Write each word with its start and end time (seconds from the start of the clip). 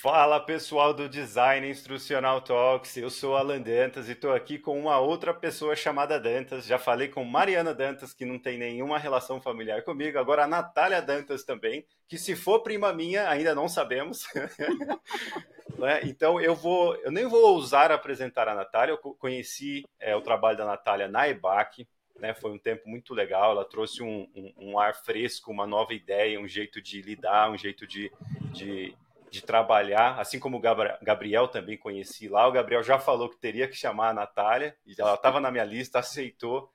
Fala 0.00 0.40
pessoal 0.40 0.94
do 0.94 1.08
Design 1.08 1.68
Instrucional 1.68 2.40
Talks, 2.40 2.96
eu 2.96 3.10
sou 3.10 3.36
Alan 3.36 3.60
Dantas 3.60 4.08
e 4.08 4.12
estou 4.12 4.32
aqui 4.32 4.58
com 4.58 4.78
uma 4.78 4.98
outra 4.98 5.34
pessoa 5.34 5.76
chamada 5.76 6.18
Dantas. 6.18 6.66
Já 6.66 6.78
falei 6.78 7.08
com 7.08 7.24
Mariana 7.24 7.74
Dantas, 7.74 8.14
que 8.14 8.24
não 8.24 8.38
tem 8.38 8.58
nenhuma 8.58 8.98
relação 8.98 9.40
familiar 9.40 9.82
comigo, 9.82 10.18
agora 10.18 10.44
a 10.44 10.48
Natália 10.48 11.02
Dantas 11.02 11.44
também, 11.44 11.84
que 12.08 12.16
se 12.16 12.34
for 12.34 12.60
prima 12.60 12.92
minha, 12.92 13.28
ainda 13.28 13.54
não 13.54 13.68
sabemos. 13.68 14.24
né? 15.78 16.00
Então 16.04 16.40
eu 16.40 16.54
vou, 16.54 16.96
eu 16.96 17.12
nem 17.12 17.26
vou 17.26 17.52
ousar 17.52 17.92
apresentar 17.92 18.48
a 18.48 18.54
Natália, 18.54 18.92
eu 18.92 18.98
conheci 18.98 19.84
é, 20.00 20.16
o 20.16 20.22
trabalho 20.22 20.56
da 20.56 20.64
Natália 20.64 21.06
na 21.06 21.28
EBAC, 21.28 21.86
né? 22.18 22.32
Foi 22.34 22.50
um 22.50 22.58
tempo 22.58 22.88
muito 22.88 23.14
legal. 23.14 23.52
Ela 23.52 23.64
trouxe 23.64 24.02
um, 24.02 24.28
um, 24.34 24.52
um, 24.56 24.78
ar 24.78 24.94
fresco, 24.94 25.50
uma 25.50 25.66
nova 25.66 25.92
ideia, 25.92 26.40
um 26.40 26.48
jeito 26.48 26.80
de 26.80 27.02
lidar, 27.02 27.50
um 27.50 27.58
jeito 27.58 27.86
de, 27.86 28.10
de, 28.52 28.94
de 29.32 29.40
trabalhar. 29.40 30.20
Assim 30.20 30.38
como 30.38 30.58
o 30.58 30.60
Gabriel 30.60 31.48
também 31.48 31.78
conheci 31.78 32.28
lá. 32.28 32.46
O 32.46 32.52
Gabriel 32.52 32.82
já 32.82 32.98
falou 32.98 33.30
que 33.30 33.38
teria 33.38 33.66
que 33.66 33.74
chamar 33.74 34.10
a 34.10 34.14
Natália, 34.14 34.76
e 34.86 34.94
ela 34.98 35.14
estava 35.14 35.40
na 35.40 35.50
minha 35.50 35.64
lista, 35.64 36.00
aceitou. 36.00 36.70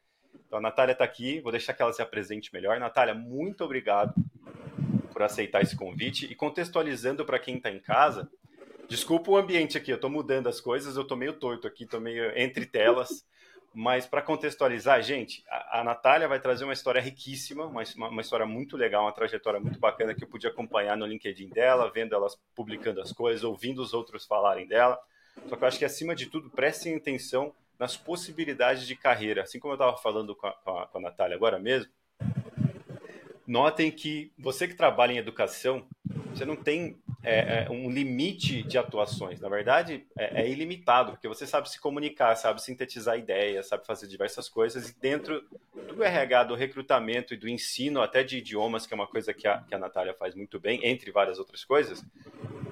Então 0.48 0.58
a 0.58 0.62
Natália 0.62 0.94
está 0.94 1.04
aqui, 1.06 1.40
vou 1.40 1.52
deixar 1.52 1.74
que 1.74 1.84
ela 1.84 1.94
se 1.94 2.02
apresente 2.02 2.52
melhor. 2.52 2.80
Natália, 2.80 3.14
muito 3.14 3.64
obrigado 3.64 4.12
por 5.14 5.22
aceitar 5.22 5.62
esse 5.62 5.76
convite. 5.76 6.26
E 6.26 6.34
contextualizando 6.34 7.24
para 7.24 7.38
quem 7.38 7.58
está 7.58 7.70
em 7.70 7.80
casa, 7.80 8.28
desculpa 8.90 9.30
o 9.30 9.38
ambiente 9.38 9.78
aqui, 9.78 9.92
eu 9.92 9.96
estou 9.96 10.10
mudando 10.10 10.50
as 10.50 10.60
coisas, 10.60 10.96
eu 10.96 11.04
estou 11.04 11.16
meio 11.16 11.34
torto 11.34 11.68
aqui, 11.68 11.84
estou 11.84 12.02
meio 12.02 12.36
entre 12.36 12.66
telas. 12.66 13.24
Mas 13.80 14.08
para 14.08 14.24
contextualizar, 14.24 15.04
gente, 15.04 15.44
a, 15.48 15.82
a 15.82 15.84
Natália 15.84 16.28
vai 16.28 16.40
trazer 16.40 16.64
uma 16.64 16.74
história 16.74 17.00
riquíssima, 17.00 17.64
uma, 17.64 17.84
uma, 17.96 18.22
história 18.22 18.44
muito 18.44 18.76
legal, 18.76 19.04
uma 19.04 19.12
trajetória 19.12 19.60
muito 19.60 19.78
bacana 19.78 20.16
que 20.16 20.24
eu 20.24 20.28
pude 20.28 20.48
acompanhar 20.48 20.98
no 20.98 21.06
LinkedIn 21.06 21.50
dela, 21.50 21.92
vendo 21.94 22.16
elas 22.16 22.36
publicando 22.56 23.00
as 23.00 23.12
coisas, 23.12 23.44
ouvindo 23.44 23.80
os 23.80 23.94
outros 23.94 24.26
falarem 24.26 24.66
dela. 24.66 25.00
Só 25.46 25.56
que 25.56 25.64
eu 25.64 25.68
acho 25.68 25.78
que, 25.78 25.86
acima 25.86 26.16
de 26.16 26.26
tudo, 26.26 26.50
prestem 26.50 26.96
atenção 26.96 27.54
nas 27.78 27.96
possibilidades 27.96 28.88
de 28.88 28.96
carreira. 28.96 29.44
Assim 29.44 29.60
como 29.60 29.74
eu 29.74 29.76
estava 29.76 29.96
falando 29.96 30.36
com 30.36 30.48
a, 30.48 30.54
com, 30.54 30.80
a, 30.80 30.88
com 30.88 30.98
a 30.98 31.02
Natália 31.02 31.36
agora 31.36 31.60
mesmo, 31.60 31.92
notem 33.48 33.90
que 33.90 34.32
você 34.38 34.68
que 34.68 34.76
trabalha 34.76 35.14
em 35.14 35.18
educação, 35.18 35.88
você 36.34 36.46
não 36.46 36.56
tem 36.56 37.00
é, 37.24 37.66
é, 37.66 37.70
um 37.70 37.90
limite 37.90 38.62
de 38.64 38.78
atuações. 38.78 39.40
Na 39.40 39.50
verdade, 39.50 40.06
é, 40.18 40.42
é, 40.42 40.50
ilimitado, 40.50 41.14
porque 41.14 41.28
você 41.28 41.48
sabe 41.48 41.70
se 41.70 41.80
comunicar, 41.80 42.36
sabe 42.36 42.62
sintetizar 42.62 43.18
ideias, 43.18 43.68
sabe 43.68 43.86
fazer 43.86 44.08
diversas 44.08 44.48
coisas. 44.48 44.90
E 44.90 45.00
dentro 45.00 45.44
do 45.74 46.04
RH, 46.04 46.44
do 46.44 46.56
recrutamento 46.56 47.34
e 47.34 47.38
do 47.38 47.48
ensino, 47.48 48.02
até 48.02 48.24
de 48.24 48.38
idiomas, 48.38 48.86
que 48.86 48.94
é 48.94 48.96
uma 48.96 49.08
coisa 49.08 49.34
que 49.34 49.48
a, 49.48 49.62
que 49.62 49.74
a 49.74 49.80
Natália 49.80 50.14
faz 50.14 50.36
muito 50.36 50.60
bem, 50.60 50.86
entre 50.86 51.10
várias 51.12 51.40
outras 51.40 51.64
coisas, 51.64 52.06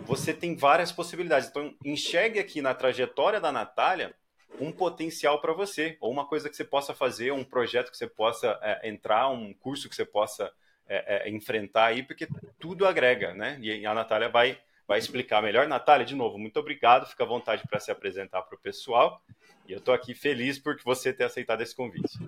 você 0.05 0.33
tem 0.33 0.55
várias 0.55 0.91
possibilidades. 0.91 1.49
Então, 1.49 1.73
enxergue 1.83 2.39
aqui 2.39 2.61
na 2.61 2.73
trajetória 2.73 3.39
da 3.39 3.51
Natália 3.51 4.13
um 4.59 4.71
potencial 4.71 5.41
para 5.41 5.53
você, 5.53 5.97
ou 5.99 6.11
uma 6.11 6.25
coisa 6.25 6.49
que 6.49 6.55
você 6.55 6.63
possa 6.63 6.93
fazer, 6.93 7.31
um 7.31 7.43
projeto 7.43 7.91
que 7.91 7.97
você 7.97 8.07
possa 8.07 8.57
é, 8.61 8.87
entrar, 8.87 9.29
um 9.29 9.53
curso 9.53 9.89
que 9.89 9.95
você 9.95 10.05
possa 10.05 10.51
é, 10.87 11.27
é, 11.27 11.29
enfrentar 11.29 11.87
aí, 11.87 12.03
porque 12.03 12.27
tudo 12.59 12.85
agrega, 12.85 13.33
né? 13.33 13.57
E 13.61 13.85
a 13.85 13.93
Natália 13.93 14.29
vai, 14.29 14.57
vai 14.87 14.99
explicar 14.99 15.41
melhor. 15.41 15.67
Natália, 15.67 16.05
de 16.05 16.15
novo, 16.15 16.37
muito 16.37 16.59
obrigado. 16.59 17.07
Fica 17.07 17.23
à 17.23 17.27
vontade 17.27 17.63
para 17.67 17.79
se 17.79 17.91
apresentar 17.91 18.41
para 18.43 18.55
o 18.55 18.59
pessoal. 18.59 19.21
E 19.67 19.71
eu 19.71 19.79
estou 19.79 19.93
aqui 19.93 20.13
feliz 20.13 20.59
por 20.59 20.77
você 20.83 21.11
ter 21.11 21.23
aceitado 21.23 21.61
esse 21.61 21.75
convite. 21.75 22.19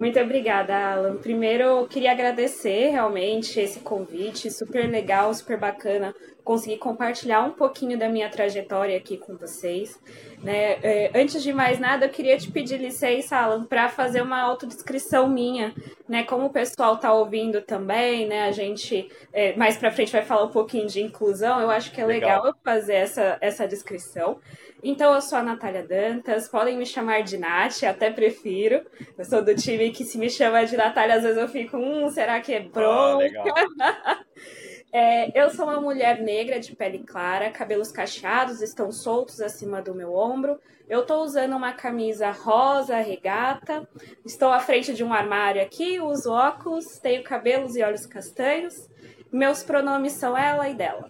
Muito 0.00 0.18
obrigada, 0.18 0.74
Alan. 0.74 1.16
Primeiro, 1.18 1.62
eu 1.62 1.86
queria 1.86 2.12
agradecer 2.12 2.88
realmente 2.90 3.60
esse 3.60 3.80
convite, 3.80 4.50
super 4.50 4.88
legal, 4.88 5.32
super 5.34 5.58
bacana 5.58 6.14
conseguir 6.50 6.78
compartilhar 6.78 7.44
um 7.44 7.52
pouquinho 7.52 7.96
da 7.96 8.08
minha 8.08 8.28
trajetória 8.28 8.96
aqui 8.96 9.16
com 9.16 9.36
vocês. 9.36 9.96
Né? 10.42 10.80
É, 10.82 11.12
antes 11.14 11.44
de 11.44 11.52
mais 11.52 11.78
nada, 11.78 12.06
eu 12.06 12.10
queria 12.10 12.36
te 12.36 12.50
pedir 12.50 12.76
licença, 12.76 13.36
Alan, 13.36 13.62
para 13.62 13.88
fazer 13.88 14.20
uma 14.20 14.40
autodescrição 14.40 15.28
minha, 15.28 15.72
né? 16.08 16.24
Como 16.24 16.46
o 16.46 16.50
pessoal 16.50 16.96
está 16.96 17.12
ouvindo 17.12 17.62
também, 17.62 18.26
né? 18.26 18.48
A 18.48 18.50
gente 18.50 19.08
é, 19.32 19.54
mais 19.54 19.76
para 19.76 19.92
frente 19.92 20.10
vai 20.10 20.22
falar 20.22 20.42
um 20.42 20.50
pouquinho 20.50 20.88
de 20.88 21.00
inclusão. 21.00 21.60
Eu 21.60 21.70
acho 21.70 21.92
que 21.92 22.00
é 22.00 22.04
legal, 22.04 22.42
legal 22.42 22.46
eu 22.48 22.54
fazer 22.64 22.94
essa, 22.94 23.38
essa 23.40 23.68
descrição. 23.68 24.40
Então, 24.82 25.14
eu 25.14 25.20
sou 25.20 25.38
a 25.38 25.42
Natália 25.44 25.86
Dantas, 25.86 26.48
podem 26.48 26.76
me 26.76 26.86
chamar 26.86 27.22
de 27.22 27.38
Nath, 27.38 27.84
até 27.84 28.10
prefiro. 28.10 28.84
Eu 29.16 29.24
sou 29.24 29.44
do 29.44 29.54
time 29.54 29.92
que 29.92 30.02
se 30.02 30.18
me 30.18 30.28
chama 30.28 30.64
de 30.64 30.76
Natália, 30.76 31.14
às 31.14 31.22
vezes 31.22 31.38
eu 31.38 31.46
fico, 31.46 31.76
hum, 31.76 32.08
será 32.08 32.40
que 32.40 32.52
é 32.52 32.60
bronca? 32.60 33.44
Ah, 33.78 34.18
é, 34.92 35.40
eu 35.40 35.50
sou 35.50 35.66
uma 35.66 35.80
mulher 35.80 36.20
negra 36.20 36.58
de 36.58 36.74
pele 36.74 37.00
clara, 37.00 37.50
cabelos 37.50 37.92
cacheados 37.92 38.60
estão 38.60 38.90
soltos 38.90 39.40
acima 39.40 39.80
do 39.80 39.94
meu 39.94 40.14
ombro. 40.14 40.58
Eu 40.88 41.02
estou 41.02 41.22
usando 41.22 41.54
uma 41.56 41.72
camisa 41.72 42.30
rosa 42.32 42.96
regata. 42.96 43.88
Estou 44.24 44.52
à 44.52 44.58
frente 44.58 44.92
de 44.92 45.04
um 45.04 45.12
armário 45.12 45.62
aqui, 45.62 46.00
uso 46.00 46.32
óculos, 46.32 46.98
tenho 46.98 47.22
cabelos 47.22 47.76
e 47.76 47.82
olhos 47.82 48.06
castanhos. 48.06 48.88
Meus 49.30 49.62
pronomes 49.62 50.14
são 50.14 50.36
ela 50.36 50.68
e 50.68 50.74
dela. 50.74 51.08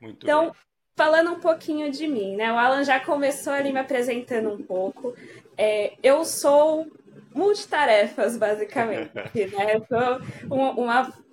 Muito 0.00 0.22
então, 0.22 0.44
bem 0.46 0.52
falando 0.96 1.30
um 1.30 1.40
pouquinho 1.40 1.90
de 1.90 2.08
mim, 2.08 2.36
né? 2.36 2.50
O 2.52 2.56
Alan 2.56 2.82
já 2.82 2.98
começou 2.98 3.52
ali 3.52 3.72
me 3.72 3.78
apresentando 3.78 4.50
um 4.50 4.62
pouco. 4.62 5.14
É, 5.56 5.92
eu 6.02 6.24
sou 6.24 6.86
multitarefas, 7.34 8.36
basicamente, 8.36 9.12
né? 9.54 9.76
Eu 9.76 9.86
sou 9.86 10.20
uma, 10.50 10.70
uma 10.72 11.25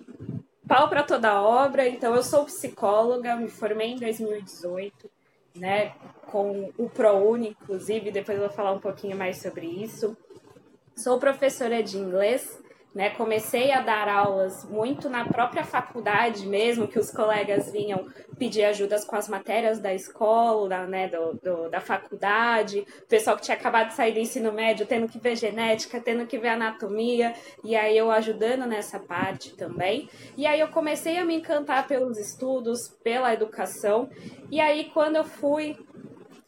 pau 0.66 0.88
para 0.88 1.02
toda 1.02 1.42
obra, 1.42 1.88
então 1.88 2.14
eu 2.14 2.22
sou 2.22 2.44
psicóloga, 2.44 3.36
me 3.36 3.48
formei 3.48 3.92
em 3.92 3.98
2018, 3.98 5.10
né? 5.56 5.94
Com 6.26 6.72
o 6.76 6.88
ProUni, 6.88 7.56
inclusive, 7.60 8.10
depois 8.10 8.38
eu 8.38 8.46
vou 8.46 8.54
falar 8.54 8.72
um 8.72 8.80
pouquinho 8.80 9.16
mais 9.16 9.40
sobre 9.40 9.66
isso. 9.66 10.16
Sou 10.96 11.18
professora 11.18 11.82
de 11.82 11.98
inglês 11.98 12.62
né? 12.94 13.10
Comecei 13.10 13.72
a 13.72 13.80
dar 13.80 14.08
aulas 14.08 14.64
muito 14.70 15.08
na 15.08 15.24
própria 15.24 15.64
faculdade 15.64 16.46
mesmo, 16.46 16.86
que 16.86 16.98
os 16.98 17.10
colegas 17.10 17.72
vinham 17.72 18.06
pedir 18.38 18.64
ajudas 18.64 19.04
com 19.04 19.16
as 19.16 19.28
matérias 19.28 19.80
da 19.80 19.92
escola, 19.92 20.86
né? 20.86 21.08
Do, 21.08 21.34
do, 21.42 21.68
da 21.68 21.80
faculdade, 21.80 22.86
o 23.02 23.06
pessoal 23.06 23.36
que 23.36 23.42
tinha 23.42 23.56
acabado 23.56 23.88
de 23.88 23.94
sair 23.94 24.12
do 24.12 24.20
ensino 24.20 24.52
médio, 24.52 24.86
tendo 24.86 25.08
que 25.08 25.18
ver 25.18 25.36
genética, 25.36 26.00
tendo 26.00 26.26
que 26.26 26.38
ver 26.38 26.48
anatomia, 26.48 27.34
e 27.64 27.74
aí 27.74 27.98
eu 27.98 28.10
ajudando 28.10 28.66
nessa 28.66 29.00
parte 29.00 29.56
também. 29.56 30.08
E 30.36 30.46
aí 30.46 30.60
eu 30.60 30.68
comecei 30.68 31.18
a 31.18 31.24
me 31.24 31.34
encantar 31.34 31.88
pelos 31.88 32.16
estudos, 32.16 32.88
pela 33.02 33.34
educação, 33.34 34.08
e 34.50 34.60
aí 34.60 34.90
quando 34.92 35.16
eu 35.16 35.24
fui 35.24 35.76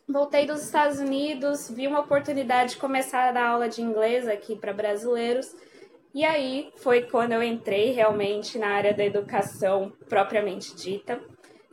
Voltei 0.09 0.47
dos 0.47 0.63
Estados 0.63 1.01
Unidos, 1.01 1.69
vi 1.69 1.89
uma 1.89 1.99
oportunidade 1.99 2.75
de 2.75 2.77
começar 2.77 3.29
a 3.29 3.33
dar 3.33 3.49
aula 3.49 3.69
de 3.69 3.83
inglês 3.83 4.29
aqui 4.29 4.55
para 4.55 4.73
brasileiros 4.73 5.53
e 6.17 6.25
aí 6.25 6.73
foi 6.77 7.03
quando 7.03 7.33
eu 7.33 7.43
entrei 7.43 7.91
realmente 7.91 8.59
na 8.59 8.69
área 8.69 8.95
da 8.95 9.05
educação 9.05 9.93
propriamente 10.09 10.75
dita. 10.75 11.21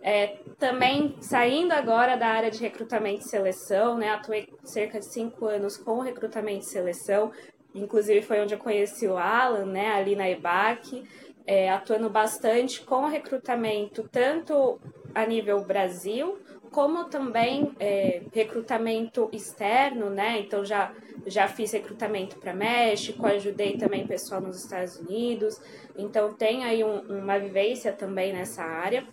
É, 0.01 0.35
também 0.59 1.15
saindo 1.21 1.71
agora 1.71 2.17
da 2.17 2.27
área 2.27 2.51
de 2.51 2.59
recrutamento 2.59 3.21
e 3.21 3.29
seleção, 3.29 3.97
né? 3.97 4.09
Atuei 4.09 4.49
cerca 4.65 4.99
de 4.99 5.05
cinco 5.05 5.45
anos 5.45 5.77
com 5.77 6.01
recrutamento 6.01 6.65
e 6.65 6.69
seleção, 6.69 7.31
inclusive 7.73 8.21
foi 8.21 8.41
onde 8.41 8.53
eu 8.53 8.59
conheci 8.59 9.07
o 9.07 9.17
Alan, 9.17 9.65
né? 9.65 9.93
Ali 9.93 10.13
na 10.13 10.29
EBAC, 10.29 11.05
é, 11.47 11.69
atuando 11.69 12.09
bastante 12.09 12.81
com 12.81 13.05
recrutamento, 13.05 14.09
tanto 14.11 14.77
a 15.15 15.25
nível 15.25 15.63
Brasil, 15.63 16.37
como 16.73 17.05
também 17.05 17.71
é, 17.79 18.23
recrutamento 18.33 19.29
externo, 19.31 20.09
né? 20.09 20.39
Então 20.39 20.65
já 20.65 20.91
já 21.25 21.47
fiz 21.47 21.71
recrutamento 21.71 22.37
para 22.37 22.53
México, 22.53 23.25
ajudei 23.25 23.77
também 23.77 24.05
pessoal 24.05 24.41
nos 24.41 24.61
Estados 24.61 24.97
Unidos, 24.97 25.61
então 25.95 26.33
tem 26.33 26.65
aí 26.65 26.83
um, 26.83 26.99
uma 27.21 27.39
vivência 27.39 27.93
também 27.93 28.33
nessa 28.33 28.63
área. 28.63 29.07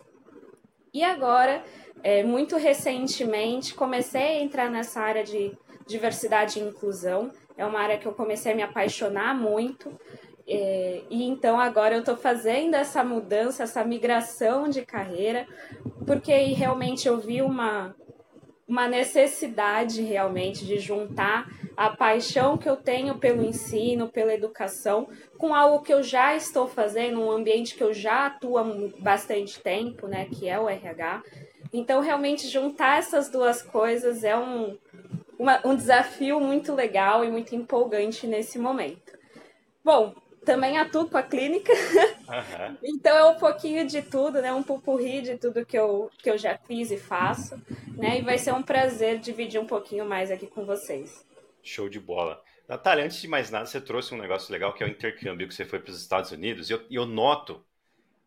E 0.93 1.05
agora, 1.05 1.63
é, 2.03 2.25
muito 2.25 2.57
recentemente, 2.57 3.75
comecei 3.75 4.23
a 4.23 4.43
entrar 4.43 4.69
nessa 4.69 5.01
área 5.01 5.23
de 5.23 5.57
diversidade 5.87 6.59
e 6.59 6.63
inclusão. 6.63 7.31
É 7.57 7.65
uma 7.65 7.79
área 7.79 7.99
que 7.99 8.07
eu 8.07 8.13
comecei 8.13 8.53
a 8.53 8.57
me 8.57 8.63
apaixonar 8.63 9.35
muito. 9.35 9.93
É, 10.53 11.03
e 11.09 11.23
então 11.23 11.61
agora 11.61 11.95
eu 11.95 12.01
estou 12.01 12.17
fazendo 12.17 12.75
essa 12.75 13.05
mudança, 13.05 13.63
essa 13.63 13.85
migração 13.85 14.69
de 14.69 14.85
carreira, 14.85 15.47
porque 16.05 16.33
realmente 16.33 17.07
eu 17.07 17.19
vi 17.19 17.41
uma, 17.41 17.95
uma 18.67 18.89
necessidade 18.89 20.03
realmente 20.03 20.67
de 20.67 20.81
juntar 20.81 21.49
a 21.77 21.91
paixão 21.91 22.59
que 22.59 22.69
eu 22.69 22.75
tenho 22.77 23.17
pelo 23.17 23.45
ensino, 23.45 24.09
pela 24.09 24.35
educação, 24.35 25.09
com 25.39 25.55
algo 25.55 25.85
que 25.85 25.95
eu 25.95 26.03
já 26.03 26.35
estou 26.35 26.67
fazendo, 26.67 27.21
um 27.21 27.31
ambiente 27.31 27.77
que 27.77 27.85
eu 27.85 27.95
já 27.95 28.27
atuo 28.27 28.59
há 28.59 28.65
bastante 28.99 29.61
tempo, 29.61 30.09
né, 30.09 30.25
que 30.25 30.49
é 30.49 30.59
o 30.59 30.69
RH. 30.69 31.23
Então, 31.73 32.01
realmente, 32.01 32.49
juntar 32.49 32.99
essas 32.99 33.29
duas 33.31 33.63
coisas 33.63 34.25
é 34.25 34.37
um, 34.37 34.77
uma, 35.39 35.65
um 35.65 35.77
desafio 35.77 36.41
muito 36.41 36.75
legal 36.75 37.25
e 37.25 37.31
muito 37.31 37.55
empolgante 37.55 38.27
nesse 38.27 38.59
momento. 38.59 39.17
Bom, 39.85 40.13
também 40.45 40.79
atuo 40.79 41.09
com 41.09 41.17
a 41.17 41.23
clínica. 41.23 41.73
Uhum. 41.73 42.77
então 42.83 43.17
é 43.17 43.25
um 43.25 43.37
pouquinho 43.37 43.87
de 43.87 44.03
tudo, 44.03 44.41
né? 44.41 44.53
Um 44.53 44.63
pupurri 44.63 45.23
de 45.23 45.37
tudo 45.37 45.67
que 45.67 45.79
eu, 45.79 46.11
que 46.19 46.31
eu 46.31 46.39
já 46.39 46.57
fiz 46.59 46.91
e 46.91 46.97
faço. 46.97 47.61
Né? 47.97 48.19
E 48.19 48.23
vai 48.23 48.39
ser 48.39 48.55
um 48.55 48.63
prazer 48.63 49.19
dividir 49.19 49.61
um 49.61 49.67
pouquinho 49.67 50.05
mais 50.05 50.31
aqui 50.31 50.47
com 50.47 50.65
vocês. 50.65 51.27
Show 51.63 51.89
de 51.89 52.01
bola. 52.01 52.43
Natália, 52.69 53.05
antes 53.05 53.21
de 53.21 53.27
mais 53.27 53.51
nada, 53.51 53.67
você 53.67 53.81
trouxe 53.81 54.15
um 54.15 54.19
negócio 54.19 54.53
legal 54.53 54.73
que 54.73 54.83
é 54.83 54.87
o 54.87 54.91
intercâmbio 54.91 55.49
que 55.49 55.55
você 55.55 55.65
foi 55.65 55.81
para 55.81 55.91
os 55.91 56.01
Estados 56.01 56.31
Unidos. 56.31 56.71
E 56.71 56.73
eu, 56.73 56.83
eu 56.89 57.05
noto, 57.05 57.65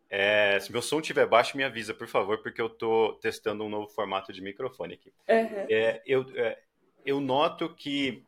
é, 0.09 0.59
se 0.59 0.71
meu 0.71 0.81
som 0.81 0.99
estiver 0.99 1.25
baixo, 1.25 1.55
me 1.55 1.63
avisa, 1.63 1.93
por 1.93 2.07
favor, 2.07 2.39
porque 2.39 2.61
eu 2.61 2.67
estou 2.67 3.13
testando 3.13 3.63
um 3.63 3.69
novo 3.69 3.87
formato 3.87 4.33
de 4.33 4.41
microfone 4.41 4.95
aqui. 4.95 5.13
Uhum. 5.29 5.65
É, 5.69 6.01
eu, 6.05 6.25
é, 6.35 6.59
eu 7.05 7.21
noto 7.21 7.73
que 7.73 8.25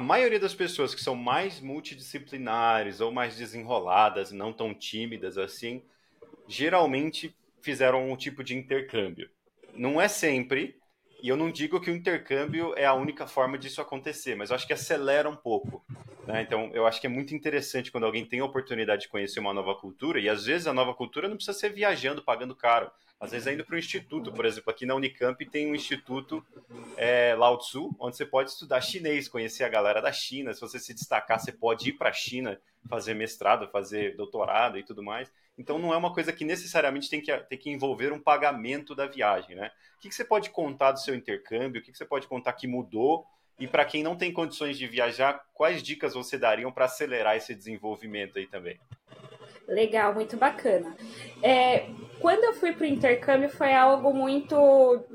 a 0.00 0.02
maioria 0.02 0.40
das 0.40 0.54
pessoas 0.54 0.94
que 0.94 1.02
são 1.02 1.14
mais 1.14 1.60
multidisciplinares 1.60 3.02
ou 3.02 3.12
mais 3.12 3.36
desenroladas, 3.36 4.32
não 4.32 4.50
tão 4.50 4.72
tímidas 4.72 5.36
assim, 5.36 5.82
geralmente 6.48 7.36
fizeram 7.60 8.10
um 8.10 8.16
tipo 8.16 8.42
de 8.42 8.56
intercâmbio. 8.56 9.28
Não 9.74 10.00
é 10.00 10.08
sempre, 10.08 10.80
e 11.22 11.28
eu 11.28 11.36
não 11.36 11.50
digo 11.50 11.78
que 11.78 11.90
o 11.90 11.94
intercâmbio 11.94 12.72
é 12.78 12.86
a 12.86 12.94
única 12.94 13.26
forma 13.26 13.58
disso 13.58 13.82
acontecer, 13.82 14.34
mas 14.34 14.48
eu 14.48 14.56
acho 14.56 14.66
que 14.66 14.72
acelera 14.72 15.28
um 15.28 15.36
pouco. 15.36 15.84
Né? 16.26 16.40
Então, 16.40 16.70
eu 16.72 16.86
acho 16.86 16.98
que 16.98 17.06
é 17.06 17.10
muito 17.10 17.34
interessante 17.34 17.92
quando 17.92 18.06
alguém 18.06 18.24
tem 18.24 18.40
a 18.40 18.44
oportunidade 18.46 19.02
de 19.02 19.08
conhecer 19.08 19.38
uma 19.38 19.52
nova 19.52 19.74
cultura, 19.74 20.18
e 20.18 20.30
às 20.30 20.46
vezes 20.46 20.66
a 20.66 20.72
nova 20.72 20.94
cultura 20.94 21.28
não 21.28 21.36
precisa 21.36 21.58
ser 21.58 21.74
viajando, 21.74 22.24
pagando 22.24 22.56
caro. 22.56 22.90
Às 23.20 23.32
vezes 23.32 23.46
é 23.46 23.52
indo 23.52 23.64
para 23.64 23.74
o 23.76 23.78
instituto, 23.78 24.32
por 24.32 24.46
exemplo, 24.46 24.70
aqui 24.70 24.86
na 24.86 24.94
Unicamp 24.94 25.44
tem 25.44 25.70
um 25.70 25.74
instituto 25.74 26.42
é, 26.96 27.34
Lao 27.34 27.58
Tzu, 27.58 27.94
onde 28.00 28.16
você 28.16 28.24
pode 28.24 28.48
estudar 28.48 28.80
chinês, 28.80 29.28
conhecer 29.28 29.62
a 29.62 29.68
galera 29.68 30.00
da 30.00 30.10
China. 30.10 30.54
Se 30.54 30.60
você 30.60 30.78
se 30.78 30.94
destacar, 30.94 31.38
você 31.38 31.52
pode 31.52 31.90
ir 31.90 31.92
para 31.92 32.08
a 32.08 32.14
China 32.14 32.58
fazer 32.88 33.12
mestrado, 33.12 33.68
fazer 33.68 34.16
doutorado 34.16 34.78
e 34.78 34.82
tudo 34.82 35.02
mais. 35.02 35.30
Então 35.58 35.78
não 35.78 35.92
é 35.92 35.96
uma 35.98 36.14
coisa 36.14 36.32
que 36.32 36.46
necessariamente 36.46 37.10
tem 37.10 37.20
que, 37.20 37.36
tem 37.40 37.58
que 37.58 37.68
envolver 37.68 38.10
um 38.10 38.18
pagamento 38.18 38.94
da 38.94 39.06
viagem, 39.06 39.54
né? 39.54 39.70
O 39.98 40.00
que, 40.00 40.08
que 40.08 40.14
você 40.14 40.24
pode 40.24 40.48
contar 40.48 40.92
do 40.92 41.00
seu 41.00 41.14
intercâmbio? 41.14 41.82
O 41.82 41.84
que, 41.84 41.92
que 41.92 41.98
você 41.98 42.06
pode 42.06 42.26
contar 42.26 42.54
que 42.54 42.66
mudou? 42.66 43.26
E 43.58 43.68
para 43.68 43.84
quem 43.84 44.02
não 44.02 44.16
tem 44.16 44.32
condições 44.32 44.78
de 44.78 44.86
viajar, 44.86 45.44
quais 45.52 45.82
dicas 45.82 46.14
você 46.14 46.38
dariam 46.38 46.72
para 46.72 46.86
acelerar 46.86 47.36
esse 47.36 47.54
desenvolvimento 47.54 48.38
aí 48.38 48.46
também? 48.46 48.80
Legal, 49.68 50.14
muito 50.14 50.36
bacana. 50.36 50.96
É, 51.42 51.86
quando 52.20 52.44
eu 52.44 52.52
fui 52.52 52.72
para 52.72 52.84
o 52.84 52.88
intercâmbio 52.88 53.48
foi 53.48 53.72
algo 53.72 54.12
muito 54.12 54.54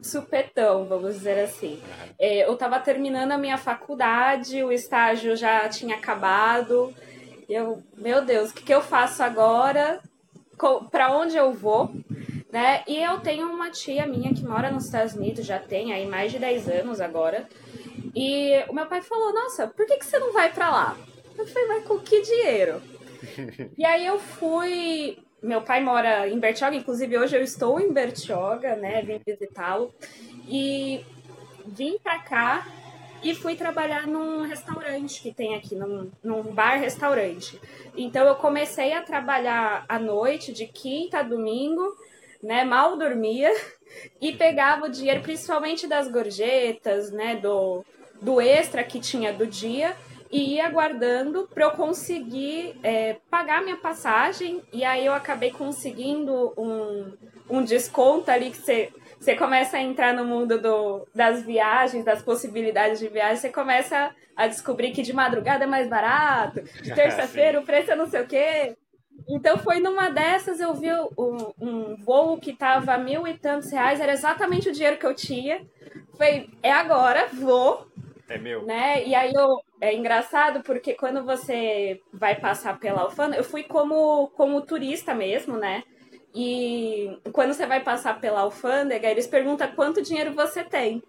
supetão, 0.02 0.86
vamos 0.86 1.16
dizer 1.16 1.40
assim. 1.40 1.80
É, 2.18 2.48
eu 2.48 2.54
estava 2.54 2.80
terminando 2.80 3.32
a 3.32 3.38
minha 3.38 3.58
faculdade, 3.58 4.64
o 4.64 4.72
estágio 4.72 5.36
já 5.36 5.70
tinha 5.70 5.96
acabado. 5.96 6.94
Eu, 7.48 7.84
meu 7.96 8.26
Deus, 8.26 8.50
o 8.50 8.54
que, 8.54 8.64
que 8.64 8.74
eu 8.74 8.82
faço 8.82 9.22
agora? 9.22 10.02
Para 10.90 11.16
onde 11.16 11.38
eu 11.38 11.54
vou? 11.54 11.92
Né? 12.52 12.84
E 12.88 12.98
eu 13.04 13.20
tenho 13.20 13.48
uma 13.52 13.70
tia 13.70 14.08
minha 14.08 14.34
que 14.34 14.44
mora 14.44 14.72
nos 14.72 14.86
Estados 14.86 15.14
Unidos, 15.14 15.46
já 15.46 15.60
tem 15.60 15.94
aí 15.94 16.08
mais 16.08 16.32
de 16.32 16.40
10 16.40 16.70
anos 16.70 17.02
agora. 17.02 17.48
E 18.16 18.64
o 18.70 18.74
meu 18.74 18.88
pai 18.88 19.02
falou: 19.02 19.34
Nossa, 19.34 19.68
por 19.68 19.86
que, 19.86 19.98
que 19.98 20.06
você 20.06 20.18
não 20.18 20.34
vai 20.34 20.52
para 20.52 20.72
lá? 20.72 20.98
Eu 21.38 21.46
falei: 21.46 21.68
Vai 21.68 21.82
com 21.82 22.00
que 22.00 22.22
dinheiro? 22.22 22.82
E 23.78 23.86
aí 23.86 24.06
eu 24.06 24.20
fui. 24.20 25.18
Meu 25.42 25.62
pai 25.62 25.84
mora 25.84 26.28
em 26.28 26.40
Bertioga, 26.40 26.76
inclusive 26.76 27.18
hoje 27.18 27.38
eu 27.38 27.44
estou 27.44 27.80
em 27.80 27.94
Bertioga, 27.94 28.76
né? 28.76 29.02
Vim 29.02 29.22
visitá-lo. 29.26 29.94
E 30.48 31.06
vim 31.66 31.98
pra 32.00 32.20
cá 32.20 32.66
e 33.24 33.34
fui 33.34 33.56
trabalhar 33.56 34.08
num 34.08 34.44
restaurante 34.44 35.22
que 35.22 35.34
tem 35.34 35.56
aqui, 35.56 35.76
num, 35.76 36.12
num 36.24 36.44
bar-restaurante. 36.44 37.60
Então 37.96 38.28
eu 38.28 38.36
comecei 38.36 38.94
a 38.94 39.02
trabalhar 39.02 39.86
à 39.90 39.98
noite, 39.98 40.54
de 40.54 40.68
quinta 40.68 41.20
a 41.20 41.24
domingo, 41.24 41.96
né? 42.42 42.64
Mal 42.64 42.98
dormia 42.98 43.52
e 44.22 44.32
pegava 44.34 44.86
o 44.86 44.90
dinheiro, 44.90 45.22
principalmente 45.22 45.88
das 45.88 46.08
gorjetas, 46.08 47.12
né? 47.12 47.36
Do, 47.36 47.84
do 48.22 48.40
extra 48.40 48.84
que 48.84 49.00
tinha 49.00 49.34
do 49.34 49.48
dia 49.48 49.96
e 50.36 50.56
ia 50.56 50.68
aguardando 50.68 51.48
para 51.54 51.64
eu 51.64 51.72
conseguir 51.72 52.78
é, 52.84 53.16
pagar 53.32 53.64
minha 53.64 53.78
passagem. 53.78 54.62
E 54.74 54.84
aí 54.84 55.06
eu 55.06 55.14
acabei 55.14 55.50
conseguindo 55.50 56.54
um, 56.58 57.14
um 57.50 57.64
desconto 57.64 58.30
ali 58.30 58.52
que 58.52 58.58
você. 58.58 58.92
Você 59.18 59.34
começa 59.34 59.78
a 59.78 59.82
entrar 59.82 60.14
no 60.14 60.26
mundo 60.26 60.62
do, 60.62 61.08
das 61.16 61.42
viagens, 61.42 62.04
das 62.04 62.22
possibilidades 62.22 63.00
de 63.00 63.08
viagem, 63.08 63.38
você 63.38 63.50
começa 63.50 64.14
a 64.36 64.46
descobrir 64.46 64.92
que 64.92 65.02
de 65.02 65.14
madrugada 65.14 65.64
é 65.64 65.68
mais 65.68 65.88
barato, 65.88 66.62
de 66.62 66.94
terça-feira 66.94 67.60
o 67.60 67.66
preço 67.66 67.92
é 67.92 67.96
não 67.96 68.08
sei 68.08 68.22
o 68.22 68.28
quê. 68.28 68.76
Então 69.28 69.58
foi 69.58 69.80
numa 69.80 70.10
dessas, 70.10 70.60
eu 70.60 70.74
vi 70.74 70.92
um, 71.18 71.54
um 71.60 71.96
voo 71.96 72.38
que 72.38 72.54
tava 72.54 72.98
mil 72.98 73.26
e 73.26 73.36
tantos 73.36 73.72
reais, 73.72 74.02
era 74.02 74.12
exatamente 74.12 74.68
o 74.68 74.74
dinheiro 74.74 74.98
que 74.98 75.06
eu 75.06 75.16
tinha. 75.16 75.66
Falei, 76.18 76.50
é 76.62 76.72
agora, 76.72 77.28
vou. 77.34 77.88
É 78.28 78.38
meu. 78.38 78.66
Né? 78.66 79.06
E 79.06 79.14
aí 79.14 79.32
eu, 79.34 79.62
é 79.80 79.94
engraçado 79.94 80.64
porque 80.64 80.94
quando 80.94 81.24
você 81.24 82.02
vai 82.12 82.36
passar 82.36 82.80
pela 82.80 83.02
alfândega, 83.02 83.40
eu 83.40 83.44
fui 83.44 83.64
como, 83.64 84.30
como 84.30 84.62
turista 84.62 85.14
mesmo, 85.14 85.58
né? 85.58 85.84
E 86.34 87.18
quando 87.32 87.54
você 87.54 87.66
vai 87.66 87.82
passar 87.82 88.20
pela 88.20 88.42
alfândega, 88.42 89.10
eles 89.10 89.28
perguntam 89.28 89.72
quanto 89.74 90.02
dinheiro 90.02 90.34
você 90.34 90.64
tem, 90.64 91.02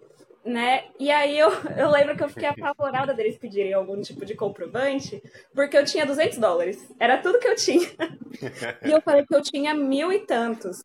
né? 0.45 0.85
E 0.99 1.11
aí 1.11 1.37
eu, 1.37 1.49
eu 1.75 1.89
lembro 1.89 2.15
que 2.15 2.23
eu 2.23 2.29
fiquei 2.29 2.47
apavorada 2.47 3.13
deles 3.13 3.37
pedirem 3.37 3.73
algum 3.73 3.99
tipo 4.01 4.25
de 4.25 4.35
comprovante, 4.35 5.21
porque 5.53 5.77
eu 5.77 5.83
tinha 5.83 6.05
200 6.05 6.37
dólares. 6.37 6.93
Era 6.99 7.17
tudo 7.17 7.39
que 7.39 7.47
eu 7.47 7.55
tinha. 7.55 7.89
E 8.85 8.91
eu 8.91 9.01
falei 9.01 9.25
que 9.25 9.33
eu 9.33 9.41
tinha 9.41 9.73
mil 9.73 10.11
e 10.11 10.19
tantos. 10.19 10.83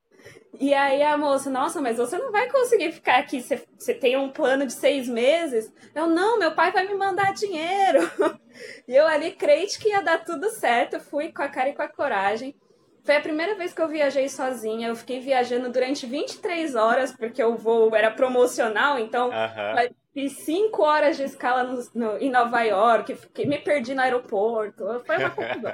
E 0.60 0.74
aí 0.74 1.02
a 1.02 1.16
moça, 1.16 1.48
nossa, 1.48 1.80
mas 1.80 1.96
você 1.96 2.18
não 2.18 2.30
vai 2.30 2.50
conseguir 2.50 2.92
ficar 2.92 3.16
aqui, 3.16 3.40
você, 3.40 3.62
você 3.78 3.94
tem 3.94 4.16
um 4.16 4.30
plano 4.30 4.66
de 4.66 4.72
seis 4.72 5.08
meses? 5.08 5.72
Eu, 5.94 6.06
não, 6.06 6.38
meu 6.38 6.52
pai 6.54 6.70
vai 6.70 6.86
me 6.86 6.94
mandar 6.94 7.32
dinheiro. 7.32 8.10
E 8.86 8.94
eu 8.94 9.06
ali, 9.06 9.32
crente 9.32 9.78
que 9.78 9.88
ia 9.88 10.02
dar 10.02 10.24
tudo 10.24 10.50
certo, 10.50 11.00
fui 11.00 11.32
com 11.32 11.42
a 11.42 11.48
cara 11.48 11.70
e 11.70 11.72
com 11.72 11.80
a 11.80 11.88
coragem. 11.88 12.54
Foi 13.02 13.16
a 13.16 13.20
primeira 13.20 13.54
vez 13.56 13.72
que 13.72 13.80
eu 13.80 13.88
viajei 13.88 14.28
sozinha. 14.28 14.88
Eu 14.88 14.94
fiquei 14.94 15.20
viajando 15.20 15.70
durante 15.70 16.06
23 16.06 16.74
horas, 16.74 17.12
porque 17.12 17.42
o 17.42 17.56
voo 17.56 17.96
era 17.96 18.10
promocional, 18.10 18.98
então 18.98 19.30
uhum. 19.30 19.94
fiz 20.12 20.32
5 20.44 20.82
horas 20.82 21.16
de 21.16 21.24
escala 21.24 21.64
no, 21.64 21.82
no, 21.94 22.18
em 22.18 22.30
Nova 22.30 22.62
York, 22.62 23.14
fiquei, 23.16 23.46
me 23.46 23.58
perdi 23.58 23.94
no 23.94 24.02
aeroporto. 24.02 24.84
Foi 25.06 25.16
uma 25.16 25.30
confusão. 25.34 25.72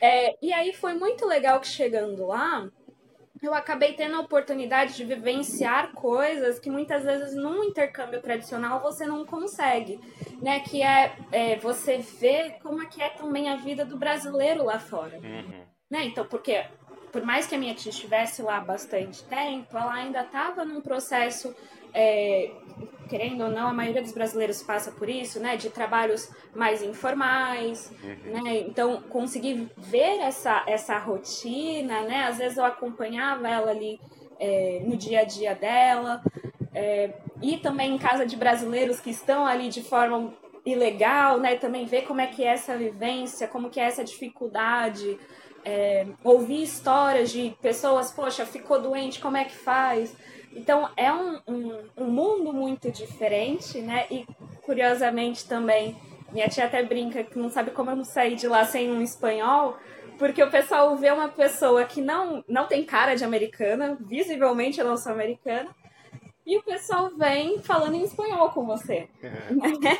é, 0.00 0.36
e 0.40 0.52
aí 0.52 0.72
foi 0.74 0.94
muito 0.94 1.26
legal 1.26 1.58
que 1.58 1.66
chegando 1.66 2.26
lá, 2.26 2.70
eu 3.42 3.54
acabei 3.54 3.92
tendo 3.92 4.16
a 4.16 4.20
oportunidade 4.20 4.94
de 4.94 5.04
vivenciar 5.04 5.92
coisas 5.92 6.58
que 6.58 6.70
muitas 6.70 7.04
vezes 7.04 7.34
num 7.34 7.64
intercâmbio 7.64 8.20
tradicional 8.20 8.80
você 8.80 9.06
não 9.06 9.24
consegue, 9.24 10.00
né? 10.40 10.60
Que 10.60 10.82
é, 10.82 11.16
é 11.32 11.56
você 11.56 11.98
ver 11.98 12.58
como 12.62 12.82
é 12.82 12.86
que 12.86 13.02
é 13.02 13.10
também 13.10 13.48
a 13.48 13.56
vida 13.56 13.84
do 13.84 13.96
brasileiro 13.96 14.64
lá 14.64 14.78
fora, 14.78 15.18
uhum. 15.18 15.64
né? 15.90 16.04
Então, 16.04 16.24
porque 16.26 16.64
por 17.12 17.24
mais 17.24 17.46
que 17.46 17.54
a 17.54 17.58
minha 17.58 17.74
tia 17.74 17.90
estivesse 17.90 18.42
lá 18.42 18.60
bastante 18.60 19.24
tempo, 19.24 19.76
ela 19.76 19.92
ainda 19.92 20.20
estava 20.20 20.64
num 20.64 20.80
processo 20.80 21.54
é, 21.96 22.50
querendo 23.08 23.44
ou 23.44 23.50
não, 23.50 23.68
a 23.68 23.72
maioria 23.72 24.02
dos 24.02 24.12
brasileiros 24.12 24.62
passa 24.62 24.92
por 24.92 25.08
isso, 25.08 25.40
né? 25.40 25.56
De 25.56 25.70
trabalhos 25.70 26.30
mais 26.54 26.82
informais, 26.82 27.90
uhum. 28.02 28.42
né? 28.42 28.58
Então, 28.60 29.02
conseguir 29.08 29.70
ver 29.78 30.20
essa, 30.20 30.62
essa 30.66 30.98
rotina, 30.98 32.02
né? 32.02 32.24
Às 32.24 32.36
vezes 32.36 32.58
eu 32.58 32.64
acompanhava 32.64 33.48
ela 33.48 33.70
ali 33.70 33.98
é, 34.38 34.82
no 34.84 34.96
dia 34.96 35.20
a 35.20 35.24
dia 35.24 35.54
dela, 35.54 36.22
é, 36.74 37.14
e 37.40 37.56
também 37.56 37.94
em 37.94 37.98
casa 37.98 38.26
de 38.26 38.36
brasileiros 38.36 39.00
que 39.00 39.10
estão 39.10 39.46
ali 39.46 39.70
de 39.70 39.82
forma 39.82 40.34
ilegal, 40.64 41.38
né? 41.38 41.56
Também 41.56 41.86
ver 41.86 42.02
como 42.02 42.20
é 42.20 42.26
que 42.26 42.44
é 42.44 42.48
essa 42.48 42.76
vivência, 42.76 43.48
como 43.48 43.70
que 43.70 43.80
é 43.80 43.84
essa 43.84 44.04
dificuldade, 44.04 45.18
é, 45.64 46.06
ouvir 46.22 46.62
histórias 46.62 47.30
de 47.30 47.56
pessoas, 47.62 48.12
poxa, 48.12 48.44
ficou 48.44 48.80
doente, 48.80 49.20
como 49.20 49.36
é 49.36 49.44
que 49.44 49.56
faz? 49.56 50.14
Então 50.56 50.88
é 50.96 51.12
um, 51.12 51.38
um, 51.46 51.84
um, 51.98 52.06
mundo 52.06 52.50
muito 52.50 52.90
diferente, 52.90 53.78
né? 53.82 54.06
E 54.10 54.26
curiosamente 54.62 55.46
também, 55.46 55.94
minha 56.32 56.48
tia 56.48 56.64
até 56.64 56.82
brinca 56.82 57.22
que 57.22 57.38
não 57.38 57.50
sabe 57.50 57.70
como 57.72 57.90
eu 57.90 57.96
não 57.96 58.04
saí 58.04 58.34
de 58.34 58.48
lá 58.48 58.64
sem 58.64 58.90
um 58.90 59.02
espanhol, 59.02 59.76
porque 60.18 60.42
o 60.42 60.50
pessoal 60.50 60.96
vê 60.96 61.10
uma 61.10 61.28
pessoa 61.28 61.84
que 61.84 62.00
não, 62.00 62.42
não 62.48 62.66
tem 62.66 62.84
cara 62.84 63.14
de 63.14 63.22
americana, 63.22 63.98
visivelmente 64.00 64.80
eu 64.80 64.86
não 64.86 64.96
sou 64.96 65.12
americana, 65.12 65.68
e 66.46 66.56
o 66.56 66.62
pessoal 66.62 67.10
vem 67.10 67.60
falando 67.60 67.96
em 67.96 68.04
espanhol 68.04 68.50
com 68.50 68.64
você. 68.64 69.08
Né? 69.50 69.98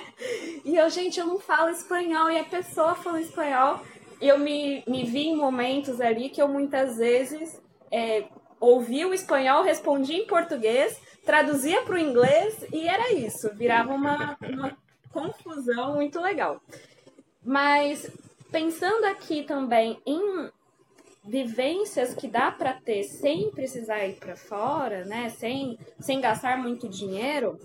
E 0.65 0.77
eu, 0.77 0.89
gente, 0.89 1.21
eu 1.21 1.27
não 1.27 1.39
falo 1.39 1.69
espanhol, 1.69 2.31
e 2.31 2.39
a 2.39 2.45
pessoa 2.45 2.95
fala 2.95 3.21
espanhol. 3.21 3.81
E 4.21 4.29
eu 4.29 4.39
me, 4.39 4.83
me 4.89 5.05
vi 5.05 5.27
em 5.27 5.37
momentos 5.37 6.01
ali 6.01 6.31
que 6.31 6.41
eu 6.41 6.49
muitas 6.49 6.97
vezes 6.97 7.61
é, 7.91 8.25
ouvia 8.61 9.09
o 9.09 9.15
espanhol, 9.15 9.63
respondia 9.63 10.17
em 10.17 10.27
português, 10.27 11.01
traduzia 11.25 11.83
para 11.83 11.95
o 11.95 11.99
inglês 11.99 12.65
e 12.73 12.89
era 12.89 13.13
isso. 13.13 13.53
Virava 13.55 13.93
uma, 13.93 14.37
uma 14.41 14.77
confusão 15.13 15.95
muito 15.95 16.21
legal. 16.21 16.61
Mas 17.45 18.11
pensando 18.51 19.05
aqui 19.05 19.43
também 19.43 20.01
em 20.07 20.51
vivências 21.25 22.15
que 22.15 22.29
dá 22.29 22.53
para 22.53 22.73
ter 22.73 23.03
sem 23.03 23.51
precisar 23.51 24.07
ir 24.07 24.15
para 24.15 24.37
fora, 24.37 25.05
né? 25.05 25.29
Sem, 25.31 25.79
sem 25.99 26.21
gastar 26.21 26.57
muito 26.57 26.89
dinheiro, 26.89 27.59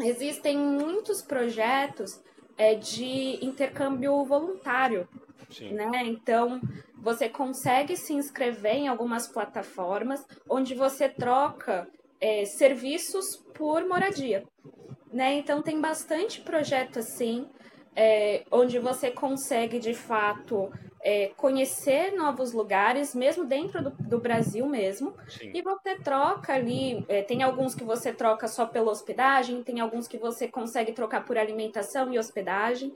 existem 0.00 0.56
muitos 0.56 1.20
projetos 1.20 2.20
é, 2.56 2.74
de 2.74 3.44
intercâmbio 3.44 4.24
voluntário. 4.24 5.06
Sim. 5.50 5.72
Né? 5.72 5.90
Então, 6.04 6.60
você 6.96 7.28
consegue 7.28 7.96
se 7.96 8.12
inscrever 8.12 8.74
em 8.74 8.88
algumas 8.88 9.26
plataformas 9.26 10.26
onde 10.48 10.74
você 10.74 11.08
troca 11.08 11.88
é, 12.20 12.44
serviços 12.44 13.36
por 13.54 13.86
moradia. 13.86 14.44
Né? 15.12 15.34
Então, 15.34 15.62
tem 15.62 15.80
bastante 15.80 16.40
projeto 16.40 16.98
assim, 16.98 17.48
é, 17.96 18.44
onde 18.50 18.78
você 18.78 19.10
consegue 19.10 19.78
de 19.78 19.94
fato 19.94 20.70
é, 21.02 21.30
conhecer 21.36 22.12
novos 22.12 22.52
lugares, 22.52 23.14
mesmo 23.14 23.44
dentro 23.44 23.82
do, 23.82 23.90
do 23.90 24.18
Brasil 24.18 24.66
mesmo. 24.66 25.14
Sim. 25.28 25.52
E 25.54 25.62
você 25.62 25.96
troca 25.96 26.52
ali, 26.52 27.04
é, 27.08 27.22
tem 27.22 27.42
alguns 27.42 27.74
que 27.74 27.84
você 27.84 28.12
troca 28.12 28.48
só 28.48 28.66
pela 28.66 28.90
hospedagem, 28.90 29.62
tem 29.62 29.80
alguns 29.80 30.08
que 30.08 30.18
você 30.18 30.48
consegue 30.48 30.92
trocar 30.92 31.24
por 31.24 31.38
alimentação 31.38 32.12
e 32.12 32.18
hospedagem. 32.18 32.92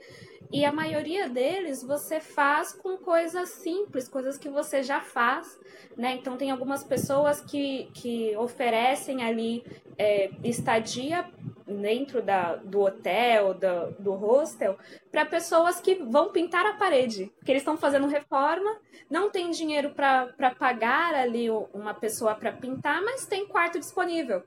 E 0.51 0.65
a 0.65 0.71
maioria 0.71 1.27
deles 1.27 1.81
você 1.81 2.19
faz 2.19 2.73
com 2.73 2.97
coisas 2.97 3.49
simples, 3.49 4.07
coisas 4.07 4.37
que 4.37 4.49
você 4.49 4.83
já 4.83 5.01
faz, 5.01 5.59
né? 5.97 6.13
Então 6.13 6.37
tem 6.37 6.51
algumas 6.51 6.83
pessoas 6.83 7.41
que, 7.41 7.89
que 7.93 8.35
oferecem 8.37 9.23
ali 9.23 9.63
é, 9.97 10.29
estadia 10.43 11.25
dentro 11.67 12.21
da, 12.21 12.55
do 12.55 12.81
hotel, 12.81 13.53
do, 13.53 13.91
do 13.99 14.11
hostel, 14.13 14.77
para 15.11 15.25
pessoas 15.25 15.79
que 15.79 15.95
vão 15.95 16.31
pintar 16.31 16.65
a 16.65 16.73
parede, 16.73 17.31
que 17.43 17.51
eles 17.51 17.61
estão 17.61 17.77
fazendo 17.77 18.07
reforma, 18.07 18.77
não 19.09 19.29
tem 19.29 19.51
dinheiro 19.51 19.91
para 19.91 20.55
pagar 20.57 21.13
ali 21.13 21.49
uma 21.73 21.93
pessoa 21.93 22.35
para 22.35 22.51
pintar, 22.51 23.01
mas 23.01 23.25
tem 23.25 23.47
quarto 23.47 23.79
disponível. 23.79 24.43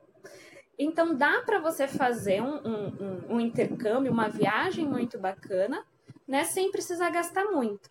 Então 0.78 1.14
dá 1.14 1.42
para 1.42 1.58
você 1.58 1.88
fazer 1.88 2.42
um, 2.42 2.56
um, 2.56 3.35
um, 3.37 3.40
intercâmbio, 3.40 4.12
uma 4.12 4.28
viagem 4.28 4.87
muito 4.87 5.18
bacana, 5.18 5.85
né, 6.28 6.44
sem 6.44 6.70
precisar 6.70 7.11
gastar 7.11 7.44
muito. 7.46 7.88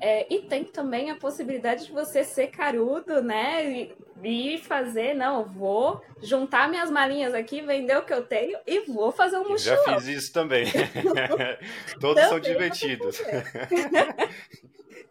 É, 0.00 0.32
e 0.32 0.42
tem 0.42 0.64
também 0.64 1.10
a 1.10 1.16
possibilidade 1.16 1.86
de 1.86 1.92
você 1.92 2.22
ser 2.22 2.48
carudo, 2.48 3.20
né? 3.20 3.70
E, 3.70 3.96
e, 4.22 4.58
fazer, 4.58 5.14
não, 5.14 5.44
vou 5.44 6.00
juntar 6.22 6.68
minhas 6.68 6.90
malinhas 6.90 7.34
aqui, 7.34 7.60
vender 7.62 7.96
o 7.96 8.04
que 8.04 8.12
eu 8.12 8.24
tenho 8.24 8.58
e 8.66 8.80
vou 8.80 9.10
fazer 9.10 9.38
um 9.38 9.48
mochilão. 9.48 9.84
Já 9.84 9.94
fiz 9.94 10.06
isso 10.06 10.32
também. 10.32 10.66
Todos 12.00 12.22
também 12.22 12.28
são 12.28 12.40
divertidos. 12.40 13.20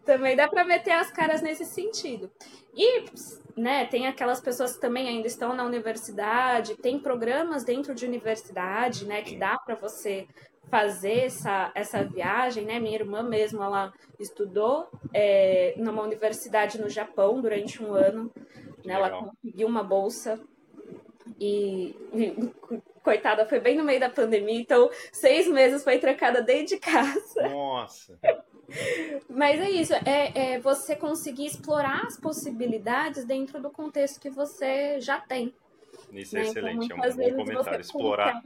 também 0.04 0.34
dá 0.34 0.48
para 0.48 0.64
meter 0.64 0.92
as 0.92 1.10
caras 1.10 1.42
nesse 1.42 1.64
sentido. 1.66 2.30
E 2.74 3.04
né, 3.56 3.86
tem 3.86 4.06
aquelas 4.06 4.40
pessoas 4.40 4.74
que 4.74 4.80
também 4.80 5.08
ainda 5.08 5.26
estão 5.26 5.54
na 5.54 5.64
universidade, 5.64 6.76
tem 6.76 6.98
programas 6.98 7.64
dentro 7.64 7.94
de 7.94 8.06
universidade, 8.06 9.04
né, 9.04 9.20
que 9.22 9.36
dá 9.36 9.58
para 9.58 9.74
você 9.74 10.26
fazer 10.70 11.20
essa, 11.20 11.70
essa 11.74 12.04
viagem, 12.04 12.64
né? 12.64 12.78
Minha 12.78 12.96
irmã 12.96 13.22
mesmo, 13.22 13.62
ela 13.62 13.92
estudou 14.18 14.88
é, 15.12 15.74
numa 15.76 16.02
universidade 16.02 16.80
no 16.80 16.88
Japão 16.88 17.40
durante 17.40 17.82
um 17.82 17.94
ano, 17.94 18.30
né? 18.84 18.94
Ela 18.94 19.10
conseguiu 19.10 19.66
uma 19.66 19.82
bolsa 19.82 20.40
e, 21.40 21.94
e, 22.12 22.50
coitada, 23.02 23.46
foi 23.46 23.60
bem 23.60 23.76
no 23.76 23.84
meio 23.84 24.00
da 24.00 24.10
pandemia, 24.10 24.60
então 24.60 24.90
seis 25.12 25.46
meses 25.48 25.84
foi 25.84 25.98
trancada 25.98 26.42
dentro 26.42 26.66
de 26.66 26.78
casa. 26.78 27.48
Nossa! 27.48 28.18
Mas 29.28 29.60
é 29.60 29.70
isso, 29.70 29.94
é, 29.94 30.54
é 30.54 30.58
você 30.58 30.94
conseguir 30.94 31.46
explorar 31.46 32.04
as 32.06 32.18
possibilidades 32.18 33.24
dentro 33.24 33.60
do 33.62 33.70
contexto 33.70 34.20
que 34.20 34.28
você 34.28 35.00
já 35.00 35.18
tem. 35.18 35.54
Isso 36.12 36.36
é 36.36 36.42
né? 36.42 36.48
então, 36.48 36.62
excelente, 36.68 36.84
então, 36.84 37.04
é 37.04 37.08
um 37.08 37.36
bom 37.36 37.44
comentário. 37.44 37.80
Explorar 37.80 38.42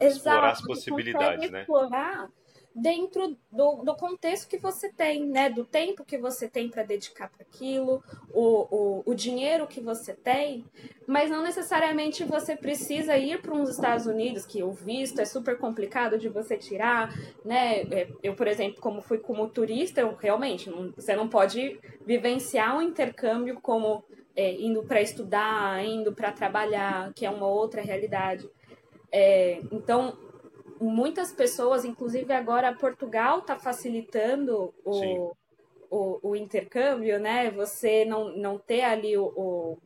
explorar 0.00 0.50
as 0.50 0.62
possibilidades, 0.62 1.50
né? 1.50 1.60
Explorar 1.60 2.28
dentro 2.74 3.36
do, 3.52 3.76
do 3.84 3.94
contexto 3.94 4.48
que 4.48 4.58
você 4.58 4.92
tem, 4.92 5.24
né? 5.26 5.48
Do 5.48 5.64
tempo 5.64 6.04
que 6.04 6.18
você 6.18 6.48
tem 6.48 6.68
para 6.68 6.82
dedicar 6.82 7.30
para 7.30 7.42
aquilo, 7.42 8.02
o, 8.32 8.42
o, 8.42 9.02
o 9.06 9.14
dinheiro 9.14 9.66
que 9.66 9.80
você 9.80 10.12
tem, 10.12 10.64
mas 11.06 11.30
não 11.30 11.42
necessariamente 11.42 12.24
você 12.24 12.56
precisa 12.56 13.16
ir 13.16 13.40
para 13.40 13.54
os 13.54 13.70
Estados 13.70 14.06
Unidos, 14.06 14.44
que 14.44 14.62
o 14.62 14.72
visto 14.72 15.20
é 15.20 15.24
super 15.24 15.56
complicado 15.56 16.18
de 16.18 16.28
você 16.28 16.56
tirar, 16.56 17.14
né? 17.44 17.82
É, 17.82 18.08
eu, 18.22 18.34
por 18.34 18.48
exemplo, 18.48 18.80
como 18.80 19.00
fui 19.00 19.18
como 19.18 19.48
turista, 19.48 20.00
eu 20.00 20.14
realmente 20.16 20.68
não, 20.68 20.90
você 20.90 21.14
não 21.14 21.28
pode 21.28 21.78
vivenciar 22.04 22.76
um 22.76 22.82
intercâmbio 22.82 23.60
como 23.60 24.02
é, 24.34 24.52
indo 24.60 24.82
para 24.82 25.00
estudar, 25.00 25.84
indo 25.84 26.12
para 26.12 26.32
trabalhar, 26.32 27.12
que 27.14 27.24
é 27.24 27.30
uma 27.30 27.46
outra 27.46 27.80
realidade. 27.80 28.50
É, 29.16 29.60
então, 29.70 30.18
muitas 30.80 31.30
pessoas, 31.30 31.84
inclusive 31.84 32.32
agora 32.32 32.74
Portugal 32.74 33.38
está 33.38 33.56
facilitando 33.56 34.74
o, 34.84 35.36
o, 35.88 36.30
o, 36.30 36.34
intercâmbio, 36.34 37.20
né? 37.20 37.48
Você 37.52 38.04
não, 38.04 38.36
não 38.36 38.58
ter 38.58 38.82
ali 38.82 39.16
o, 39.16 39.26
o, 39.36 39.78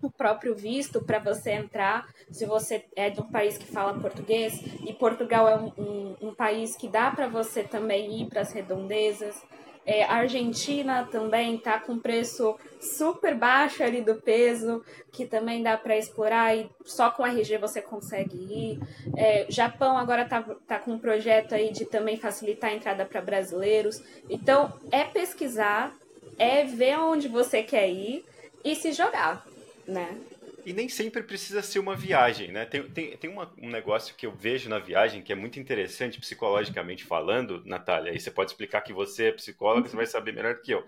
o 0.00 0.08
próprio 0.08 0.54
visto 0.54 1.04
para 1.04 1.18
você 1.18 1.50
entrar, 1.50 2.08
se 2.30 2.46
você 2.46 2.84
é 2.94 3.10
de 3.10 3.20
um 3.20 3.28
país 3.28 3.58
que 3.58 3.66
fala 3.66 3.98
português, 3.98 4.62
e 4.86 4.92
Portugal 4.92 5.48
é 5.48 5.56
um, 5.56 5.72
um, 5.76 6.16
um 6.28 6.34
país 6.34 6.76
que 6.76 6.86
dá 6.86 7.10
para 7.10 7.26
você 7.26 7.64
também 7.64 8.20
ir 8.20 8.28
para 8.28 8.42
as 8.42 8.52
redondezas. 8.52 9.42
É, 9.86 10.04
a 10.04 10.14
Argentina 10.14 11.06
também 11.10 11.56
está 11.56 11.78
com 11.78 11.98
preço 11.98 12.56
super 12.80 13.34
baixo 13.34 13.82
ali 13.82 14.00
do 14.00 14.14
peso, 14.14 14.82
que 15.12 15.26
também 15.26 15.62
dá 15.62 15.76
para 15.76 15.96
explorar 15.96 16.56
e 16.56 16.70
só 16.84 17.10
com 17.10 17.26
RG 17.26 17.58
você 17.58 17.82
consegue 17.82 18.36
ir. 18.36 18.80
É, 19.16 19.46
Japão 19.48 19.98
agora 19.98 20.22
está 20.22 20.42
tá 20.66 20.78
com 20.78 20.92
um 20.92 20.98
projeto 20.98 21.54
aí 21.54 21.70
de 21.70 21.84
também 21.84 22.16
facilitar 22.16 22.70
a 22.70 22.74
entrada 22.74 23.04
para 23.04 23.20
brasileiros. 23.20 24.02
Então, 24.28 24.72
é 24.90 25.04
pesquisar, 25.04 25.94
é 26.38 26.64
ver 26.64 26.98
onde 26.98 27.28
você 27.28 27.62
quer 27.62 27.88
ir 27.90 28.24
e 28.64 28.74
se 28.74 28.92
jogar, 28.92 29.44
né? 29.86 30.16
E 30.64 30.72
nem 30.72 30.88
sempre 30.88 31.22
precisa 31.22 31.62
ser 31.62 31.78
uma 31.78 31.94
viagem, 31.94 32.50
né? 32.50 32.64
Tem, 32.64 32.82
tem, 32.88 33.16
tem 33.16 33.30
uma, 33.30 33.52
um 33.60 33.68
negócio 33.68 34.14
que 34.14 34.26
eu 34.26 34.32
vejo 34.32 34.68
na 34.68 34.78
viagem 34.78 35.22
que 35.22 35.32
é 35.32 35.36
muito 35.36 35.60
interessante 35.60 36.18
psicologicamente 36.18 37.04
falando, 37.04 37.62
Natália. 37.66 38.12
Aí 38.12 38.18
você 38.18 38.30
pode 38.30 38.50
explicar 38.50 38.80
que 38.80 38.92
você 38.92 39.26
é 39.26 39.32
psicóloga, 39.32 39.88
você 39.88 39.96
vai 39.96 40.06
saber 40.06 40.32
melhor 40.32 40.54
do 40.54 40.62
que 40.62 40.72
eu. 40.72 40.84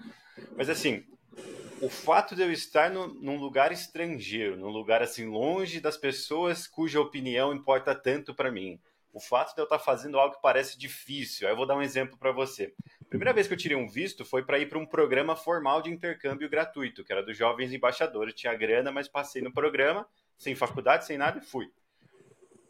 Mas 0.57 0.71
assim, 0.71 1.05
o 1.81 1.91
fato 1.91 2.35
de 2.35 2.43
eu 2.43 2.51
estar 2.51 2.91
no, 2.91 3.09
num 3.09 3.39
lugar 3.39 3.71
estrangeiro, 3.71 4.57
num 4.57 4.71
lugar 4.71 5.03
assim 5.03 5.27
longe 5.27 5.79
das 5.79 5.97
pessoas 5.97 6.67
cuja 6.67 7.01
opinião 7.01 7.55
importa 7.55 7.95
tanto 7.95 8.35
para 8.35 8.51
mim, 8.51 8.81
o 9.17 9.21
fato 9.21 9.55
de 9.55 9.63
eu 9.63 9.65
estar 9.65 9.79
fazendo 9.79 10.19
algo 10.19 10.35
que 10.35 10.43
parece 10.43 10.79
difícil. 10.79 11.49
Aí 11.49 11.53
eu 11.55 11.57
vou 11.57 11.65
dar 11.65 11.75
um 11.75 11.81
exemplo 11.81 12.19
para 12.19 12.33
você. 12.33 12.75
Primeira 13.09 13.33
vez 13.33 13.49
que 13.49 13.55
eu 13.55 13.57
tirei 13.57 13.75
um 13.75 13.89
visto 13.89 14.27
foi 14.27 14.45
para 14.45 14.59
ir 14.59 14.69
para 14.69 14.79
um 14.79 14.85
programa 14.85 15.35
formal 15.35 15.81
de 15.81 15.91
intercâmbio 15.91 16.51
gratuito, 16.51 17.03
que 17.03 17.11
era 17.11 17.23
dos 17.23 17.35
jovens 17.35 17.73
embaixadores. 17.73 18.35
Tinha 18.35 18.55
grana, 18.55 18.93
mas 18.93 19.09
passei 19.09 19.41
no 19.41 19.51
programa, 19.51 20.07
sem 20.37 20.55
faculdade, 20.55 21.07
sem 21.07 21.17
nada, 21.17 21.39
e 21.39 21.41
fui. 21.41 21.73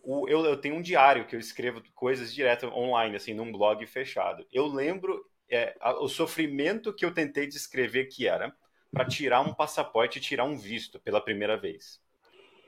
O, 0.05 0.29
eu, 0.29 0.45
eu, 0.45 0.57
tenho 0.57 0.77
um 0.77 0.81
diário 0.83 1.27
que 1.27 1.35
eu 1.35 1.41
escrevo 1.41 1.83
coisas 1.93 2.33
direto 2.33 2.69
online, 2.69 3.17
assim, 3.17 3.35
num 3.35 3.51
blog 3.51 3.85
fechado. 3.85 4.47
Eu 4.53 4.69
lembro 4.69 5.29
é, 5.51 5.77
o 5.99 6.07
sofrimento 6.07 6.95
que 6.95 7.05
eu 7.05 7.13
tentei 7.13 7.49
descrever 7.49 8.05
que 8.05 8.29
era 8.29 8.55
para 8.93 9.05
tirar 9.05 9.41
um 9.41 9.53
passaporte 9.53 10.19
e 10.19 10.23
tirar 10.23 10.45
um 10.45 10.57
visto 10.57 11.01
pela 11.01 11.21
primeira 11.21 11.57
vez. 11.57 12.01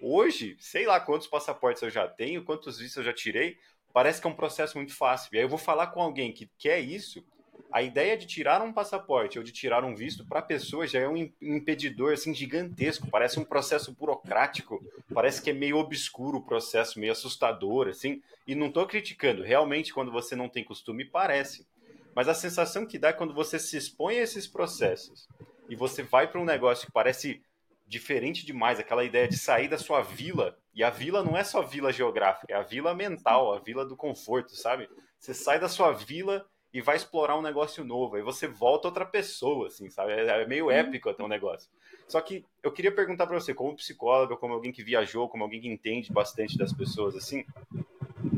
Hoje, 0.00 0.56
sei 0.60 0.86
lá 0.86 1.00
quantos 1.00 1.26
passaportes 1.26 1.82
eu 1.82 1.90
já 1.90 2.06
tenho, 2.06 2.44
quantos 2.44 2.78
vistos 2.78 2.98
eu 2.98 3.04
já 3.04 3.12
tirei, 3.12 3.58
parece 3.92 4.20
que 4.20 4.26
é 4.26 4.30
um 4.30 4.34
processo 4.34 4.76
muito 4.76 4.94
fácil. 4.94 5.30
E 5.32 5.38
aí 5.38 5.44
eu 5.44 5.48
vou 5.48 5.58
falar 5.58 5.88
com 5.88 6.00
alguém 6.00 6.32
que 6.32 6.48
quer 6.58 6.78
isso, 6.78 7.24
a 7.70 7.82
ideia 7.82 8.16
de 8.16 8.26
tirar 8.26 8.62
um 8.62 8.72
passaporte 8.72 9.38
ou 9.38 9.44
de 9.44 9.52
tirar 9.52 9.84
um 9.84 9.94
visto 9.94 10.24
para 10.24 10.38
a 10.38 10.42
pessoa 10.42 10.86
já 10.86 11.00
é 11.00 11.08
um 11.08 11.16
impedidor 11.42 12.12
assim 12.12 12.34
gigantesco, 12.34 13.10
parece 13.10 13.38
um 13.38 13.44
processo 13.44 13.92
burocrático, 13.92 14.82
parece 15.12 15.42
que 15.42 15.50
é 15.50 15.52
meio 15.52 15.76
obscuro 15.76 16.38
o 16.38 16.42
processo, 16.42 16.98
meio 16.98 17.12
assustador 17.12 17.88
assim, 17.88 18.22
e 18.46 18.54
não 18.54 18.68
estou 18.68 18.86
criticando, 18.86 19.42
realmente 19.42 19.92
quando 19.92 20.10
você 20.10 20.34
não 20.34 20.48
tem 20.48 20.64
costume 20.64 21.04
parece. 21.04 21.66
Mas 22.14 22.26
a 22.28 22.34
sensação 22.34 22.86
que 22.86 22.98
dá 22.98 23.08
é 23.08 23.12
quando 23.12 23.34
você 23.34 23.58
se 23.58 23.76
expõe 23.76 24.18
a 24.18 24.22
esses 24.22 24.46
processos 24.46 25.28
e 25.68 25.76
você 25.76 26.02
vai 26.02 26.26
para 26.26 26.40
um 26.40 26.44
negócio 26.44 26.86
que 26.86 26.92
parece 26.92 27.42
diferente 27.88 28.44
demais, 28.44 28.78
aquela 28.78 29.02
ideia 29.02 29.26
de 29.26 29.38
sair 29.38 29.66
da 29.66 29.78
sua 29.78 30.02
vila. 30.02 30.56
E 30.74 30.84
a 30.84 30.90
vila 30.90 31.24
não 31.24 31.36
é 31.36 31.42
só 31.42 31.62
vila 31.62 31.92
geográfica, 31.92 32.52
é 32.52 32.56
a 32.56 32.62
vila 32.62 32.94
mental, 32.94 33.52
a 33.52 33.58
vila 33.58 33.84
do 33.84 33.96
conforto, 33.96 34.54
sabe? 34.54 34.88
Você 35.18 35.32
sai 35.32 35.58
da 35.58 35.68
sua 35.68 35.90
vila 35.92 36.46
e 36.72 36.82
vai 36.82 36.96
explorar 36.96 37.36
um 37.36 37.42
negócio 37.42 37.82
novo. 37.82 38.16
Aí 38.16 38.22
você 38.22 38.46
volta 38.46 38.86
outra 38.86 39.06
pessoa, 39.06 39.68
assim, 39.68 39.88
sabe? 39.88 40.12
É, 40.12 40.42
é 40.42 40.46
meio 40.46 40.66
uhum. 40.66 40.70
épico 40.70 41.08
até 41.08 41.24
um 41.24 41.28
negócio. 41.28 41.70
Só 42.06 42.20
que 42.20 42.44
eu 42.62 42.70
queria 42.70 42.94
perguntar 42.94 43.26
para 43.26 43.40
você, 43.40 43.54
como 43.54 43.74
psicóloga, 43.74 44.36
como 44.36 44.54
alguém 44.54 44.70
que 44.70 44.84
viajou, 44.84 45.28
como 45.28 45.42
alguém 45.42 45.60
que 45.60 45.68
entende 45.68 46.12
bastante 46.12 46.56
das 46.58 46.72
pessoas, 46.72 47.16
assim, 47.16 47.44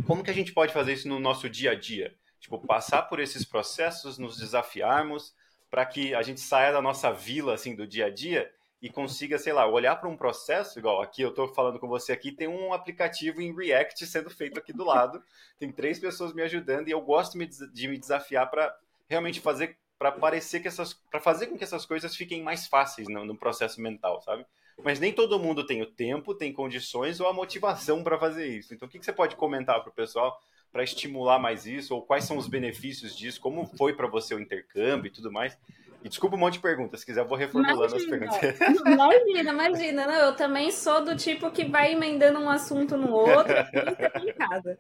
como 0.07 0.23
que 0.23 0.31
a 0.31 0.35
gente 0.35 0.53
pode 0.53 0.73
fazer 0.73 0.93
isso 0.93 1.09
no 1.09 1.19
nosso 1.19 1.51
dia 1.51 1.73
a 1.73 1.75
dia? 1.75 2.15
Tipo, 2.39 2.59
passar 2.59 3.03
por 3.03 3.21
esses 3.21 3.45
processos, 3.45 4.17
nos 4.17 4.39
desafiarmos, 4.39 5.35
para 5.71 5.85
que 5.85 6.15
a 6.15 6.23
gente 6.23 6.41
saia 6.41 6.73
da 6.73 6.81
nossa 6.81 7.13
vila, 7.13 7.55
assim, 7.55 7.77
do 7.77 7.87
dia 7.87 8.07
a 8.07 8.11
dia 8.11 8.51
e 8.83 8.89
consiga, 8.89 9.39
sei 9.39 9.53
lá, 9.53 9.67
olhar 9.67 9.97
para 9.97 10.09
um 10.09 10.17
processo, 10.17 10.79
igual 10.79 11.03
aqui 11.03 11.21
eu 11.21 11.29
estou 11.29 11.49
falando 11.49 11.79
com 11.79 11.87
você 11.87 12.13
aqui, 12.13 12.33
tem 12.33 12.49
um 12.49 12.73
aplicativo 12.73 13.41
em 13.43 13.55
React 13.55 14.07
sendo 14.07 14.31
feito 14.31 14.59
aqui 14.59 14.73
do 14.73 14.85
lado, 14.85 15.23
tem 15.59 15.71
três 15.71 15.99
pessoas 15.99 16.33
me 16.33 16.43
ajudando 16.43 16.89
e 16.89 16.91
eu 16.91 17.01
gosto 17.01 17.39
de 17.39 17.89
me 17.89 17.99
desafiar 17.99 18.51
para 18.51 18.75
realmente 19.09 19.41
fazer, 19.41 19.77
para 19.99 20.11
parecer 20.11 20.61
que 20.61 20.69
essas, 20.69 20.95
para 20.95 21.21
fazer 21.21 21.49
com 21.49 21.59
que 21.59 21.65
essas 21.65 21.85
coisas 21.85 22.17
fiquem 22.17 22.43
mais 22.43 22.67
fáceis 22.67 23.07
no, 23.09 23.25
no 23.25 23.37
processo 23.37 23.81
mental, 23.81 24.23
sabe? 24.23 24.47
Mas 24.83 24.99
nem 24.99 25.13
todo 25.13 25.39
mundo 25.39 25.67
tem 25.67 25.83
o 25.83 25.87
tempo, 25.87 26.35
tem 26.35 26.53
condições 26.53 27.21
ou 27.21 27.29
a 27.29 27.33
motivação 27.35 28.03
para 28.03 28.19
fazer 28.19 28.47
isso. 28.47 28.73
Então, 28.73 28.89
o 28.89 28.91
que, 28.91 28.99
que 28.99 29.05
você 29.05 29.13
pode 29.13 29.37
comentar 29.37 29.81
para 29.83 29.91
o 29.91 29.95
pessoal 29.95 30.41
para 30.73 30.83
estimular 30.83 31.39
mais 31.39 31.67
isso? 31.67 31.95
Ou 31.95 32.03
quais 32.03 32.25
são 32.25 32.39
os 32.39 32.49
benefícios 32.49 33.15
disso? 33.15 33.41
Como 33.41 33.67
foi 33.77 33.93
para 33.93 34.07
você 34.07 34.35
o 34.35 34.41
intercâmbio 34.41 35.09
e 35.09 35.13
tudo 35.13 35.31
mais? 35.31 35.59
E 36.03 36.09
desculpa 36.09 36.37
um 36.37 36.39
monte 36.39 36.55
de 36.55 36.61
perguntas, 36.61 37.01
se 37.01 37.07
quiser 37.07 37.21
eu 37.21 37.29
vou 37.29 37.37
reformulando 37.37 37.97
imagina, 37.97 37.97
as 37.97 38.39
perguntas. 38.39 38.61
Imagina, 38.87 39.51
imagina. 39.51 40.07
Não, 40.07 40.15
eu 40.15 40.35
também 40.35 40.71
sou 40.71 41.05
do 41.05 41.15
tipo 41.15 41.51
que 41.51 41.65
vai 41.65 41.93
emendando 41.93 42.39
um 42.39 42.49
assunto 42.49 42.97
no 42.97 43.13
outro 43.13 43.53
e 44.27 44.33
casa. 44.33 44.79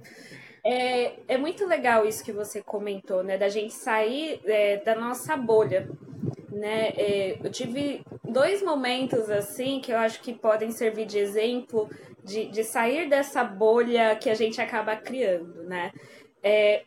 É, 0.64 1.12
é 1.28 1.36
muito 1.36 1.66
legal 1.66 2.06
isso 2.06 2.24
que 2.24 2.32
você 2.32 2.62
comentou, 2.62 3.22
né? 3.22 3.36
Da 3.36 3.48
gente 3.48 3.74
sair 3.74 4.40
é, 4.44 4.78
da 4.78 4.94
nossa 4.94 5.36
bolha. 5.36 5.88
Né? 6.50 6.88
É, 6.96 7.38
eu 7.42 7.50
tive 7.50 8.02
dois 8.24 8.62
momentos 8.62 9.30
assim 9.30 9.80
que 9.80 9.92
eu 9.92 9.98
acho 9.98 10.20
que 10.20 10.32
podem 10.32 10.70
servir 10.72 11.06
de 11.06 11.18
exemplo 11.18 11.88
de, 12.24 12.46
de 12.46 12.64
sair 12.64 13.08
dessa 13.08 13.42
bolha 13.44 14.16
que 14.16 14.28
a 14.28 14.34
gente 14.34 14.60
acaba 14.60 14.96
criando, 14.96 15.62
né? 15.64 15.92
É, 16.42 16.84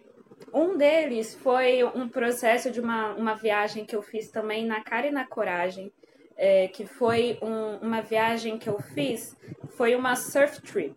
um 0.53 0.77
deles 0.77 1.33
foi 1.35 1.83
um 1.83 2.07
processo 2.07 2.69
de 2.69 2.79
uma, 2.79 3.13
uma 3.13 3.33
viagem 3.33 3.85
que 3.85 3.95
eu 3.95 4.01
fiz 4.01 4.29
também 4.29 4.65
na 4.65 4.81
cara 4.81 5.07
e 5.07 5.11
na 5.11 5.25
coragem, 5.25 5.91
é, 6.37 6.67
que 6.67 6.85
foi 6.85 7.37
um, 7.41 7.77
uma 7.77 8.01
viagem 8.01 8.57
que 8.57 8.69
eu 8.69 8.79
fiz, 8.79 9.35
foi 9.69 9.95
uma 9.95 10.15
surf 10.15 10.61
trip. 10.61 10.95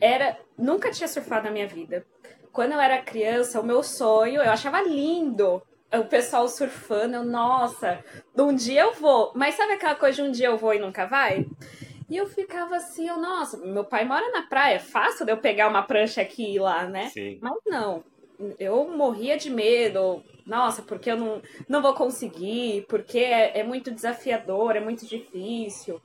Era, 0.00 0.38
nunca 0.58 0.90
tinha 0.90 1.08
surfado 1.08 1.44
na 1.46 1.50
minha 1.50 1.66
vida. 1.66 2.04
Quando 2.52 2.72
eu 2.72 2.80
era 2.80 3.02
criança, 3.02 3.60
o 3.60 3.64
meu 3.64 3.82
sonho, 3.82 4.42
eu 4.42 4.50
achava 4.50 4.80
lindo 4.82 5.62
o 5.98 6.04
pessoal 6.04 6.48
surfando, 6.48 7.14
eu, 7.14 7.24
nossa, 7.24 8.02
um 8.36 8.54
dia 8.54 8.82
eu 8.82 8.92
vou. 8.94 9.32
Mas 9.34 9.54
sabe 9.54 9.74
aquela 9.74 9.94
coisa 9.94 10.22
de 10.22 10.28
um 10.28 10.32
dia 10.32 10.48
eu 10.48 10.58
vou 10.58 10.74
e 10.74 10.78
nunca 10.78 11.06
vai? 11.06 11.46
E 12.08 12.16
eu 12.16 12.26
ficava 12.26 12.76
assim, 12.76 13.08
eu, 13.08 13.16
nossa, 13.16 13.56
meu 13.58 13.84
pai 13.84 14.04
mora 14.04 14.30
na 14.30 14.42
praia, 14.42 14.76
é 14.76 14.78
fácil 14.78 15.24
de 15.24 15.32
eu 15.32 15.38
pegar 15.38 15.68
uma 15.68 15.82
prancha 15.82 16.20
aqui 16.20 16.44
e 16.44 16.56
ir 16.56 16.58
lá, 16.58 16.86
né? 16.86 17.08
Sim. 17.08 17.38
Mas 17.40 17.54
não, 17.66 18.04
eu 18.58 18.88
morria 18.88 19.36
de 19.36 19.50
medo. 19.50 20.22
Nossa, 20.46 20.82
porque 20.82 21.10
eu 21.10 21.16
não, 21.16 21.42
não 21.68 21.80
vou 21.80 21.94
conseguir, 21.94 22.84
porque 22.88 23.18
é, 23.18 23.60
é 23.60 23.62
muito 23.62 23.90
desafiador, 23.90 24.76
é 24.76 24.80
muito 24.80 25.06
difícil. 25.06 26.00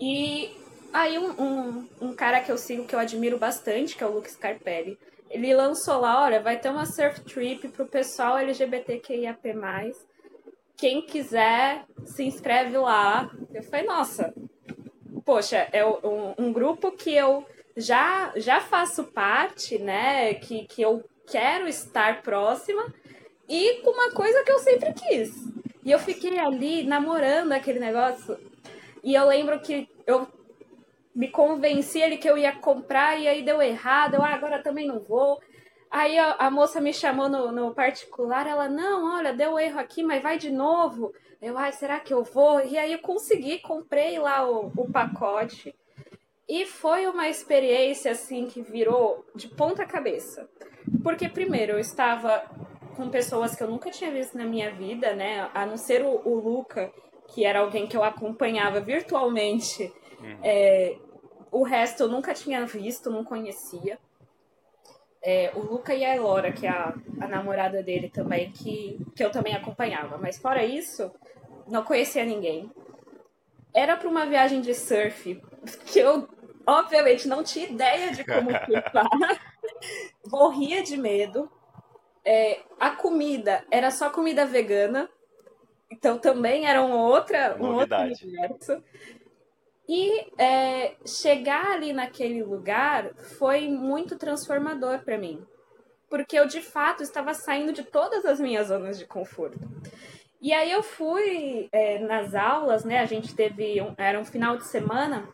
E 0.00 0.50
aí 0.92 1.18
um, 1.18 1.30
um, 1.40 1.88
um, 2.00 2.14
cara 2.14 2.40
que 2.40 2.50
eu 2.50 2.56
sigo, 2.56 2.84
que 2.84 2.94
eu 2.94 2.98
admiro 2.98 3.38
bastante, 3.38 3.96
que 3.96 4.02
é 4.02 4.06
o 4.06 4.12
Luke 4.12 4.30
Scarpelli, 4.30 4.98
ele 5.28 5.54
lançou 5.54 6.00
lá, 6.00 6.22
olha, 6.22 6.40
vai 6.40 6.58
ter 6.58 6.70
uma 6.70 6.86
surf 6.86 7.20
trip 7.22 7.68
pro 7.68 7.86
pessoal 7.86 8.38
LGBTQIAP+. 8.38 9.54
Quem 10.76 11.02
quiser, 11.02 11.84
se 12.04 12.24
inscreve 12.24 12.76
lá. 12.78 13.30
Eu 13.52 13.62
falei, 13.62 13.86
nossa, 13.86 14.32
poxa, 15.24 15.68
é 15.72 15.84
um, 15.84 16.34
um 16.38 16.52
grupo 16.52 16.92
que 16.92 17.14
eu 17.14 17.44
já, 17.76 18.32
já 18.36 18.60
faço 18.60 19.04
parte, 19.04 19.78
né? 19.78 20.34
Que, 20.34 20.66
que 20.66 20.82
eu 20.82 21.04
quero 21.26 21.68
estar 21.68 22.22
próxima 22.22 22.92
e 23.48 23.80
com 23.82 23.90
uma 23.90 24.10
coisa 24.12 24.42
que 24.44 24.52
eu 24.52 24.58
sempre 24.58 24.92
quis. 24.92 25.32
E 25.84 25.90
eu 25.90 25.98
fiquei 25.98 26.38
ali 26.38 26.82
namorando 26.84 27.52
aquele 27.52 27.78
negócio. 27.78 28.38
E 29.02 29.14
eu 29.14 29.26
lembro 29.26 29.60
que 29.60 29.88
eu 30.06 30.26
me 31.14 31.28
convenci 31.28 32.00
ele 32.00 32.16
que 32.16 32.28
eu 32.28 32.36
ia 32.36 32.56
comprar 32.56 33.18
e 33.20 33.28
aí 33.28 33.42
deu 33.42 33.60
errado. 33.60 34.14
Eu, 34.14 34.22
ah, 34.22 34.34
agora 34.34 34.62
também 34.62 34.86
não 34.86 34.98
vou. 34.98 35.40
Aí 35.90 36.18
a, 36.18 36.50
moça 36.50 36.80
me 36.80 36.92
chamou 36.92 37.28
no, 37.28 37.52
no, 37.52 37.74
particular. 37.74 38.46
Ela, 38.46 38.68
não, 38.68 39.16
olha, 39.16 39.32
deu 39.32 39.58
erro 39.58 39.78
aqui, 39.78 40.02
mas 40.02 40.22
vai 40.22 40.38
de 40.38 40.50
novo. 40.50 41.12
Eu, 41.40 41.56
ai, 41.56 41.70
será 41.72 42.00
que 42.00 42.12
eu 42.12 42.24
vou? 42.24 42.60
E 42.64 42.76
aí 42.76 42.92
eu 42.92 42.98
consegui, 42.98 43.60
comprei 43.60 44.18
lá 44.18 44.48
o, 44.48 44.72
o 44.74 44.90
pacote. 44.90 45.74
E 46.48 46.66
foi 46.66 47.06
uma 47.06 47.28
experiência 47.28 48.10
assim 48.12 48.46
que 48.46 48.60
virou 48.60 49.24
de 49.34 49.48
ponta 49.48 49.86
cabeça. 49.86 50.48
Porque, 51.02 51.28
primeiro, 51.28 51.72
eu 51.72 51.78
estava 51.78 52.44
com 52.96 53.08
pessoas 53.08 53.54
que 53.54 53.62
eu 53.62 53.68
nunca 53.68 53.90
tinha 53.90 54.10
visto 54.10 54.36
na 54.36 54.44
minha 54.44 54.70
vida, 54.70 55.14
né? 55.14 55.50
A 55.52 55.66
não 55.66 55.76
ser 55.76 56.02
o, 56.04 56.20
o 56.24 56.34
Luca, 56.40 56.92
que 57.28 57.44
era 57.44 57.60
alguém 57.60 57.86
que 57.86 57.96
eu 57.96 58.04
acompanhava 58.04 58.80
virtualmente. 58.80 59.92
Uhum. 60.20 60.38
É, 60.42 60.96
o 61.50 61.62
resto 61.62 62.04
eu 62.04 62.08
nunca 62.08 62.34
tinha 62.34 62.64
visto, 62.66 63.10
não 63.10 63.24
conhecia. 63.24 63.98
É, 65.22 65.52
o 65.54 65.60
Luca 65.60 65.94
e 65.94 66.04
a 66.04 66.14
Elora, 66.14 66.52
que 66.52 66.66
é 66.66 66.70
a, 66.70 66.94
a 67.20 67.26
namorada 67.26 67.82
dele 67.82 68.10
também, 68.10 68.50
que, 68.52 68.98
que 69.16 69.24
eu 69.24 69.30
também 69.30 69.54
acompanhava. 69.54 70.18
Mas 70.18 70.38
fora 70.38 70.64
isso, 70.64 71.10
não 71.66 71.82
conhecia 71.82 72.24
ninguém. 72.24 72.70
Era 73.72 73.96
para 73.96 74.08
uma 74.08 74.26
viagem 74.26 74.60
de 74.60 74.74
surf, 74.74 75.40
que 75.86 75.98
eu 75.98 76.28
obviamente 76.66 77.28
não 77.28 77.42
tinha 77.42 77.68
ideia 77.68 78.12
de 78.12 78.24
como 78.24 78.50
surfar. 78.64 79.08
morria 80.26 80.82
de 80.82 80.96
medo. 80.96 81.50
É, 82.24 82.62
a 82.80 82.90
comida 82.90 83.64
era 83.70 83.90
só 83.90 84.08
comida 84.08 84.46
vegana, 84.46 85.10
então 85.90 86.18
também 86.18 86.66
era 86.66 86.82
um, 86.82 86.92
outra, 86.92 87.56
um 87.60 87.74
outro 87.74 87.96
universo. 87.98 88.82
E 89.86 90.32
é, 90.42 90.96
chegar 91.06 91.72
ali 91.72 91.92
naquele 91.92 92.42
lugar 92.42 93.14
foi 93.38 93.68
muito 93.68 94.16
transformador 94.16 95.04
para 95.04 95.18
mim, 95.18 95.44
porque 96.08 96.38
eu 96.38 96.46
de 96.46 96.62
fato 96.62 97.02
estava 97.02 97.34
saindo 97.34 97.72
de 97.72 97.84
todas 97.84 98.24
as 98.24 98.40
minhas 98.40 98.68
zonas 98.68 98.98
de 98.98 99.04
conforto. 99.04 99.60
E 100.44 100.52
aí 100.52 100.70
eu 100.70 100.82
fui 100.82 101.70
é, 101.72 101.98
nas 102.00 102.34
aulas, 102.34 102.84
né? 102.84 102.98
A 102.98 103.06
gente 103.06 103.34
teve. 103.34 103.80
Um, 103.80 103.94
era 103.96 104.20
um 104.20 104.26
final 104.26 104.58
de 104.58 104.66
semana, 104.66 105.26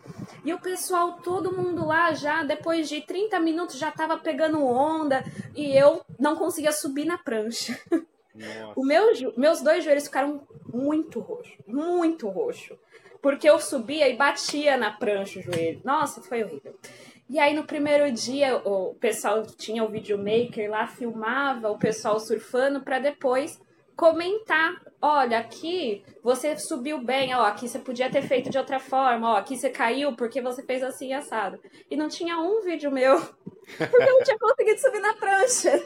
e 0.45 0.55
o 0.55 0.61
pessoal, 0.61 1.15
todo 1.15 1.53
mundo 1.53 1.85
lá 1.85 2.13
já, 2.13 2.45
depois 2.45 2.89
de 2.89 3.01
30 3.01 3.41
minutos, 3.41 3.77
já 3.77 3.91
tava 3.91 4.17
pegando 4.19 4.65
onda, 4.65 5.25
e 5.57 5.77
eu 5.77 6.01
não 6.17 6.37
conseguia 6.37 6.71
subir 6.71 7.07
na 7.07 7.19
prancha. 7.19 7.77
O 8.77 8.85
meu, 8.87 9.09
meus 9.37 9.61
dois 9.61 9.83
joelhos 9.83 10.05
ficaram 10.05 10.47
muito 10.73 11.19
roxos, 11.19 11.59
muito 11.67 12.29
roxo. 12.29 12.79
Porque 13.21 13.51
eu 13.51 13.59
subia 13.59 14.09
e 14.09 14.17
batia 14.17 14.77
na 14.77 14.93
prancha 14.93 15.41
o 15.41 15.43
joelho. 15.43 15.81
Nossa, 15.85 16.23
foi 16.23 16.45
horrível. 16.45 16.75
E 17.29 17.39
aí 17.39 17.53
no 17.53 17.65
primeiro 17.65 18.11
dia 18.13 18.57
o 18.57 18.95
pessoal 18.95 19.45
tinha 19.45 19.85
o 19.85 19.89
videomaker 19.89 20.71
lá, 20.71 20.87
filmava 20.87 21.69
o 21.69 21.79
pessoal 21.79 22.19
surfando 22.21 22.81
para 22.81 23.01
depois 23.01 23.61
comentar, 24.01 24.81
olha, 25.01 25.39
aqui 25.39 26.05
você 26.23 26.57
subiu 26.59 27.03
bem, 27.03 27.35
ó, 27.35 27.45
aqui 27.45 27.69
você 27.69 27.79
podia 27.79 28.11
ter 28.11 28.23
feito 28.23 28.51
de 28.51 28.59
outra 28.59 28.79
forma, 28.79 29.33
ó, 29.33 29.37
aqui 29.37 29.57
você 29.57 29.71
caiu 29.71 30.15
porque 30.15 30.41
você 30.41 30.63
fez 30.63 30.83
assim 30.83 31.13
assado. 31.13 31.59
E 31.91 31.97
não 31.97 32.09
tinha 32.09 32.39
um 32.39 32.61
vídeo 32.61 32.91
meu, 32.91 33.19
porque 33.79 33.97
eu 33.97 34.15
não 34.15 34.23
tinha 34.23 34.39
conseguido 34.39 34.79
subir 34.79 35.01
na 35.01 35.15
prancha. 35.15 35.83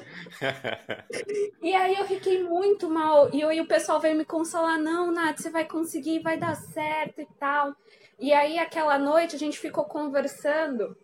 e 1.63 1.75
aí 1.75 1.97
eu 1.97 2.05
fiquei 2.07 2.43
muito 2.43 2.91
mal, 2.91 3.31
e, 3.33 3.41
eu, 3.41 3.53
e 3.53 3.61
o 3.61 3.69
pessoal 3.69 4.01
veio 4.01 4.17
me 4.17 4.25
consolar, 4.25 4.79
não, 4.79 5.13
Nath, 5.13 5.39
você 5.39 5.51
vai 5.51 5.65
conseguir, 5.65 6.21
vai 6.21 6.37
dar 6.37 6.57
certo 6.57 7.21
e 7.21 7.29
tal. 7.39 7.75
E 8.19 8.33
aí 8.33 8.59
aquela 8.59 8.99
noite 8.99 9.37
a 9.37 9.39
gente 9.39 9.59
ficou 9.59 9.85
conversando, 9.85 10.97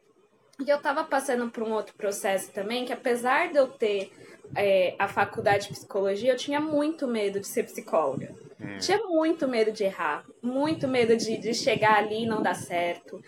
e 0.65 0.69
eu 0.69 0.81
tava 0.81 1.05
passando 1.05 1.49
por 1.51 1.63
um 1.63 1.73
outro 1.73 1.95
processo 1.95 2.51
também, 2.53 2.85
que 2.85 2.93
apesar 2.93 3.51
de 3.51 3.57
eu 3.57 3.69
ter 3.69 4.13
é, 4.55 4.95
a 4.99 5.09
faculdade 5.09 5.69
de 5.69 5.75
psicologia, 5.75 6.33
eu 6.33 6.37
tinha 6.37 6.61
muito 6.61 7.07
medo 7.07 7.41
de 7.41 7.47
ser 7.47 7.65
psicóloga. 7.65 8.35
Hum. 8.61 8.79
Tinha 8.79 8.99
muito 8.99 9.49
medo 9.49 9.73
de 9.73 9.85
errar, 9.85 10.25
muito 10.43 10.87
medo 10.87 11.17
de, 11.17 11.39
de 11.39 11.55
chegar 11.55 11.99
ali 11.99 12.25
e 12.25 12.27
não 12.27 12.43
dar 12.43 12.55
certo. 12.55 13.23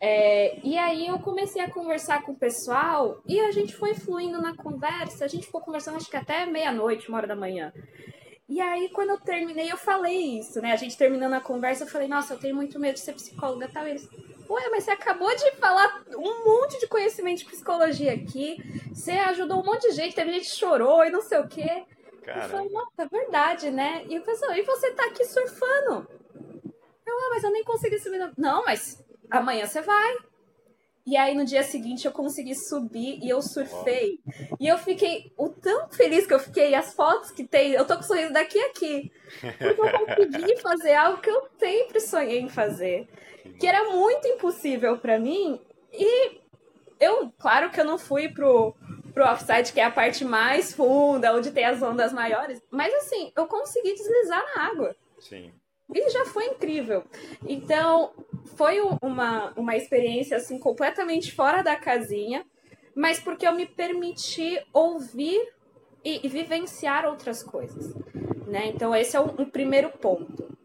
É, 0.00 0.58
e 0.62 0.76
aí 0.76 1.06
eu 1.06 1.18
comecei 1.18 1.62
a 1.62 1.70
conversar 1.70 2.22
com 2.22 2.32
o 2.32 2.36
pessoal 2.36 3.22
e 3.26 3.40
a 3.40 3.50
gente 3.52 3.74
foi 3.74 3.94
fluindo 3.94 4.40
na 4.42 4.54
conversa. 4.54 5.24
A 5.24 5.28
gente 5.28 5.46
ficou 5.46 5.62
conversando 5.62 5.96
acho 5.96 6.10
que 6.10 6.16
até 6.16 6.44
meia-noite, 6.44 7.08
uma 7.08 7.18
hora 7.18 7.26
da 7.26 7.36
manhã. 7.36 7.72
E 8.48 8.60
aí, 8.60 8.90
quando 8.90 9.10
eu 9.10 9.20
terminei, 9.20 9.72
eu 9.72 9.76
falei 9.76 10.38
isso, 10.38 10.60
né? 10.60 10.72
A 10.72 10.76
gente 10.76 10.98
terminando 10.98 11.32
a 11.32 11.40
conversa, 11.40 11.84
eu 11.84 11.88
falei, 11.88 12.06
nossa, 12.06 12.34
eu 12.34 12.38
tenho 12.38 12.54
muito 12.54 12.78
medo 12.78 12.94
de 12.94 13.00
ser 13.00 13.14
psicóloga 13.14 13.70
tal. 13.72 13.86
Eles, 13.86 14.06
Ué, 14.48 14.68
mas 14.70 14.84
você 14.84 14.90
acabou 14.90 15.34
de 15.34 15.50
falar 15.52 16.04
um 16.16 16.44
monte 16.44 16.78
de 16.78 16.86
conhecimento 16.86 17.38
de 17.38 17.46
psicologia 17.46 18.12
aqui. 18.12 18.58
Você 18.92 19.12
ajudou 19.12 19.60
um 19.60 19.64
monte 19.64 19.88
de 19.88 19.94
gente, 19.94 20.14
teve 20.14 20.32
gente 20.32 20.50
que 20.50 20.56
chorou 20.56 21.04
e 21.04 21.10
não 21.10 21.22
sei 21.22 21.38
o 21.38 21.48
quê. 21.48 21.84
Cara. 22.22 22.44
Eu 22.44 22.50
falei, 22.50 22.68
nossa, 22.70 22.92
é 22.98 23.06
verdade, 23.06 23.70
né? 23.70 24.04
E 24.08 24.18
o 24.18 24.22
pessoal, 24.22 24.54
e 24.54 24.62
você 24.62 24.90
tá 24.92 25.06
aqui 25.06 25.24
surfando? 25.24 26.06
Eu, 27.06 27.18
ah, 27.18 27.30
mas 27.30 27.44
eu 27.44 27.50
nem 27.50 27.64
consegui 27.64 27.98
subir. 27.98 28.30
Não, 28.36 28.64
mas 28.64 29.02
amanhã 29.30 29.66
você 29.66 29.80
vai. 29.80 30.16
E 31.06 31.16
aí 31.16 31.34
no 31.34 31.44
dia 31.44 31.62
seguinte 31.62 32.06
eu 32.06 32.12
consegui 32.12 32.54
subir 32.54 33.18
e 33.22 33.28
eu 33.28 33.42
surfei. 33.42 34.18
E 34.58 34.66
eu 34.66 34.78
fiquei 34.78 35.32
o 35.36 35.50
tão 35.50 35.88
feliz 35.90 36.26
que 36.26 36.32
eu 36.32 36.38
fiquei, 36.38 36.74
as 36.74 36.94
fotos 36.94 37.30
que 37.30 37.44
tem, 37.44 37.72
eu 37.72 37.86
tô 37.86 37.96
com 37.96 38.02
sorriso 38.02 38.32
daqui 38.32 38.58
a 38.58 38.66
aqui. 38.68 39.12
Porque 39.40 39.64
eu 39.64 40.06
consegui 40.06 40.56
fazer 40.62 40.94
algo 40.94 41.20
que 41.20 41.30
eu 41.30 41.48
sempre 41.58 42.00
sonhei 42.00 42.40
em 42.40 42.48
fazer. 42.48 43.06
Que 43.60 43.66
era 43.66 43.90
muito 43.90 44.26
impossível 44.26 44.96
para 44.98 45.18
mim. 45.18 45.60
E 45.92 46.40
eu, 46.98 47.30
claro 47.38 47.70
que 47.70 47.80
eu 47.80 47.84
não 47.84 47.98
fui 47.98 48.30
pro, 48.30 48.74
pro 49.12 49.24
offside, 49.24 49.72
que 49.72 49.80
é 49.80 49.84
a 49.84 49.90
parte 49.90 50.24
mais 50.24 50.72
funda, 50.72 51.34
onde 51.34 51.50
tem 51.50 51.64
as 51.64 51.82
ondas 51.82 52.12
maiores. 52.12 52.62
Mas 52.70 52.92
assim, 52.94 53.30
eu 53.36 53.46
consegui 53.46 53.94
deslizar 53.94 54.42
na 54.54 54.62
água. 54.68 54.96
Sim. 55.20 55.52
E 55.92 56.10
já 56.10 56.24
foi 56.26 56.46
incrível. 56.46 57.04
Então, 57.46 58.12
foi 58.56 58.80
uma, 59.02 59.52
uma 59.56 59.76
experiência 59.76 60.36
assim 60.36 60.58
completamente 60.58 61.32
fora 61.32 61.62
da 61.62 61.76
casinha, 61.76 62.44
mas 62.94 63.18
porque 63.18 63.46
eu 63.46 63.54
me 63.54 63.66
permiti 63.66 64.58
ouvir 64.72 65.52
e, 66.04 66.24
e 66.24 66.28
vivenciar 66.28 67.04
outras 67.04 67.42
coisas. 67.42 67.94
Né? 68.46 68.68
Então, 68.68 68.94
esse 68.94 69.16
é 69.16 69.20
um, 69.20 69.34
um 69.38 69.44
primeiro 69.44 69.90
ponto. 69.90 70.56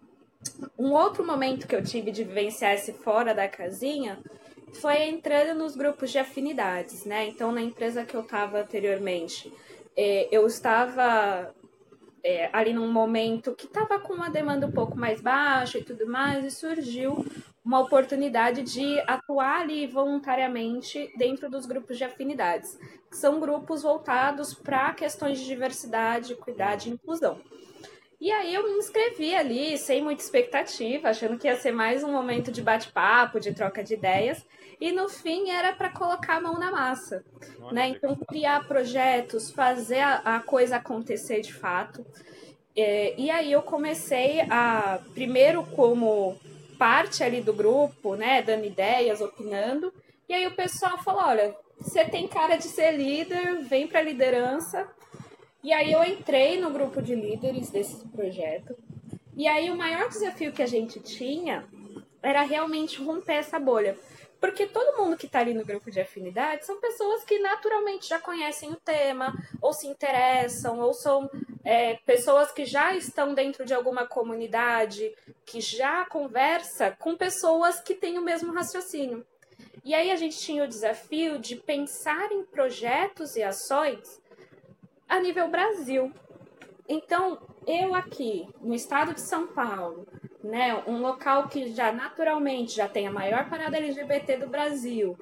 Um 0.78 0.94
outro 0.94 1.26
momento 1.26 1.68
que 1.68 1.76
eu 1.76 1.84
tive 1.84 2.12
de 2.12 2.24
vivenciar 2.24 2.74
esse 2.74 2.94
fora 2.94 3.34
da 3.34 3.48
casinha 3.48 4.20
foi 4.74 5.04
entrando 5.04 5.58
nos 5.58 5.76
grupos 5.76 6.12
de 6.12 6.20
afinidades, 6.20 7.06
né? 7.06 7.28
Então, 7.28 7.52
na 7.52 7.62
empresa 7.62 8.06
que 8.06 8.16
eu 8.16 8.22
estava 8.22 8.62
anteriormente, 8.62 9.52
eh, 9.98 10.28
eu 10.32 10.46
estava 10.46 11.54
é, 12.24 12.50
ali 12.52 12.74
num 12.74 12.92
momento 12.92 13.56
que 13.56 13.66
estava 13.66 14.00
com 14.00 14.14
uma 14.14 14.30
demanda 14.30 14.68
um 14.68 14.72
pouco 14.72 14.98
mais 14.98 15.22
baixa 15.22 15.78
e 15.78 15.84
tudo 15.84 16.08
mais, 16.08 16.44
e 16.46 16.52
surgiu 16.52 17.26
uma 17.64 17.80
oportunidade 17.80 18.64
de 18.64 19.00
atuar 19.02 19.62
ali 19.62 19.86
voluntariamente 19.88 21.12
dentro 21.18 21.50
dos 21.50 21.66
grupos 21.66 21.98
de 21.98 22.04
afinidades, 22.04 22.78
que 23.10 23.18
são 23.18 23.40
grupos 23.40 23.84
voltados 23.84 24.54
para 24.54 24.94
questões 24.94 25.40
de 25.40 25.46
diversidade, 25.46 26.34
equidade 26.34 26.90
e 26.90 26.94
inclusão. 26.94 27.40
E 28.20 28.32
aí 28.32 28.54
eu 28.54 28.64
me 28.64 28.78
inscrevi 28.78 29.34
ali, 29.34 29.78
sem 29.78 30.02
muita 30.02 30.22
expectativa, 30.22 31.10
achando 31.10 31.38
que 31.38 31.48
ia 31.48 31.56
ser 31.56 31.72
mais 31.72 32.04
um 32.04 32.12
momento 32.12 32.52
de 32.52 32.62
bate-papo, 32.62 33.40
de 33.40 33.54
troca 33.54 33.82
de 33.82 33.94
ideias, 33.94 34.46
e 34.80 34.92
no 34.92 35.08
fim 35.08 35.50
era 35.50 35.74
para 35.74 35.90
colocar 35.90 36.36
a 36.36 36.42
mão 36.42 36.60
na 36.60 36.72
massa, 36.72 37.24
né? 37.72 37.90
Então 37.90 38.16
criar 38.16 38.68
projetos, 38.68 39.52
fazer 39.52 40.00
a, 40.00 40.16
a 40.36 40.40
coisa 40.42 40.78
acontecer 40.78 41.42
de 41.42 41.54
fato. 41.54 42.06
É, 42.76 43.14
e 43.18 43.30
aí 43.30 43.52
eu 43.52 43.62
comecei 43.62 44.42
a 44.50 45.00
primeiro 45.14 45.64
como 45.64 46.38
parte 46.78 47.24
ali 47.24 47.42
do 47.42 47.54
grupo, 47.54 48.16
né, 48.16 48.42
dando 48.42 48.66
ideias, 48.66 49.20
opinando. 49.20 49.94
E 50.28 50.34
aí 50.34 50.48
o 50.48 50.56
pessoal 50.56 50.98
falou, 51.04 51.24
olha, 51.24 51.56
você 51.78 52.06
tem 52.06 52.28
cara 52.28 52.56
de 52.56 52.66
ser 52.66 52.92
líder, 52.92 53.64
vem 53.64 53.88
para 53.88 54.02
liderança. 54.02 54.88
E 55.62 55.74
aí 55.74 55.92
eu 55.92 56.04
entrei 56.04 56.60
no 56.60 56.72
grupo 56.72 57.02
de 57.02 57.14
líderes 57.14 57.70
desse 57.70 58.08
projeto. 58.08 58.78
E 59.36 59.48
aí 59.48 59.70
o 59.70 59.76
maior 59.76 60.08
desafio 60.08 60.54
que 60.54 60.64
a 60.64 60.68
gente 60.68 61.00
tinha 61.00 61.68
era 62.22 62.44
realmente 62.44 63.02
romper 63.02 63.36
essa 63.36 63.60
bolha. 63.60 63.98
Porque 64.40 64.66
todo 64.66 64.98
mundo 64.98 65.18
que 65.18 65.26
está 65.26 65.40
ali 65.40 65.54
no 65.54 65.66
grupo 65.66 65.92
de 65.92 66.00
afinidade 66.00 66.66
são 66.66 66.80
pessoas 66.80 67.26
que 67.26 67.40
naturalmente 67.40 68.08
já 68.08 68.20
conhecem 68.20 68.72
o 68.72 68.78
tema, 68.78 69.34
ou 69.62 69.74
se 69.74 69.86
interessam, 69.86 70.80
ou 70.80 70.94
são 70.94 71.30
é, 71.66 71.96
pessoas 72.06 72.50
que 72.52 72.64
já 72.64 72.96
estão 72.96 73.34
dentro 73.34 73.66
de 73.66 73.74
alguma 73.74 74.08
comunidade, 74.08 75.14
que 75.46 75.60
já 75.60 76.06
conversa 76.06 76.92
com 76.92 77.18
pessoas 77.18 77.82
que 77.82 77.94
têm 77.94 78.18
o 78.18 78.22
mesmo 78.24 78.54
raciocínio. 78.54 79.26
E 79.84 79.94
aí 79.94 80.10
a 80.10 80.16
gente 80.16 80.38
tinha 80.38 80.64
o 80.64 80.68
desafio 80.68 81.38
de 81.38 81.58
pensar 81.58 82.32
em 82.32 82.44
projetos 82.44 83.36
e 83.36 83.44
ações 83.44 84.22
a 85.10 85.20
nível 85.20 85.50
Brasil. 85.50 86.14
Então, 86.88 87.40
eu 87.68 87.94
aqui, 87.94 88.48
no 88.62 88.74
estado 88.74 89.14
de 89.14 89.22
São 89.22 89.48
Paulo, 89.48 90.08
né, 90.44 90.82
um 90.88 91.02
local 91.02 91.48
que 91.48 91.74
já 91.74 91.92
naturalmente 91.92 92.76
já 92.76 92.88
tem 92.88 93.08
a 93.08 93.12
maior 93.12 93.50
parada 93.50 93.78
LGBT 93.78 94.38
do 94.38 94.48
Brasil, 94.48 95.18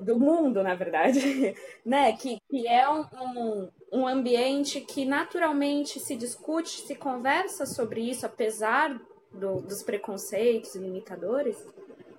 do 0.00 0.18
mundo, 0.18 0.62
na 0.62 0.74
verdade, 0.74 1.54
né, 1.84 2.12
que, 2.12 2.40
que 2.48 2.66
é 2.66 2.88
um, 2.88 3.68
um, 3.92 4.06
ambiente 4.06 4.80
que 4.80 5.04
naturalmente 5.04 5.98
se 5.98 6.16
discute, 6.16 6.80
se 6.80 6.94
conversa 6.94 7.66
sobre 7.66 8.00
isso, 8.00 8.24
apesar 8.24 8.98
do, 9.32 9.60
dos 9.60 9.82
preconceitos 9.82 10.74
e 10.74 10.78
limitadores, 10.78 11.66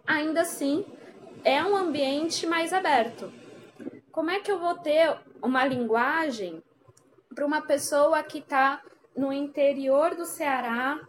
ainda 0.05 0.41
assim 0.41 0.85
é 1.43 1.63
um 1.63 1.75
ambiente 1.75 2.45
mais 2.45 2.73
aberto. 2.73 3.31
Como 4.11 4.29
é 4.29 4.39
que 4.39 4.51
eu 4.51 4.59
vou 4.59 4.75
ter 4.75 5.17
uma 5.41 5.65
linguagem 5.65 6.61
para 7.35 7.45
uma 7.45 7.61
pessoa 7.61 8.23
que 8.23 8.39
está 8.39 8.81
no 9.15 9.31
interior 9.31 10.15
do 10.15 10.25
Ceará, 10.25 10.99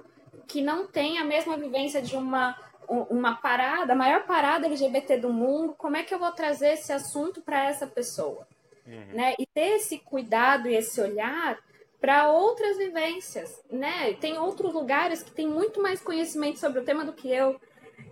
que 0.46 0.60
não 0.60 0.86
tem 0.86 1.18
a 1.18 1.24
mesma 1.24 1.56
vivência 1.56 2.02
de 2.02 2.16
uma, 2.16 2.56
uma 2.88 3.36
parada, 3.36 3.92
a 3.92 3.96
maior 3.96 4.26
parada 4.26 4.66
LGBT 4.66 5.18
do 5.18 5.32
mundo, 5.32 5.74
como 5.78 5.96
é 5.96 6.02
que 6.02 6.12
eu 6.12 6.18
vou 6.18 6.32
trazer 6.32 6.74
esse 6.74 6.92
assunto 6.92 7.40
para 7.40 7.64
essa 7.64 7.86
pessoa? 7.86 8.46
Uhum. 8.86 9.14
Né? 9.14 9.34
E 9.38 9.46
ter 9.46 9.76
esse 9.76 9.98
cuidado 9.98 10.68
e 10.68 10.74
esse 10.74 11.00
olhar 11.00 11.58
para 12.00 12.30
outras 12.30 12.76
vivências, 12.76 13.60
né? 13.70 14.12
Tem 14.20 14.38
outros 14.38 14.72
lugares 14.72 15.22
que 15.22 15.32
têm 15.32 15.48
muito 15.48 15.82
mais 15.82 16.00
conhecimento 16.00 16.58
sobre 16.58 16.80
o 16.80 16.84
tema 16.84 17.04
do 17.04 17.12
que 17.12 17.28
eu. 17.28 17.58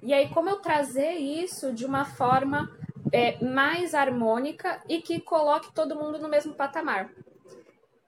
E 0.03 0.13
aí, 0.13 0.29
como 0.31 0.49
eu 0.49 0.57
trazer 0.57 1.13
isso 1.13 1.73
de 1.73 1.85
uma 1.85 2.05
forma 2.05 2.75
é, 3.13 3.43
mais 3.45 3.95
harmônica 3.95 4.83
e 4.89 5.01
que 5.01 5.21
coloque 5.21 5.73
todo 5.73 5.95
mundo 5.95 6.19
no 6.19 6.29
mesmo 6.29 6.55
patamar. 6.55 7.11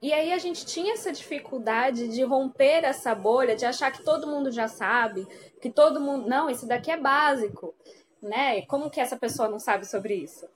E 0.01 0.13
aí 0.13 0.31
a 0.31 0.37
gente 0.37 0.65
tinha 0.65 0.93
essa 0.93 1.11
dificuldade 1.11 2.07
de 2.09 2.23
romper 2.23 2.83
essa 2.83 3.15
bolha, 3.15 3.55
de 3.55 3.65
achar 3.65 3.91
que 3.91 4.03
todo 4.03 4.27
mundo 4.27 4.51
já 4.51 4.67
sabe, 4.67 5.27
que 5.59 5.71
todo 5.71 5.99
mundo. 5.99 6.27
Não, 6.27 6.49
isso 6.49 6.67
daqui 6.67 6.91
é 6.91 6.97
básico, 6.97 7.73
né? 8.21 8.61
Como 8.63 8.91
que 8.91 9.01
essa 9.01 9.17
pessoa 9.17 9.49
não 9.49 9.59
sabe 9.59 9.87
sobre 9.87 10.13
isso? 10.13 10.47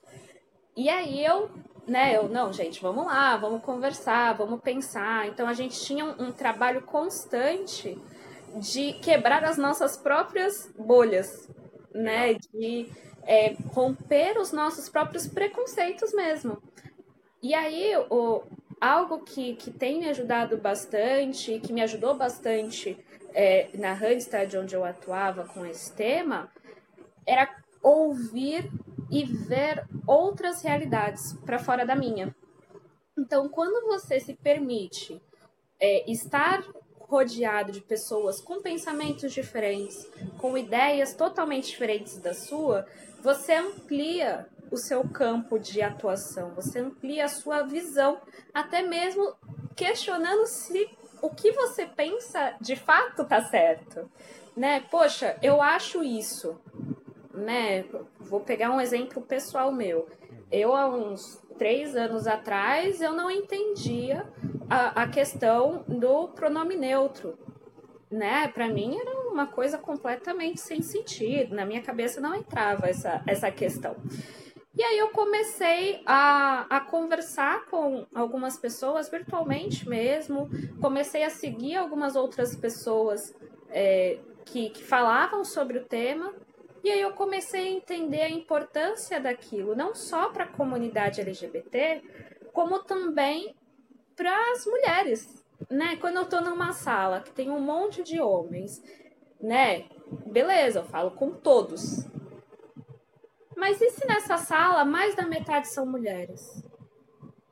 E 0.77 0.89
aí 0.89 1.25
eu, 1.25 1.49
né, 1.87 2.15
eu, 2.15 2.29
não, 2.29 2.53
gente, 2.53 2.81
vamos 2.81 3.05
lá, 3.05 3.35
vamos 3.35 3.63
conversar, 3.63 4.33
vamos 4.33 4.61
pensar. 4.61 5.27
Então 5.27 5.47
a 5.47 5.53
gente 5.53 5.79
tinha 5.81 6.05
um, 6.05 6.27
um 6.27 6.31
trabalho 6.31 6.83
constante 6.83 7.97
de 8.57 8.93
quebrar 8.93 9.43
as 9.43 9.57
nossas 9.57 9.97
próprias 9.97 10.71
bolhas, 10.77 11.49
né? 11.93 12.35
De 12.35 12.87
é, 13.23 13.55
romper 13.73 14.37
os 14.37 14.51
nossos 14.51 14.87
próprios 14.87 15.27
preconceitos 15.27 16.13
mesmo. 16.13 16.61
E 17.41 17.55
aí, 17.55 17.95
o, 18.09 18.43
algo 18.81 19.19
que, 19.19 19.55
que 19.55 19.69
tem 19.69 19.99
me 19.99 20.09
ajudado 20.09 20.57
bastante, 20.57 21.59
que 21.59 21.71
me 21.71 21.83
ajudou 21.83 22.15
bastante 22.15 22.97
é, 23.31 23.69
na 23.75 23.93
Randstad, 23.93 24.57
onde 24.57 24.75
eu 24.75 24.83
atuava 24.83 25.45
com 25.45 25.63
esse 25.63 25.93
tema, 25.93 26.51
era 27.25 27.47
ouvir 27.83 28.69
e 29.11 29.23
ver 29.23 29.85
outras 30.07 30.63
realidades 30.63 31.33
para 31.45 31.59
fora 31.59 31.85
da 31.85 31.95
minha. 31.95 32.35
Então, 33.15 33.47
quando 33.49 33.85
você 33.85 34.19
se 34.19 34.33
permite 34.33 35.21
é, 35.79 36.09
estar 36.11 36.63
rodeado 37.01 37.71
de 37.71 37.81
pessoas 37.81 38.41
com 38.41 38.61
pensamentos 38.61 39.31
diferentes, 39.31 40.09
com 40.39 40.57
ideias 40.57 41.13
totalmente 41.13 41.67
diferentes 41.67 42.17
da 42.17 42.33
sua, 42.33 42.87
você 43.21 43.53
amplia 43.53 44.47
o 44.71 44.77
seu 44.77 45.03
campo 45.03 45.59
de 45.59 45.81
atuação, 45.81 46.51
você 46.55 46.79
amplia 46.79 47.25
a 47.25 47.29
sua 47.29 47.63
visão, 47.63 48.21
até 48.53 48.81
mesmo 48.81 49.35
questionando 49.75 50.47
se 50.47 50.89
o 51.21 51.29
que 51.29 51.51
você 51.51 51.85
pensa 51.85 52.55
de 52.59 52.75
fato 52.75 53.25
tá 53.25 53.41
certo, 53.41 54.09
né? 54.55 54.81
Poxa, 54.89 55.37
eu 55.41 55.61
acho 55.61 56.03
isso, 56.03 56.59
né? 57.33 57.85
Vou 58.19 58.39
pegar 58.39 58.71
um 58.71 58.81
exemplo 58.81 59.21
pessoal 59.21 59.71
meu. 59.71 60.07
Eu 60.51 60.75
há 60.75 60.87
uns 60.87 61.41
três 61.57 61.95
anos 61.95 62.25
atrás 62.25 63.01
eu 63.01 63.13
não 63.13 63.29
entendia 63.29 64.25
a, 64.69 65.03
a 65.03 65.07
questão 65.07 65.83
do 65.87 66.29
pronome 66.29 66.75
neutro, 66.75 67.37
né? 68.09 68.47
Para 68.47 68.67
mim 68.67 68.97
era 68.97 69.11
uma 69.29 69.47
coisa 69.47 69.77
completamente 69.77 70.59
sem 70.59 70.81
sentido. 70.81 71.55
Na 71.55 71.65
minha 71.65 71.81
cabeça 71.81 72.19
não 72.19 72.35
entrava 72.35 72.87
essa, 72.87 73.21
essa 73.27 73.51
questão. 73.51 73.95
E 74.73 74.81
aí 74.83 74.97
eu 74.97 75.09
comecei 75.09 76.01
a, 76.05 76.65
a 76.69 76.79
conversar 76.79 77.65
com 77.65 78.05
algumas 78.13 78.57
pessoas 78.57 79.09
virtualmente 79.09 79.87
mesmo, 79.87 80.49
comecei 80.79 81.23
a 81.23 81.29
seguir 81.29 81.75
algumas 81.75 82.15
outras 82.15 82.55
pessoas 82.55 83.35
é, 83.69 84.17
que, 84.45 84.69
que 84.69 84.83
falavam 84.83 85.43
sobre 85.43 85.77
o 85.77 85.83
tema, 85.83 86.33
e 86.83 86.89
aí 86.89 87.01
eu 87.01 87.11
comecei 87.11 87.67
a 87.67 87.71
entender 87.71 88.21
a 88.21 88.29
importância 88.29 89.19
daquilo, 89.19 89.75
não 89.75 89.93
só 89.93 90.29
para 90.29 90.45
a 90.45 90.51
comunidade 90.51 91.19
LGBT, 91.19 92.01
como 92.53 92.79
também 92.79 93.53
para 94.15 94.33
as 94.51 94.65
mulheres. 94.65 95.45
Né? 95.69 95.97
Quando 95.97 96.15
eu 96.15 96.23
estou 96.23 96.41
numa 96.41 96.71
sala 96.73 97.19
que 97.19 97.31
tem 97.31 97.51
um 97.51 97.59
monte 97.59 98.01
de 98.03 98.19
homens, 98.19 98.81
né? 99.39 99.85
Beleza, 100.25 100.79
eu 100.79 100.85
falo 100.85 101.11
com 101.11 101.31
todos 101.31 102.07
Mas 103.55 103.81
e 103.81 103.89
se 103.89 104.05
nessa 104.07 104.37
sala 104.37 104.85
mais 104.85 105.15
da 105.15 105.25
metade 105.25 105.67
são 105.67 105.85
mulheres? 105.85 106.63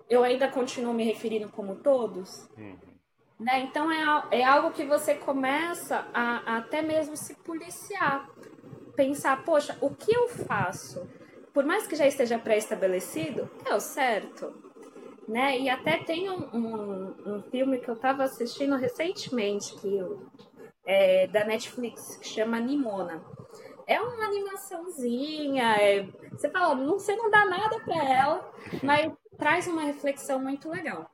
Eu 0.09 0.23
ainda 0.23 0.47
continuo 0.47 0.93
me 0.93 1.03
referindo 1.03 1.49
como 1.49 1.75
todos? 1.75 2.49
Uhum. 2.57 2.77
Né? 3.39 3.61
Então 3.61 3.89
é, 3.91 4.39
é 4.39 4.43
algo 4.43 4.71
que 4.71 4.83
você 4.83 5.15
começa 5.15 6.07
a, 6.13 6.53
a 6.53 6.57
até 6.57 6.81
mesmo 6.81 7.15
se 7.15 7.35
policiar. 7.35 8.29
Pensar, 8.95 9.43
poxa, 9.45 9.77
o 9.79 9.95
que 9.95 10.13
eu 10.13 10.27
faço? 10.27 11.07
Por 11.53 11.63
mais 11.63 11.87
que 11.87 11.95
já 11.95 12.05
esteja 12.05 12.37
pré-estabelecido, 12.37 13.49
é 13.65 13.73
o 13.73 13.79
certo. 13.79 14.53
Né? 15.27 15.59
E 15.59 15.69
até 15.69 16.03
tem 16.03 16.29
um, 16.29 16.49
um, 16.53 17.35
um 17.35 17.43
filme 17.43 17.79
que 17.79 17.89
eu 17.89 17.93
estava 17.93 18.23
assistindo 18.23 18.75
recentemente, 18.75 19.75
que 19.79 19.95
eu, 19.95 20.25
é, 20.85 21.27
da 21.27 21.45
Netflix, 21.45 22.17
que 22.17 22.27
chama 22.27 22.59
Nimona. 22.59 23.23
É 23.89 23.99
uma 23.99 24.25
animaçãozinha, 24.25 25.75
é, 25.77 26.07
você 26.31 26.49
fala, 26.49 26.75
não, 26.75 26.99
você 26.99 27.15
não 27.15 27.29
dá 27.29 27.43
nada 27.45 27.79
para 27.79 28.03
ela, 28.07 28.53
mas 28.83 29.11
traz 29.37 29.67
uma 29.67 29.81
reflexão 29.81 30.39
muito 30.39 30.69
legal 30.69 31.09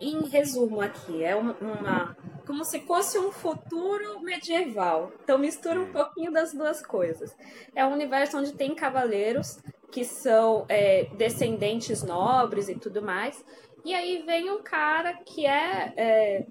em 0.00 0.26
resumo 0.28 0.80
aqui, 0.80 1.22
é 1.22 1.36
uma 1.36 2.16
como 2.46 2.64
se 2.64 2.80
fosse 2.80 3.18
um 3.18 3.30
futuro 3.30 4.20
medieval. 4.20 5.12
Então 5.22 5.38
mistura 5.38 5.78
um 5.78 5.84
hum. 5.84 5.92
pouquinho 5.92 6.32
das 6.32 6.52
duas 6.52 6.84
coisas. 6.84 7.36
É 7.74 7.84
um 7.84 7.92
universo 7.92 8.38
onde 8.38 8.52
tem 8.54 8.74
cavaleiros 8.74 9.58
que 9.92 10.04
são 10.04 10.64
é, 10.68 11.04
descendentes 11.16 12.02
nobres 12.02 12.68
e 12.68 12.74
tudo 12.74 13.02
mais. 13.02 13.44
E 13.84 13.94
aí 13.94 14.22
vem 14.24 14.50
um 14.50 14.62
cara 14.62 15.14
que 15.24 15.46
é, 15.46 15.92
é 15.96 16.46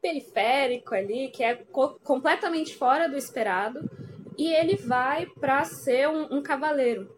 periférico 0.00 0.94
ali, 0.94 1.28
que 1.28 1.42
é 1.42 1.56
co 1.56 1.98
completamente 2.02 2.76
fora 2.76 3.08
do 3.08 3.16
esperado, 3.16 3.80
e 4.40 4.54
ele 4.54 4.74
vai 4.74 5.26
para 5.26 5.62
ser 5.64 6.08
um, 6.08 6.38
um 6.38 6.42
cavaleiro. 6.42 7.14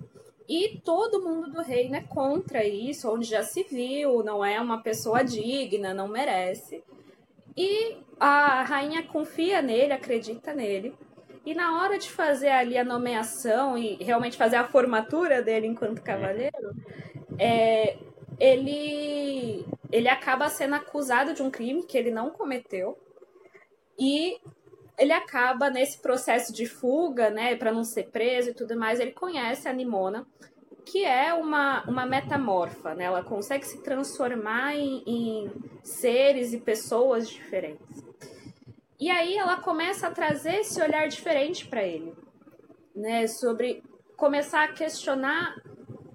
E 0.48 0.80
todo 0.84 1.22
mundo 1.22 1.52
do 1.52 1.62
reino 1.62 1.94
é 1.94 2.00
contra 2.00 2.64
isso, 2.64 3.08
onde 3.08 3.28
já 3.28 3.44
se 3.44 3.62
viu, 3.62 4.24
não 4.24 4.44
é 4.44 4.60
uma 4.60 4.82
pessoa 4.82 5.22
digna, 5.22 5.94
não 5.94 6.08
merece. 6.08 6.82
E 7.56 7.96
a 8.18 8.64
rainha 8.64 9.04
confia 9.04 9.62
nele, 9.62 9.92
acredita 9.92 10.52
nele. 10.52 10.96
E 11.46 11.54
na 11.54 11.80
hora 11.80 11.96
de 11.96 12.10
fazer 12.10 12.48
ali 12.48 12.76
a 12.76 12.82
nomeação 12.82 13.78
e 13.78 14.02
realmente 14.02 14.36
fazer 14.36 14.56
a 14.56 14.66
formatura 14.66 15.40
dele 15.40 15.68
enquanto 15.68 16.02
cavaleiro, 16.02 16.74
é, 17.38 17.98
ele, 18.40 19.64
ele 19.92 20.08
acaba 20.08 20.48
sendo 20.48 20.74
acusado 20.74 21.34
de 21.34 21.42
um 21.42 21.52
crime 21.52 21.84
que 21.84 21.96
ele 21.96 22.10
não 22.10 22.30
cometeu. 22.30 22.98
E 23.96 24.40
ele 24.98 25.12
acaba 25.12 25.70
nesse 25.70 26.00
processo 26.00 26.52
de 26.52 26.66
fuga, 26.66 27.30
né, 27.30 27.56
para 27.56 27.72
não 27.72 27.84
ser 27.84 28.10
preso 28.10 28.50
e 28.50 28.54
tudo 28.54 28.78
mais, 28.78 29.00
ele 29.00 29.12
conhece 29.12 29.68
a 29.68 29.72
Nimona, 29.72 30.26
que 30.84 31.04
é 31.04 31.32
uma, 31.32 31.82
uma 31.84 32.04
metamorfa, 32.04 32.94
né? 32.94 33.04
Ela 33.04 33.22
consegue 33.22 33.64
se 33.64 33.82
transformar 33.82 34.74
em, 34.74 35.02
em 35.06 35.52
seres 35.82 36.52
e 36.52 36.58
pessoas 36.58 37.28
diferentes. 37.28 38.04
E 38.98 39.10
aí 39.10 39.36
ela 39.36 39.56
começa 39.56 40.06
a 40.08 40.10
trazer 40.10 40.56
esse 40.56 40.80
olhar 40.80 41.08
diferente 41.08 41.66
para 41.66 41.82
ele, 41.82 42.14
né, 42.94 43.26
sobre 43.26 43.82
começar 44.16 44.64
a 44.64 44.72
questionar 44.72 45.56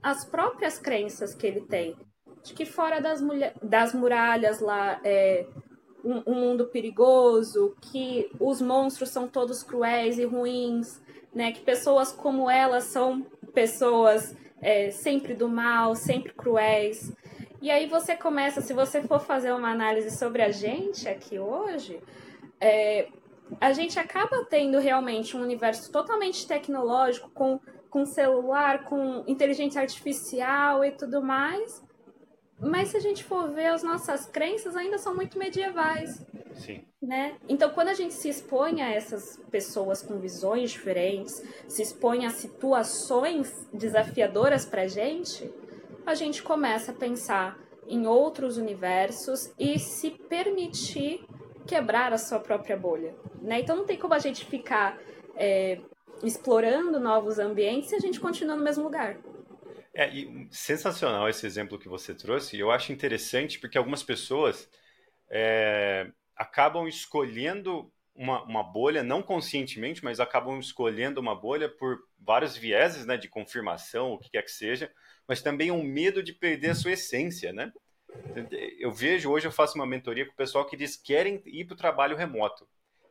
as 0.02 0.24
próprias 0.24 0.80
crenças 0.80 1.36
que 1.36 1.46
ele 1.46 1.62
tem, 1.62 1.98
de 2.44 2.54
que 2.54 2.66
fora 2.66 3.02
das, 3.02 3.22
das 3.62 3.94
muralhas 3.94 4.62
lá 4.62 5.02
é, 5.04 5.46
um, 6.08 6.24
um 6.26 6.36
mundo 6.36 6.68
perigoso, 6.68 7.76
que 7.82 8.30
os 8.40 8.62
monstros 8.62 9.10
são 9.10 9.28
todos 9.28 9.62
cruéis 9.62 10.18
e 10.18 10.24
ruins, 10.24 11.02
né? 11.36 11.52
Que 11.52 11.62
pessoas 11.62 12.12
como 12.12 12.50
elas 12.50 12.86
são 12.86 13.26
pessoas 13.54 14.36
é, 14.62 14.90
sempre 14.92 15.34
do 15.34 15.50
mal, 15.50 15.96
sempre 15.96 16.34
cruéis. 16.34 17.12
E 17.62 17.70
aí 17.70 17.88
você 17.88 18.16
começa, 18.16 18.62
se 18.62 18.74
você 18.74 19.02
for 19.02 19.20
fazer 19.20 19.52
uma 19.52 19.70
análise 19.70 20.16
sobre 20.16 20.42
a 20.42 20.52
gente 20.52 21.10
aqui 21.10 21.38
hoje, 21.40 22.00
é, 22.62 23.10
a 23.60 23.74
gente 23.74 24.00
acaba 24.00 24.46
tendo 24.46 24.80
realmente 24.80 25.36
um 25.36 25.42
universo 25.42 25.92
totalmente 25.92 26.48
tecnológico, 26.48 27.30
com, 27.32 27.60
com 27.90 28.06
celular, 28.06 28.84
com 28.86 29.24
inteligência 29.28 29.82
artificial 29.82 30.86
e 30.86 30.92
tudo 30.92 31.22
mais, 31.22 31.84
mas 32.60 32.90
se 32.90 32.98
a 32.98 33.00
gente 33.00 33.24
for 33.24 33.50
ver, 33.52 33.68
as 33.68 33.84
nossas 33.84 34.26
crenças 34.26 34.76
ainda 34.76 34.98
são 34.98 35.16
muito 35.16 35.38
medievais. 35.38 36.26
Sim. 36.56 36.84
Né? 37.02 37.36
Então, 37.48 37.70
quando 37.70 37.90
a 37.90 37.94
gente 37.94 38.14
se 38.14 38.28
expõe 38.30 38.82
a 38.82 38.90
essas 38.90 39.40
pessoas 39.52 40.02
com 40.02 40.20
visões 40.20 40.72
diferentes, 40.72 41.44
se 41.68 41.84
expõe 41.84 42.26
a 42.26 42.32
situações 42.32 43.68
desafiadoras 43.72 44.66
para 44.66 44.88
gente, 44.88 45.52
a 46.06 46.16
gente 46.16 46.42
começa 46.42 46.92
a 46.92 46.96
pensar 46.96 47.60
em 47.88 48.08
outros 48.08 48.58
universos 48.58 49.52
e 49.60 49.78
se 49.78 50.10
permitir 50.10 51.26
quebrar 51.66 52.12
a 52.12 52.18
sua 52.18 52.40
própria 52.40 52.76
bolha. 52.76 53.14
Né? 53.42 53.60
Então, 53.60 53.76
não 53.76 53.86
tem 53.86 53.98
como 53.98 54.16
a 54.16 54.20
gente 54.20 54.46
ficar 54.46 54.98
é, 55.36 55.80
explorando 56.24 57.00
novos 57.00 57.38
ambientes 57.38 57.90
se 57.90 57.96
a 57.96 58.00
gente 58.00 58.20
continua 58.20 58.56
no 58.56 58.64
mesmo 58.64 58.84
lugar. 58.84 59.18
É, 60.00 60.12
sensacional 60.52 61.28
esse 61.28 61.44
exemplo 61.48 61.80
que 61.80 61.90
você 61.90 62.14
trouxe. 62.14 62.60
Eu 62.60 62.70
acho 62.70 62.92
interessante 62.92 63.58
porque 63.58 63.80
algumas 63.80 64.04
pessoas 64.04 64.70
é, 65.28 66.12
acabam 66.36 66.88
escolhendo 66.88 67.92
uma, 68.14 68.44
uma, 68.44 68.62
bolha, 68.62 69.02
não 69.02 69.24
conscientemente, 69.24 70.04
mas 70.04 70.20
acabam 70.20 70.60
escolhendo 70.60 71.20
uma 71.20 71.34
bolha 71.34 71.68
por 71.68 71.98
vários 72.20 72.56
vieses 72.56 73.08
né, 73.08 73.18
de 73.18 73.28
confirmação, 73.28 74.12
o 74.12 74.20
que 74.20 74.30
quer 74.30 74.44
que 74.44 74.52
seja, 74.52 74.92
mas 75.28 75.42
também 75.42 75.72
um 75.72 75.82
medo 75.82 76.22
de 76.22 76.32
perder 76.32 76.70
a 76.70 76.76
sua 76.76 76.92
essência, 76.92 77.52
né? 77.52 77.74
Eu 78.80 78.92
vejo, 78.92 79.32
hoje 79.32 79.48
eu 79.48 79.52
faço 79.52 79.74
uma 79.80 79.86
mentoria 79.88 80.28
com 80.28 80.32
o 80.32 80.38
pessoal 80.38 80.66
que 80.66 80.78
diz 80.78 80.96
que 80.96 81.06
querem 81.08 81.42
ir 81.44 81.66
para 81.66 81.74
o 81.74 81.78
trabalho 81.78 82.16
remoto. 82.16 82.68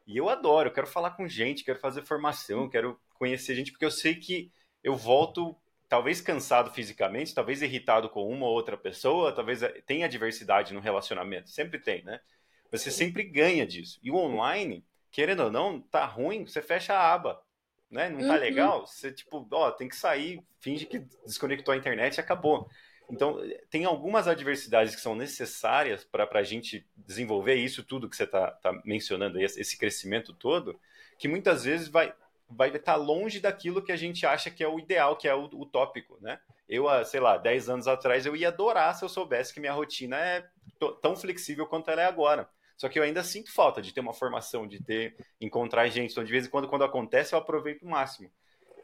E 0.07 0.16
eu 0.16 0.29
adoro, 0.29 0.68
eu 0.68 0.72
quero 0.72 0.87
falar 0.87 1.11
com 1.16 1.27
gente, 1.27 1.64
quero 1.64 1.81
fazer 1.81 2.03
formação, 2.03 2.68
quero 2.68 2.96
conhecer 3.14 3.57
gente, 3.57 3.72
porque 3.72 3.85
eu 3.85 3.90
sei 3.90 4.14
que 4.14 4.53
eu 4.85 4.94
volto 4.94 5.57
talvez 5.88 6.20
cansado 6.20 6.70
fisicamente, 6.70 7.35
talvez 7.35 7.62
irritado 7.62 8.09
com 8.09 8.29
uma 8.29 8.46
ou 8.46 8.53
outra 8.53 8.77
pessoa, 8.77 9.33
talvez 9.33 9.62
eh, 9.62 9.83
tenha 9.87 10.09
diversidade 10.09 10.75
no 10.75 10.81
relacionamento, 10.81 11.51
sempre 11.51 11.79
tem, 11.79 12.03
né? 12.05 12.20
Você 12.70 12.90
sempre 12.90 13.22
ganha 13.22 13.66
disso. 13.66 13.99
E 14.03 14.11
o 14.11 14.16
online, 14.16 14.85
querendo 15.11 15.44
ou 15.44 15.51
não, 15.51 15.81
tá 15.81 16.05
ruim, 16.05 16.46
você 16.46 16.61
fecha 16.61 16.94
a 16.94 17.12
aba, 17.12 17.40
né? 17.90 18.09
Não 18.09 18.20
tá 18.20 18.35
uhum. 18.35 18.40
legal, 18.40 18.87
você 18.87 19.12
tipo, 19.12 19.46
ó, 19.53 19.70
tem 19.70 19.88
que 19.88 19.96
sair, 19.96 20.42
finge 20.61 20.87
que 20.87 21.01
desconectou 21.25 21.72
a 21.72 21.77
internet 21.77 22.16
e 22.16 22.20
acabou. 22.20 22.68
Então, 23.09 23.38
tem 23.70 23.85
algumas 23.85 24.27
adversidades 24.27 24.94
que 24.94 25.01
são 25.01 25.14
necessárias 25.14 26.05
para 26.05 26.29
a 26.33 26.42
gente 26.42 26.85
desenvolver 26.96 27.55
isso 27.55 27.85
tudo 27.85 28.11
que 28.11 28.16
você 28.16 28.25
está 28.25 28.51
tá 28.51 28.72
mencionando, 28.85 29.38
aí, 29.38 29.44
esse 29.44 29.79
crescimento 29.79 30.35
todo, 30.35 30.79
que 31.16 31.29
muitas 31.29 31.64
vezes 31.64 31.87
vai, 31.87 32.12
vai 32.49 32.69
estar 32.69 32.97
longe 32.97 33.41
daquilo 33.41 33.83
que 33.83 33.93
a 33.93 33.97
gente 33.97 34.25
acha 34.25 34.51
que 34.51 34.63
é 34.63 34.69
o 34.69 34.79
ideal, 34.79 35.17
que 35.17 35.29
é 35.29 35.35
o 35.35 35.45
utópico, 35.45 36.19
né? 36.21 36.39
Eu, 36.69 36.87
sei 37.05 37.21
lá, 37.21 37.37
10 37.37 37.69
anos 37.69 37.89
atrás, 37.89 38.27
eu 38.27 38.35
ia 38.35 38.49
adorar 38.49 38.95
se 38.95 39.05
eu 39.05 39.09
soubesse 39.09 39.55
que 39.55 39.61
minha 39.61 39.73
rotina 39.73 40.17
é 40.17 40.45
tão 41.01 41.17
flexível 41.17 41.67
quanto 41.67 41.91
ela 41.91 42.03
é 42.03 42.07
agora. 42.07 42.49
Só 42.77 42.89
que 42.89 42.99
eu 42.99 43.03
ainda 43.03 43.23
sinto 43.23 43.53
falta 43.53 43.81
de 43.81 43.93
ter 43.93 44.01
uma 44.01 44.13
formação, 44.13 44.67
de 44.67 44.83
ter 44.83 45.17
encontrar 45.41 45.89
gente. 45.89 46.13
Então, 46.13 46.25
de 46.25 46.31
vez 46.31 46.47
em 46.47 46.51
quando, 46.51 46.69
quando 46.69 46.85
acontece, 46.85 47.35
eu 47.35 47.39
aproveito 47.39 47.83
o 47.83 47.89
máximo. 47.89 48.31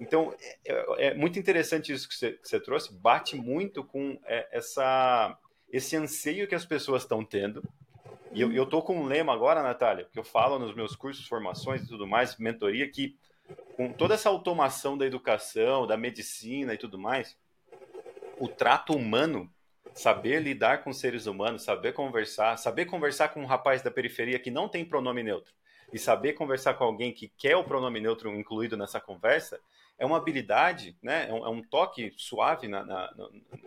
Então, 0.00 0.34
é, 0.40 0.58
é, 0.64 1.06
é 1.08 1.14
muito 1.14 1.38
interessante 1.38 1.92
isso 1.92 2.08
que 2.08 2.14
você, 2.14 2.32
que 2.32 2.48
você, 2.48 2.58
trouxe. 2.58 2.92
Bate 2.92 3.36
muito 3.36 3.84
com 3.84 4.18
é, 4.24 4.48
essa, 4.50 5.36
esse 5.70 5.94
anseio 5.94 6.48
que 6.48 6.54
as 6.54 6.64
pessoas 6.64 7.02
estão 7.02 7.24
tendo. 7.24 7.62
E 8.32 8.40
eu, 8.40 8.50
eu 8.50 8.64
tô 8.64 8.80
com 8.80 8.96
um 8.96 9.04
lema 9.04 9.34
agora, 9.34 9.62
Natália, 9.62 10.08
que 10.10 10.18
eu 10.18 10.24
falo 10.24 10.58
nos 10.58 10.74
meus 10.74 10.96
cursos, 10.96 11.26
formações 11.26 11.82
e 11.82 11.88
tudo 11.88 12.06
mais, 12.06 12.36
mentoria, 12.38 12.90
que 12.90 13.14
com 13.76 13.92
toda 13.92 14.14
essa 14.14 14.28
automação 14.28 14.96
da 14.96 15.06
educação, 15.06 15.86
da 15.86 15.96
medicina 15.96 16.74
e 16.74 16.78
tudo 16.78 16.98
mais, 16.98 17.36
o 18.38 18.48
trato 18.48 18.94
humano, 18.94 19.52
saber 19.94 20.40
lidar 20.40 20.82
com 20.82 20.92
seres 20.92 21.26
humanos, 21.26 21.62
saber 21.62 21.92
conversar, 21.92 22.56
saber 22.56 22.86
conversar 22.86 23.28
com 23.28 23.42
um 23.42 23.46
rapaz 23.46 23.82
da 23.82 23.90
periferia 23.90 24.38
que 24.38 24.50
não 24.50 24.68
tem 24.68 24.84
pronome 24.84 25.22
neutro 25.22 25.52
e 25.92 25.98
saber 25.98 26.32
conversar 26.32 26.74
com 26.74 26.84
alguém 26.84 27.12
que 27.12 27.28
quer 27.36 27.56
o 27.56 27.64
pronome 27.64 28.00
neutro 28.00 28.34
incluído 28.34 28.76
nessa 28.76 29.00
conversa, 29.00 29.60
é 29.98 30.06
uma 30.06 30.16
habilidade, 30.16 30.96
né? 31.02 31.28
é, 31.28 31.32
um, 31.32 31.46
é 31.46 31.48
um 31.50 31.62
toque 31.62 32.12
suave 32.16 32.66
na, 32.66 32.82
na, 32.82 33.14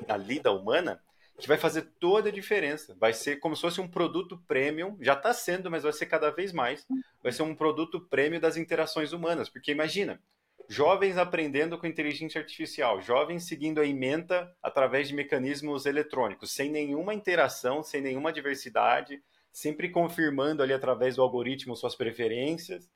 na 0.08 0.18
lida 0.18 0.52
humana 0.52 1.02
que 1.40 1.48
vai 1.48 1.58
fazer 1.58 1.84
toda 2.00 2.30
a 2.30 2.32
diferença. 2.32 2.96
Vai 3.00 3.14
ser 3.14 3.38
como 3.38 3.56
se 3.56 3.62
fosse 3.62 3.82
um 3.82 3.88
produto 3.88 4.42
premium, 4.48 4.98
já 5.02 5.14
está 5.14 5.34
sendo, 5.34 5.70
mas 5.70 5.84
vai 5.84 5.94
ser 5.94 6.06
cada 6.06 6.30
vez 6.32 6.54
mais. 6.54 6.86
Vai 7.22 7.32
ser 7.32 7.44
um 7.44 7.56
produto 7.56 8.00
premium 8.00 8.40
das 8.40 8.58
interações 8.58 9.12
humanas, 9.12 9.50
porque 9.50 9.72
imagina, 9.72 10.22
jovens 10.70 11.18
aprendendo 11.18 11.78
com 11.78 11.88
inteligência 11.88 12.40
artificial, 12.40 13.02
jovens 13.02 13.48
seguindo 13.48 13.82
a 13.82 13.86
ementa 13.86 14.54
através 14.62 15.08
de 15.08 15.14
mecanismos 15.14 15.86
eletrônicos, 15.86 16.52
sem 16.52 16.72
nenhuma 16.72 17.14
interação, 17.14 17.84
sem 17.84 18.02
nenhuma 18.02 18.32
diversidade, 18.32 19.22
sempre 19.52 19.90
confirmando 19.90 20.64
ali 20.64 20.74
através 20.74 21.16
do 21.16 21.22
algoritmo 21.22 21.76
suas 21.76 21.96
preferências. 21.96 22.90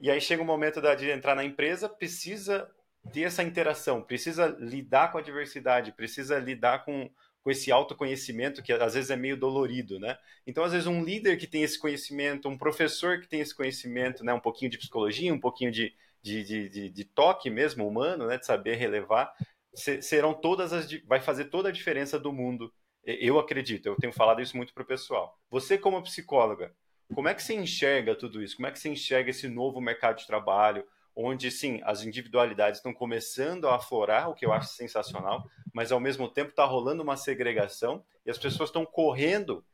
E 0.00 0.10
aí 0.10 0.20
chega 0.20 0.42
o 0.42 0.46
momento 0.46 0.80
de 0.96 1.10
entrar 1.10 1.34
na 1.34 1.44
empresa, 1.44 1.88
precisa 1.88 2.70
ter 3.12 3.22
essa 3.22 3.42
interação, 3.42 4.02
precisa 4.02 4.46
lidar 4.58 5.10
com 5.10 5.18
a 5.18 5.22
diversidade, 5.22 5.92
precisa 5.92 6.38
lidar 6.38 6.84
com, 6.84 7.10
com 7.42 7.50
esse 7.50 7.72
autoconhecimento 7.72 8.62
que 8.62 8.72
às 8.72 8.94
vezes 8.94 9.10
é 9.10 9.16
meio 9.16 9.36
dolorido, 9.36 9.98
né? 9.98 10.16
Então, 10.46 10.62
às 10.62 10.72
vezes, 10.72 10.86
um 10.86 11.02
líder 11.02 11.38
que 11.38 11.46
tem 11.46 11.62
esse 11.62 11.78
conhecimento, 11.78 12.48
um 12.48 12.58
professor 12.58 13.20
que 13.20 13.28
tem 13.28 13.40
esse 13.40 13.54
conhecimento, 13.54 14.24
né? 14.24 14.32
Um 14.32 14.40
pouquinho 14.40 14.70
de 14.70 14.78
psicologia, 14.78 15.32
um 15.32 15.40
pouquinho 15.40 15.70
de, 15.70 15.94
de, 16.22 16.44
de, 16.44 16.68
de, 16.68 16.90
de 16.90 17.04
toque 17.04 17.48
mesmo 17.48 17.86
humano, 17.88 18.26
né? 18.26 18.38
De 18.38 18.44
saber 18.44 18.74
relevar, 18.76 19.32
serão 19.74 20.34
todas 20.34 20.72
as. 20.72 20.88
vai 21.06 21.20
fazer 21.20 21.46
toda 21.46 21.70
a 21.70 21.72
diferença 21.72 22.18
do 22.18 22.32
mundo. 22.32 22.72
Eu 23.04 23.38
acredito, 23.38 23.86
eu 23.86 23.96
tenho 23.96 24.12
falado 24.12 24.42
isso 24.42 24.56
muito 24.56 24.74
para 24.74 24.82
o 24.82 24.86
pessoal. 24.86 25.38
Você, 25.50 25.78
como 25.78 26.02
psicóloga, 26.02 26.74
como 27.14 27.28
é 27.28 27.34
que 27.34 27.42
você 27.42 27.54
enxerga 27.54 28.14
tudo 28.14 28.42
isso? 28.42 28.56
Como 28.56 28.68
é 28.68 28.70
que 28.70 28.78
você 28.78 28.90
enxerga 28.90 29.30
esse 29.30 29.48
novo 29.48 29.80
mercado 29.80 30.18
de 30.18 30.26
trabalho? 30.26 30.84
Onde 31.14 31.50
sim, 31.50 31.80
as 31.84 32.04
individualidades 32.04 32.78
estão 32.78 32.92
começando 32.92 33.68
a 33.68 33.76
aflorar, 33.76 34.30
o 34.30 34.34
que 34.34 34.46
eu 34.46 34.52
acho 34.52 34.68
sensacional, 34.68 35.44
mas 35.72 35.92
ao 35.92 36.00
mesmo 36.00 36.28
tempo 36.28 36.50
está 36.50 36.64
rolando 36.64 37.02
uma 37.02 37.16
segregação 37.16 38.04
e 38.24 38.30
as 38.30 38.38
pessoas 38.38 38.68
estão 38.68 38.86
correndo 38.86 39.64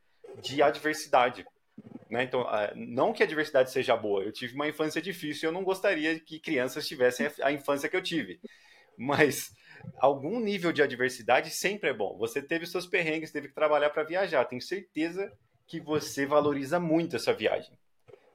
de 0.41 0.61
adversidade. 0.61 1.45
Né? 2.09 2.23
Então, 2.23 2.45
não 2.75 3.13
que 3.13 3.23
a 3.23 3.27
diversidade 3.27 3.71
seja 3.71 3.95
boa, 3.95 4.23
eu 4.23 4.31
tive 4.31 4.55
uma 4.55 4.67
infância 4.67 5.01
difícil 5.01 5.47
e 5.47 5.47
eu 5.49 5.53
não 5.53 5.63
gostaria 5.63 6.19
que 6.19 6.39
crianças 6.39 6.87
tivessem 6.87 7.29
a 7.41 7.51
infância 7.51 7.89
que 7.89 7.95
eu 7.95 8.01
tive. 8.01 8.39
Mas 8.97 9.53
algum 9.99 10.39
nível 10.39 10.71
de 10.71 10.81
adversidade 10.81 11.51
sempre 11.51 11.89
é 11.89 11.93
bom. 11.93 12.17
Você 12.17 12.41
teve 12.41 12.65
seus 12.65 12.87
perrengues, 12.87 13.31
teve 13.31 13.49
que 13.49 13.53
trabalhar 13.53 13.91
para 13.91 14.03
viajar. 14.03 14.45
Tenho 14.45 14.61
certeza 14.61 15.31
que 15.67 15.79
você 15.79 16.25
valoriza 16.25 16.79
muito 16.79 17.15
essa 17.15 17.33
viagem. 17.33 17.77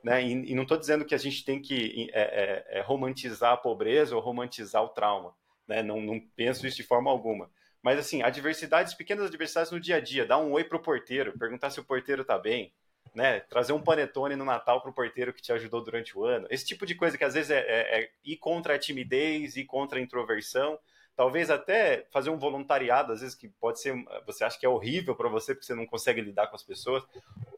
Né? 0.03 0.23
E, 0.23 0.53
e 0.53 0.55
não 0.55 0.63
estou 0.63 0.79
dizendo 0.79 1.05
que 1.05 1.15
a 1.15 1.19
gente 1.19 1.45
tem 1.45 1.61
que 1.61 2.11
é, 2.13 2.23
é, 2.23 2.79
é, 2.79 2.81
romantizar 2.83 3.53
a 3.53 3.57
pobreza 3.57 4.17
ou 4.17 4.23
romantizar 4.23 4.83
o 4.83 4.89
trauma. 4.89 5.35
Né? 5.67 5.83
Não, 5.83 6.01
não 6.01 6.21
penso 6.35 6.67
isso 6.67 6.77
de 6.77 6.83
forma 6.83 7.11
alguma. 7.11 7.51
Mas, 7.83 7.99
assim, 7.99 8.23
adversidades, 8.23 8.95
pequenas 8.95 9.27
adversidades 9.27 9.73
no 9.73 9.81
dia 9.81 9.97
a 9.97 10.01
dia. 10.01 10.27
Dar 10.27 10.39
um 10.39 10.53
oi 10.53 10.65
pro 10.65 10.81
porteiro, 10.81 11.37
perguntar 11.39 11.71
se 11.71 11.81
o 11.81 11.85
porteiro 11.85 12.23
está 12.23 12.39
bem, 12.39 12.73
né? 13.15 13.41
Trazer 13.41 13.73
um 13.73 13.83
panetone 13.83 14.37
no 14.37 14.45
Natal 14.45 14.81
pro 14.81 14.93
porteiro 14.93 15.33
que 15.33 15.43
te 15.43 15.53
ajudou 15.53 15.83
durante 15.83 16.17
o 16.17 16.25
ano. 16.25 16.47
Esse 16.49 16.65
tipo 16.65 16.87
de 16.87 16.95
coisa 16.95 17.19
que 17.19 17.25
às 17.25 17.35
vezes 17.35 17.51
é, 17.51 17.59
é, 17.59 18.03
é 18.03 18.11
ir 18.25 18.37
contra 18.37 18.75
a 18.75 18.79
timidez, 18.79 19.57
ir 19.57 19.65
contra 19.65 19.99
a 19.99 20.03
introversão, 20.03 20.79
talvez 21.17 21.51
até 21.51 22.07
fazer 22.11 22.31
um 22.31 22.39
voluntariado, 22.39 23.13
às 23.13 23.21
vezes 23.21 23.35
que 23.35 23.49
pode 23.49 23.81
ser, 23.81 23.95
você 24.27 24.45
acha 24.45 24.59
que 24.59 24.67
é 24.67 24.69
horrível 24.69 25.15
para 25.15 25.29
você 25.29 25.55
porque 25.55 25.67
você 25.67 25.75
não 25.75 25.87
consegue 25.87 26.21
lidar 26.21 26.47
com 26.47 26.57
as 26.57 26.63
pessoas. 26.63 27.05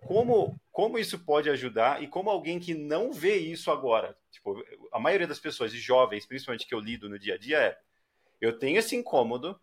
Como, 0.06 0.58
como 0.70 0.98
isso 0.98 1.18
pode 1.18 1.48
ajudar 1.48 2.02
e 2.02 2.08
como 2.08 2.30
alguém 2.30 2.58
que 2.58 2.74
não 2.74 3.12
vê 3.12 3.36
isso 3.36 3.70
agora, 3.70 4.16
tipo, 4.30 4.62
a 4.92 4.98
maioria 4.98 5.26
das 5.26 5.38
pessoas, 5.38 5.72
de 5.72 5.78
jovens, 5.78 6.26
principalmente 6.26 6.66
que 6.66 6.74
eu 6.74 6.80
lido 6.80 7.08
no 7.08 7.18
dia 7.18 7.34
a 7.34 7.38
dia, 7.38 7.58
é: 7.58 7.78
eu 8.40 8.58
tenho 8.58 8.78
esse 8.78 8.94
incômodo, 8.94 9.58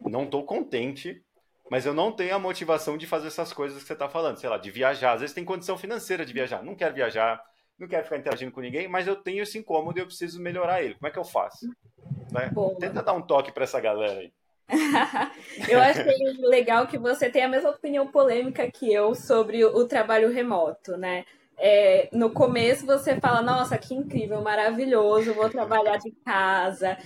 não 0.00 0.24
estou 0.24 0.44
contente, 0.44 1.24
mas 1.70 1.86
eu 1.86 1.94
não 1.94 2.12
tenho 2.12 2.34
a 2.34 2.38
motivação 2.38 2.96
de 2.96 3.06
fazer 3.06 3.28
essas 3.28 3.52
coisas 3.52 3.80
que 3.80 3.86
você 3.86 3.94
está 3.94 4.08
falando, 4.08 4.36
sei 4.36 4.48
lá, 4.48 4.58
de 4.58 4.70
viajar. 4.70 5.12
Às 5.12 5.20
vezes 5.20 5.34
tem 5.34 5.44
condição 5.44 5.76
financeira 5.78 6.24
de 6.24 6.32
viajar, 6.32 6.62
não 6.62 6.74
quero 6.74 6.94
viajar, 6.94 7.42
não 7.82 7.88
quero 7.88 8.04
ficar 8.04 8.16
interagindo 8.16 8.52
com 8.52 8.60
ninguém, 8.60 8.88
mas 8.88 9.06
eu 9.06 9.16
tenho 9.16 9.42
esse 9.42 9.58
incômodo 9.58 9.98
e 9.98 10.02
eu 10.02 10.06
preciso 10.06 10.40
melhorar 10.40 10.82
ele. 10.82 10.94
Como 10.94 11.08
é 11.08 11.10
que 11.10 11.18
eu 11.18 11.24
faço? 11.24 11.66
Né? 12.30 12.50
Tenta 12.78 13.02
dar 13.02 13.12
um 13.12 13.22
toque 13.22 13.52
para 13.52 13.64
essa 13.64 13.80
galera 13.80 14.20
aí. 14.20 14.32
eu 15.68 15.80
achei 15.80 16.16
legal 16.38 16.86
que 16.86 16.96
você 16.96 17.28
tem 17.28 17.42
a 17.42 17.48
mesma 17.48 17.70
opinião 17.70 18.06
polêmica 18.06 18.70
que 18.70 18.90
eu 18.92 19.14
sobre 19.14 19.64
o 19.64 19.84
trabalho 19.86 20.32
remoto, 20.32 20.96
né? 20.96 21.24
É, 21.58 22.08
no 22.12 22.30
começo 22.30 22.86
você 22.86 23.20
fala, 23.20 23.42
nossa, 23.42 23.76
que 23.76 23.94
incrível, 23.94 24.40
maravilhoso, 24.40 25.34
vou 25.34 25.50
trabalhar 25.50 25.98
de 25.98 26.10
casa. 26.24 26.96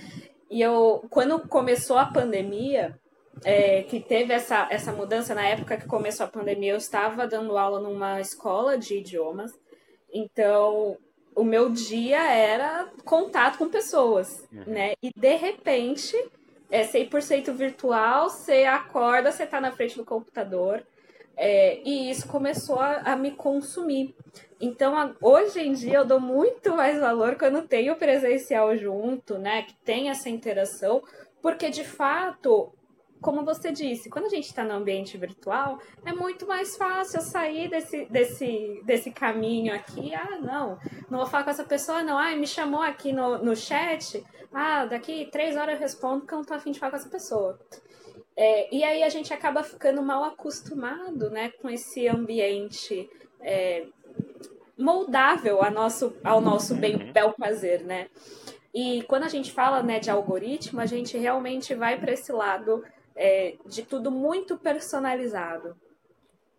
E 0.49 0.61
eu, 0.61 1.05
quando 1.09 1.47
começou 1.47 1.97
a 1.97 2.05
pandemia, 2.05 2.97
é, 3.43 3.83
que 3.83 3.99
teve 3.99 4.33
essa, 4.33 4.67
essa 4.69 4.93
mudança, 4.93 5.35
na 5.35 5.45
época 5.45 5.77
que 5.77 5.87
começou 5.87 6.25
a 6.25 6.29
pandemia, 6.29 6.71
eu 6.71 6.77
estava 6.77 7.27
dando 7.27 7.57
aula 7.57 7.79
numa 7.79 8.21
escola 8.21 8.77
de 8.77 8.99
idiomas. 8.99 9.51
Então, 10.13 10.97
o 11.35 11.43
meu 11.43 11.69
dia 11.69 12.31
era 12.31 12.89
contato 13.05 13.57
com 13.57 13.69
pessoas, 13.69 14.47
uhum. 14.51 14.63
né? 14.65 14.93
E 15.03 15.11
de 15.15 15.35
repente, 15.35 16.15
é 16.71 16.83
100% 16.83 17.51
virtual, 17.53 18.29
você 18.29 18.63
acorda, 18.63 19.31
você 19.31 19.45
tá 19.45 19.61
na 19.61 19.71
frente 19.71 19.95
do 19.95 20.05
computador. 20.05 20.83
É, 21.39 21.79
e 21.85 22.09
isso 22.09 22.27
começou 22.27 22.79
a, 22.79 22.97
a, 23.01 23.15
me 23.15 23.29
consumir. 23.29 24.15
Então, 24.59 24.97
a, 24.97 25.15
hoje 25.21 25.59
em 25.59 25.73
dia, 25.73 25.99
eu 25.99 26.05
dou 26.05 26.19
muito 26.19 26.75
mais 26.75 26.99
valor 26.99 27.35
quando 27.35 27.67
tem 27.67 27.91
o 27.91 27.95
presencial 27.95 28.75
junto, 28.75 29.37
né? 29.37 29.61
Que 29.61 29.75
tem 29.85 30.09
essa 30.09 30.29
interação, 30.29 31.03
porque 31.39 31.69
de 31.69 31.83
fato 31.83 32.73
como 33.21 33.43
você 33.43 33.71
disse, 33.71 34.09
quando 34.09 34.25
a 34.25 34.29
gente 34.29 34.45
está 34.45 34.63
no 34.63 34.73
ambiente 34.73 35.17
virtual, 35.17 35.79
é 36.05 36.13
muito 36.13 36.45
mais 36.47 36.77
fácil 36.77 37.21
sair 37.21 37.69
desse, 37.69 38.05
desse, 38.05 38.81
desse 38.85 39.11
caminho 39.11 39.73
aqui. 39.73 40.13
Ah, 40.13 40.37
não, 40.39 40.77
não 41.09 41.19
vou 41.19 41.27
falar 41.27 41.43
com 41.43 41.49
essa 41.49 41.63
pessoa, 41.63 42.03
não. 42.03 42.17
Ah, 42.17 42.35
me 42.35 42.47
chamou 42.47 42.81
aqui 42.81 43.11
no, 43.11 43.37
no 43.39 43.55
chat. 43.55 44.23
Ah, 44.53 44.85
daqui 44.85 45.27
três 45.31 45.55
horas 45.57 45.75
eu 45.75 45.79
respondo 45.79 46.25
que 46.25 46.33
eu 46.33 46.37
não 46.37 46.45
tô 46.45 46.53
afim 46.53 46.71
de 46.71 46.79
falar 46.79 46.91
com 46.91 46.97
essa 46.97 47.09
pessoa. 47.09 47.59
É, 48.35 48.73
e 48.73 48.83
aí 48.83 49.01
a 49.01 49.09
gente 49.09 49.33
acaba 49.33 49.63
ficando 49.63 50.01
mal 50.03 50.23
acostumado 50.23 51.31
né, 51.31 51.49
com 51.59 51.67
esse 51.67 52.07
ambiente 52.07 53.09
é, 53.41 53.87
moldável 54.77 55.63
a 55.63 55.71
nosso, 55.71 56.15
ao 56.23 56.39
nosso 56.39 56.75
bem 56.75 56.95
uhum. 56.95 57.11
bel 57.11 57.33
prazer, 57.33 57.83
né? 57.83 58.07
E 58.73 59.01
quando 59.07 59.23
a 59.23 59.27
gente 59.27 59.51
fala 59.51 59.81
né, 59.81 59.99
de 59.99 60.11
algoritmo, 60.11 60.79
a 60.79 60.85
gente 60.85 61.17
realmente 61.17 61.73
vai 61.73 61.99
para 61.99 62.11
esse 62.11 62.31
lado 62.31 62.83
é, 63.17 63.55
de 63.65 63.83
tudo 63.83 64.11
muito 64.11 64.57
personalizado. 64.57 65.75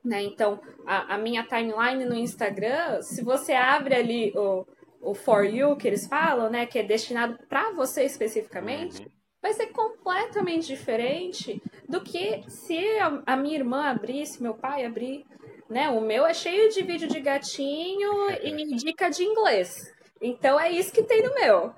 Né? 0.05 0.23
Então, 0.23 0.61
a, 0.87 1.15
a, 1.15 1.19
minha 1.19 1.45
timeline 1.45 2.05
no 2.05 2.15
Instagram, 2.15 3.01
se 3.03 3.23
você 3.23 3.53
abre 3.53 3.95
ali 3.95 4.33
o, 4.37 4.67
o 5.01 5.15
For 5.15 5.45
You 5.45 5.77
que 5.77 5.87
eles 5.87 6.07
falam, 6.07 6.51
né, 6.51 6.67
que 6.67 6.79
é 6.79 6.83
destinado 6.83 7.39
para 7.49 7.73
você 7.73 8.05
especificamente, 8.05 9.03
uhum. 9.03 9.09
vai 9.41 9.53
ser 9.53 9.69
completamente 9.69 10.67
diferente 10.67 11.63
do 11.89 12.01
que 12.01 12.43
se 12.49 12.79
a, 12.99 13.23
a, 13.27 13.37
minha 13.37 13.57
irmã 13.57 13.89
abrir, 13.89 14.27
se 14.27 14.43
meu 14.43 14.55
pai 14.55 14.85
abrir. 14.85 15.25
Né? 15.69 15.89
O 15.91 16.01
meu 16.01 16.27
é 16.27 16.33
cheio 16.33 16.71
de 16.71 16.83
vídeo 16.83 17.09
de 17.09 17.21
gatinho 17.21 18.31
e 18.43 18.65
dica 18.77 19.09
de 19.11 19.23
inglês. 19.23 19.75
Então 20.21 20.59
é 20.59 20.71
isso 20.71 20.93
que 20.93 21.03
tem 21.03 21.23
no 21.23 21.35
meu 21.35 21.73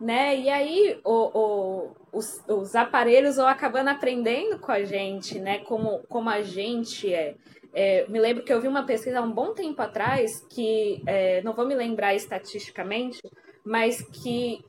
né? 0.00 0.36
E 0.36 0.48
aí 0.48 1.00
o, 1.04 1.38
o, 1.38 1.96
os, 2.12 2.42
os 2.48 2.74
aparelhos 2.74 3.36
vão 3.36 3.46
acabando 3.46 3.90
aprendendo 3.90 4.58
com 4.58 4.72
a 4.72 4.84
gente, 4.84 5.38
né? 5.38 5.60
Como, 5.60 6.00
como 6.08 6.28
a 6.30 6.42
gente 6.42 7.12
é. 7.12 7.36
é. 7.72 8.06
Me 8.08 8.20
lembro 8.20 8.44
que 8.44 8.52
eu 8.52 8.60
vi 8.60 8.68
uma 8.68 8.84
pesquisa 8.84 9.18
há 9.18 9.22
um 9.22 9.32
bom 9.32 9.52
tempo 9.52 9.80
atrás 9.80 10.44
que, 10.50 11.02
é, 11.06 11.42
não 11.42 11.54
vou 11.54 11.66
me 11.66 11.74
lembrar 11.74 12.14
estatisticamente, 12.14 13.20
mas 13.64 14.02
que 14.02 14.64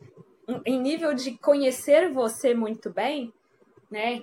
em 0.66 0.80
nível 0.80 1.14
de 1.14 1.38
conhecer 1.38 2.12
você 2.12 2.54
muito 2.54 2.90
bem, 2.90 3.34
né? 3.90 4.22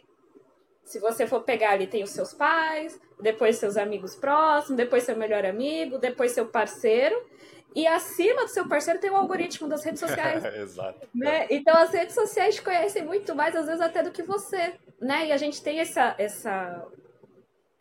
Se 0.84 0.98
você 0.98 1.26
for 1.26 1.42
pegar 1.42 1.70
ali, 1.70 1.86
tem 1.86 2.02
os 2.02 2.10
seus 2.10 2.34
pais, 2.34 3.00
depois 3.20 3.56
seus 3.56 3.76
amigos 3.76 4.14
próximos, 4.14 4.76
depois 4.76 5.04
seu 5.04 5.16
melhor 5.16 5.44
amigo, 5.44 5.98
depois 5.98 6.32
seu 6.32 6.46
parceiro, 6.46 7.16
e 7.74 7.86
acima 7.86 8.42
do 8.42 8.48
seu 8.48 8.68
parceiro 8.68 9.00
tem 9.00 9.10
o 9.10 9.16
algoritmo 9.16 9.68
das 9.68 9.84
redes 9.84 10.00
sociais. 10.00 10.44
Exato. 10.54 11.08
Né? 11.14 11.46
Então 11.50 11.74
as 11.76 11.92
redes 11.92 12.14
sociais 12.14 12.56
te 12.56 12.62
conhecem 12.62 13.04
muito 13.04 13.34
mais, 13.34 13.56
às 13.56 13.66
vezes, 13.66 13.80
até 13.80 14.02
do 14.02 14.10
que 14.10 14.22
você. 14.22 14.74
Né? 15.00 15.26
E 15.26 15.32
a 15.32 15.36
gente 15.36 15.62
tem 15.62 15.80
essa, 15.80 16.14
essa, 16.18 16.86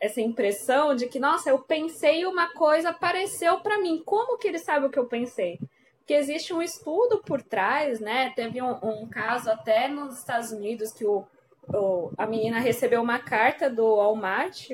essa 0.00 0.20
impressão 0.20 0.94
de 0.94 1.06
que, 1.08 1.20
nossa, 1.20 1.50
eu 1.50 1.58
pensei 1.58 2.24
uma 2.24 2.52
coisa, 2.54 2.90
apareceu 2.90 3.60
para 3.60 3.78
mim. 3.78 4.02
Como 4.04 4.38
que 4.38 4.48
ele 4.48 4.58
sabe 4.58 4.86
o 4.86 4.90
que 4.90 4.98
eu 4.98 5.06
pensei? 5.06 5.58
Porque 5.98 6.14
existe 6.14 6.52
um 6.52 6.62
estudo 6.62 7.22
por 7.22 7.42
trás, 7.42 8.00
né? 8.00 8.32
Teve 8.34 8.60
um, 8.60 8.72
um 8.82 9.08
caso 9.08 9.50
até 9.50 9.88
nos 9.88 10.18
Estados 10.18 10.50
Unidos 10.50 10.92
que 10.92 11.04
o, 11.04 11.24
o, 11.68 12.10
a 12.16 12.26
menina 12.26 12.58
recebeu 12.58 13.00
uma 13.00 13.18
carta 13.18 13.70
do 13.70 13.96
Walmart 13.96 14.70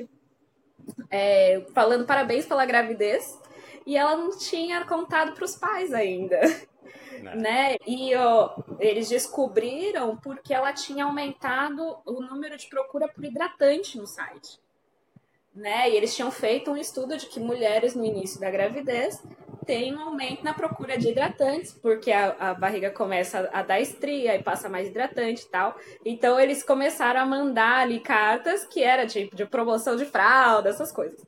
é, 1.11 1.63
falando 1.73 2.05
parabéns 2.05 2.45
pela 2.47 2.65
gravidez 2.65 3.37
e 3.85 3.97
ela 3.97 4.15
não 4.15 4.37
tinha 4.37 4.85
contado 4.85 5.33
para 5.33 5.45
os 5.45 5.55
pais 5.55 5.93
ainda. 5.93 6.39
Não. 7.21 7.35
Né? 7.35 7.75
E 7.85 8.15
ó, 8.15 8.55
eles 8.79 9.09
descobriram 9.09 10.15
porque 10.17 10.53
ela 10.53 10.71
tinha 10.71 11.05
aumentado 11.05 11.97
o 12.05 12.21
número 12.21 12.57
de 12.57 12.67
procura 12.67 13.07
por 13.07 13.23
hidratante 13.25 13.97
no 13.97 14.07
site. 14.07 14.59
Né? 15.53 15.89
E 15.89 15.95
eles 15.97 16.15
tinham 16.15 16.31
feito 16.31 16.71
um 16.71 16.77
estudo 16.77 17.17
de 17.17 17.25
que 17.25 17.39
mulheres 17.39 17.95
no 17.95 18.05
início 18.05 18.39
da 18.39 18.49
gravidez 18.49 19.21
têm 19.65 19.95
um 19.95 20.01
aumento 20.01 20.43
na 20.43 20.53
procura 20.53 20.97
de 20.97 21.09
hidratantes, 21.09 21.73
porque 21.73 22.11
a, 22.11 22.35
a 22.39 22.53
barriga 22.55 22.89
começa 22.89 23.49
a, 23.53 23.59
a 23.59 23.63
dar 23.63 23.79
estria 23.79 24.35
e 24.35 24.41
passa 24.41 24.67
mais 24.67 24.87
hidratante 24.87 25.43
e 25.43 25.49
tal. 25.49 25.75
Então 26.03 26.39
eles 26.39 26.63
começaram 26.63 27.19
a 27.19 27.25
mandar 27.25 27.81
ali 27.81 27.99
cartas 27.99 28.65
que 28.65 28.81
era 28.81 29.05
tipo 29.05 29.35
de 29.35 29.45
promoção 29.45 29.95
de 29.95 30.05
fralda, 30.05 30.69
essas 30.69 30.91
coisas. 30.91 31.23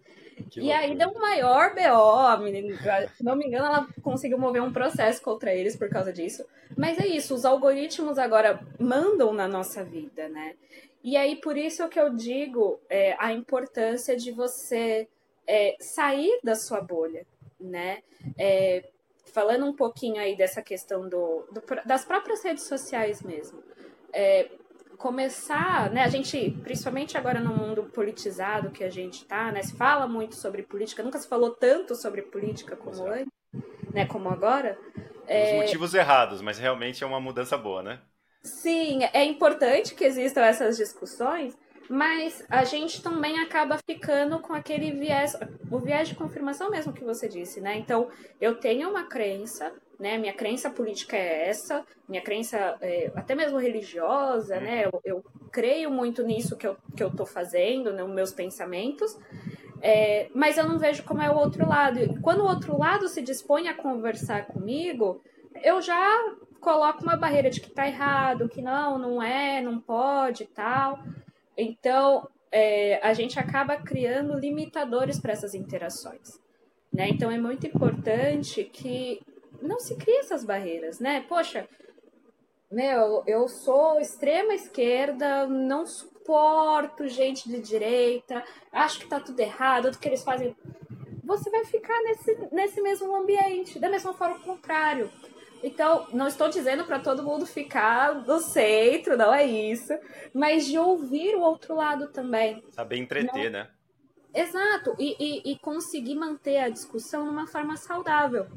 Que 0.50 0.60
e 0.60 0.64
loucura. 0.64 0.80
aí 0.80 0.96
deu 0.96 1.10
um 1.10 1.20
maior 1.20 1.74
BO, 1.74 2.44
menina, 2.44 3.08
se 3.16 3.24
não 3.24 3.36
me 3.36 3.46
engano, 3.46 3.66
ela 3.66 3.88
conseguiu 4.02 4.38
mover 4.38 4.62
um 4.62 4.74
processo 4.74 5.22
contra 5.22 5.54
eles 5.54 5.76
por 5.76 5.90
causa 5.90 6.12
disso. 6.12 6.46
Mas 6.78 7.00
é 7.00 7.08
isso, 7.08 7.36
os 7.36 7.46
algoritmos 7.46 8.18
agora 8.18 8.60
mandam 8.80 9.34
na 9.34 9.48
nossa 9.48 9.84
vida, 9.84 10.28
né? 10.30 10.56
E 11.04 11.18
aí, 11.18 11.36
por 11.36 11.58
isso 11.58 11.88
que 11.90 12.00
eu 12.00 12.14
digo 12.14 12.80
é, 12.90 13.16
a 13.20 13.34
importância 13.34 14.16
de 14.16 14.32
você 14.32 15.08
é, 15.48 15.76
sair 15.80 16.40
da 16.44 16.56
sua 16.56 16.80
bolha, 16.80 17.26
né? 17.60 18.04
É, 18.38 18.84
falando 19.34 19.66
um 19.66 19.74
pouquinho 19.74 20.22
aí 20.22 20.36
dessa 20.36 20.62
questão 20.62 21.10
do, 21.10 21.46
do 21.52 21.62
das 21.86 22.06
próprias 22.06 22.44
redes 22.44 22.64
sociais 22.66 23.22
mesmo. 23.22 23.64
É, 24.14 24.50
começar, 25.02 25.90
né? 25.90 26.04
A 26.04 26.08
gente, 26.08 26.52
principalmente 26.62 27.18
agora 27.18 27.40
no 27.40 27.52
mundo 27.52 27.86
politizado 27.86 28.70
que 28.70 28.84
a 28.84 28.90
gente 28.90 29.26
tá, 29.26 29.52
né? 29.52 29.64
Se 29.64 29.76
fala 29.76 30.08
muito 30.08 30.36
sobre 30.36 30.62
política, 30.62 31.02
nunca 31.02 31.18
se 31.18 31.28
falou 31.28 31.50
tanto 31.56 31.96
sobre 31.96 32.22
política 32.22 32.76
como 32.76 33.08
antes, 33.08 33.34
né? 33.92 34.06
Como 34.06 34.30
agora. 34.30 34.78
Os 34.96 35.28
é... 35.28 35.58
motivos 35.58 35.96
errados, 35.96 36.40
mas 36.40 36.60
realmente 36.60 37.04
é 37.04 37.08
uma 37.08 37.20
mudança 37.20 37.58
boa, 37.58 37.82
né? 37.82 38.00
Sim, 38.44 39.00
é 39.12 39.24
importante 39.24 39.96
que 39.96 40.04
existam 40.04 40.42
essas 40.42 40.78
discussões, 40.78 41.58
mas 41.92 42.42
a 42.50 42.64
gente 42.64 43.04
também 43.04 43.38
acaba 43.42 43.78
ficando 43.86 44.40
com 44.40 44.54
aquele 44.54 44.94
viés, 44.94 45.36
o 45.70 45.78
viés 45.78 46.08
de 46.08 46.16
confirmação 46.16 46.72
mesmo 46.72 46.94
que 46.94 47.04
você 47.04 47.28
disse, 47.28 47.60
né? 47.60 47.78
Então, 47.78 48.08
eu 48.40 48.56
tenho 48.56 48.90
uma 48.90 49.04
crença, 49.04 49.74
né? 50.00 50.18
Minha 50.18 50.32
crença 50.32 50.70
política 50.70 51.18
é 51.18 51.50
essa, 51.50 51.86
minha 52.08 52.22
crença 52.22 52.78
é, 52.80 53.12
até 53.14 53.36
mesmo 53.36 53.58
religiosa, 53.58 54.58
né? 54.62 54.86
Eu, 54.86 55.02
eu, 55.04 55.26
creio 55.52 55.92
muito 55.92 56.24
nisso 56.24 56.56
que 56.56 56.66
eu, 56.66 56.78
que 56.96 57.04
eu 57.04 57.14
tô 57.14 57.26
fazendo, 57.26 57.92
nos 57.92 58.08
né? 58.08 58.16
meus 58.16 58.32
pensamentos, 58.32 59.20
é, 59.82 60.30
mas 60.34 60.58
eu 60.58 60.66
não 60.66 60.80
vejo 60.80 61.04
como 61.04 61.22
é 61.22 61.30
o 61.30 61.36
outro 61.36 61.68
lado. 61.68 62.00
E 62.00 62.22
quando 62.22 62.40
o 62.40 62.48
outro 62.48 62.80
lado 62.80 63.10
se 63.10 63.22
dispõe 63.22 63.68
a 63.68 63.74
conversar 63.74 64.46
comigo, 64.46 65.22
eu 65.62 65.82
já 65.82 66.10
coloco 66.62 67.04
uma 67.04 67.18
barreira 67.18 67.50
de 67.50 67.60
que 67.60 67.70
tá 67.70 67.86
errado, 67.86 68.48
que 68.48 68.62
não, 68.62 68.98
não 68.98 69.22
é, 69.22 69.62
não 69.62 69.78
pode 69.78 70.44
e 70.44 70.48
tal. 70.48 70.98
Então, 71.62 72.28
é, 72.52 73.00
a 73.04 73.14
gente 73.14 73.40
acaba 73.40 73.78
criando 73.78 74.38
limitadores 74.38 75.20
para 75.20 75.34
essas 75.34 75.54
interações. 75.54 76.40
Né? 76.92 77.10
Então, 77.10 77.32
é 77.32 77.38
muito 77.38 77.66
importante 77.68 78.64
que 78.64 79.22
não 79.62 79.80
se 79.80 79.96
crie 79.96 80.18
essas 80.18 80.44
barreiras, 80.44 81.00
né? 81.00 81.24
Poxa, 81.30 81.68
meu, 82.72 83.24
eu 83.28 83.48
sou 83.48 84.00
extrema 84.00 84.54
esquerda, 84.54 85.46
não 85.48 85.86
suporto 85.86 87.08
gente 87.08 87.48
de 87.48 87.60
direita, 87.60 88.44
acho 88.72 89.00
que 89.00 89.08
tá 89.08 89.20
tudo 89.20 89.40
errado, 89.40 89.86
tudo 89.86 90.00
que 90.00 90.08
eles 90.08 90.24
fazem. 90.24 90.56
Você 91.24 91.50
vai 91.50 91.64
ficar 91.66 92.02
nesse, 92.04 92.38
nesse 92.52 92.82
mesmo 92.82 93.16
ambiente, 93.16 93.80
da 93.80 93.90
mesma 93.90 94.14
forma 94.14 94.38
o 94.38 94.42
contrário. 94.42 95.12
Então, 95.64 96.08
não 96.12 96.28
estou 96.28 96.50
dizendo 96.50 96.84
para 96.86 97.00
todo 97.00 97.24
mundo 97.24 97.46
ficar 97.46 98.16
no 98.26 98.40
centro, 98.40 99.18
não 99.18 99.34
é 99.34 99.46
isso, 99.46 99.94
mas 100.34 100.66
de 100.66 100.78
ouvir 100.78 101.36
o 101.36 101.42
outro 101.42 101.76
lado 101.76 102.08
também. 102.08 102.64
Saber 102.72 102.98
entreter, 102.98 103.52
não... 103.52 103.60
né? 103.60 103.70
Exato, 104.34 104.96
e, 104.98 105.16
e, 105.20 105.52
e, 105.52 105.60
conseguir 105.60 106.16
manter 106.16 106.58
a 106.58 106.70
discussão 106.70 107.26
numa 107.26 107.48
forma 107.48 107.76
saudável, 107.76 108.48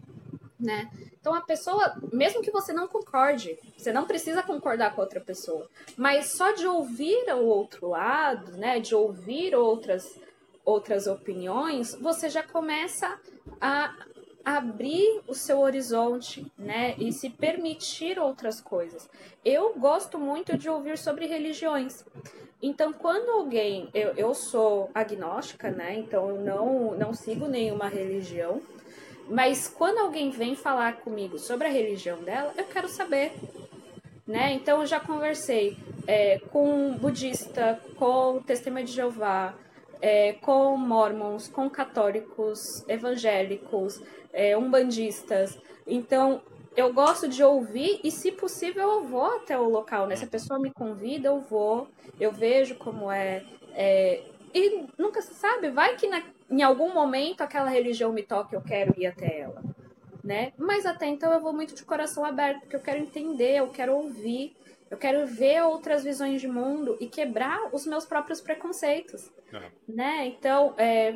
né? 0.59 0.88
Então 1.20 1.34
a 1.34 1.40
pessoa, 1.40 2.00
mesmo 2.12 2.40
que 2.42 2.50
você 2.52 2.72
não 2.72 2.86
concorde, 2.86 3.59
você 3.76 3.92
não 3.92 4.05
precisa 4.07 4.40
concordar 4.40 4.94
com 4.94 5.00
outra 5.00 5.20
pessoa, 5.20 5.68
mas 5.96 6.36
só 6.36 6.52
de 6.52 6.64
ouvir 6.64 7.24
o 7.32 7.44
outro 7.46 7.88
lado, 7.88 8.52
né? 8.57 8.78
De 8.78 8.94
ouvir 8.94 9.55
outras 9.55 10.20
outras 10.64 11.07
opiniões, 11.07 11.94
você 11.94 12.30
já 12.30 12.42
começa 12.42 13.20
a, 13.61 13.94
abrir 14.45 15.22
o 15.26 15.34
seu 15.34 15.61
horizonte, 15.61 16.47
né, 16.59 16.95
e 16.99 17.12
se 17.12 17.30
permitir 17.30 18.18
outras 18.18 18.61
coisas. 18.61 19.09
Eu 19.45 19.74
gosto 19.74 20.18
muito 20.18 20.57
de 20.57 20.68
ouvir 20.68 20.99
sobre 20.99 21.26
religiões. 21.26 22.05
Então, 22.62 22.92
quando 22.92 23.30
alguém, 23.30 23.88
eu, 23.95 24.12
eu 24.16 24.34
sou 24.34 24.90
agnóstica, 24.95 25.70
né, 25.70 25.97
então 25.97 26.28
eu 26.28 26.40
não, 26.40 26.95
não 26.95 27.14
sigo 27.14 27.47
nenhuma 27.47 27.88
religião, 27.88 28.61
mas 29.28 29.68
quando 29.68 29.99
alguém 29.99 30.30
vem 30.30 30.55
falar 30.55 30.97
comigo 30.97 31.38
sobre 31.38 31.66
a 31.66 31.70
religião 31.70 32.22
dela, 32.22 32.53
eu 32.57 32.64
quero 32.64 32.88
saber, 32.88 33.32
né? 34.26 34.53
Então, 34.53 34.80
eu 34.80 34.86
já 34.86 35.01
conversei 35.01 35.76
é, 36.07 36.38
com 36.51 36.92
budista, 36.92 37.80
com 37.97 38.40
testemunha 38.42 38.84
de 38.84 38.92
Jeová, 38.92 39.55
é, 40.01 40.34
com 40.34 40.76
mormons, 40.76 41.49
com 41.49 41.68
católicos, 41.70 42.86
evangélicos, 42.88 44.03
é, 44.35 44.57
umbandistas. 44.57 45.57
Então, 45.87 46.43
eu 46.76 46.93
gosto 46.93 47.28
de 47.28 47.43
ouvir 47.43 48.01
e, 48.03 48.11
se 48.11 48.32
possível, 48.32 48.91
eu 48.91 49.05
vou 49.05 49.37
até 49.37 49.57
o 49.57 49.68
local, 49.68 50.07
né? 50.07 50.16
Se 50.16 50.24
a 50.24 50.28
pessoa 50.28 50.59
me 50.59 50.70
convida, 50.70 51.28
eu 51.28 51.41
vou, 51.41 51.89
eu 52.20 52.32
vejo 52.32 52.74
como 52.74 53.11
é. 53.11 53.45
é 53.72 54.22
e 54.53 54.87
nunca 54.99 55.20
se 55.20 55.35
sabe, 55.35 55.70
vai 55.70 55.97
que 55.97 56.07
na, 56.07 56.22
em 56.49 56.62
algum 56.62 56.93
momento 56.93 57.41
aquela 57.41 57.68
religião 57.68 58.12
me 58.12 58.22
toque, 58.22 58.55
eu 58.55 58.61
quero 58.61 58.95
ir 58.97 59.07
até 59.07 59.41
ela, 59.41 59.61
né? 60.22 60.53
Mas 60.57 60.87
até 60.87 61.07
então 61.07 61.32
eu 61.32 61.41
vou 61.41 61.53
muito 61.53 61.74
de 61.74 61.85
coração 61.85 62.24
aberto, 62.24 62.61
porque 62.61 62.76
eu 62.76 62.80
quero 62.80 63.01
entender, 63.01 63.57
eu 63.57 63.68
quero 63.68 63.97
ouvir, 63.97 64.55
eu 64.91 64.97
quero 64.97 65.26
ver 65.26 65.62
outras 65.62 66.05
visões 66.05 66.41
de 66.41 66.49
mundo 66.49 66.97
e 67.01 67.07
quebrar 67.07 67.68
os 67.72 67.87
meus 67.87 68.05
próprios 68.05 68.41
preconceitos, 68.41 69.32
uhum. 69.53 69.70
né? 69.89 70.26
Então, 70.26 70.74
é, 70.76 71.14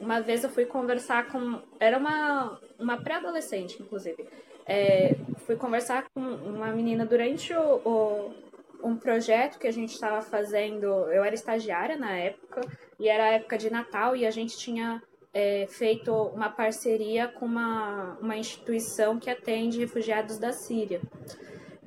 uma 0.00 0.20
vez 0.20 0.42
eu 0.42 0.50
fui 0.50 0.64
conversar 0.64 1.28
com. 1.28 1.60
Era 1.78 1.98
uma, 1.98 2.58
uma 2.78 2.96
pré-adolescente, 3.02 3.80
inclusive. 3.80 4.26
É, 4.66 5.16
fui 5.46 5.56
conversar 5.56 6.08
com 6.14 6.20
uma 6.20 6.68
menina 6.68 7.04
durante 7.04 7.52
o, 7.54 7.80
o 7.84 8.34
um 8.82 8.96
projeto 8.96 9.58
que 9.58 9.66
a 9.66 9.72
gente 9.72 9.92
estava 9.92 10.22
fazendo. 10.22 10.86
Eu 10.86 11.22
era 11.22 11.34
estagiária 11.34 11.96
na 11.96 12.16
época, 12.16 12.62
e 12.98 13.08
era 13.08 13.24
a 13.24 13.30
época 13.32 13.58
de 13.58 13.70
Natal, 13.70 14.16
e 14.16 14.26
a 14.26 14.30
gente 14.30 14.56
tinha 14.56 15.02
é, 15.32 15.66
feito 15.68 16.12
uma 16.12 16.48
parceria 16.48 17.28
com 17.28 17.46
uma, 17.46 18.16
uma 18.20 18.36
instituição 18.36 19.18
que 19.18 19.30
atende 19.30 19.78
refugiados 19.78 20.38
da 20.38 20.52
Síria. 20.52 21.00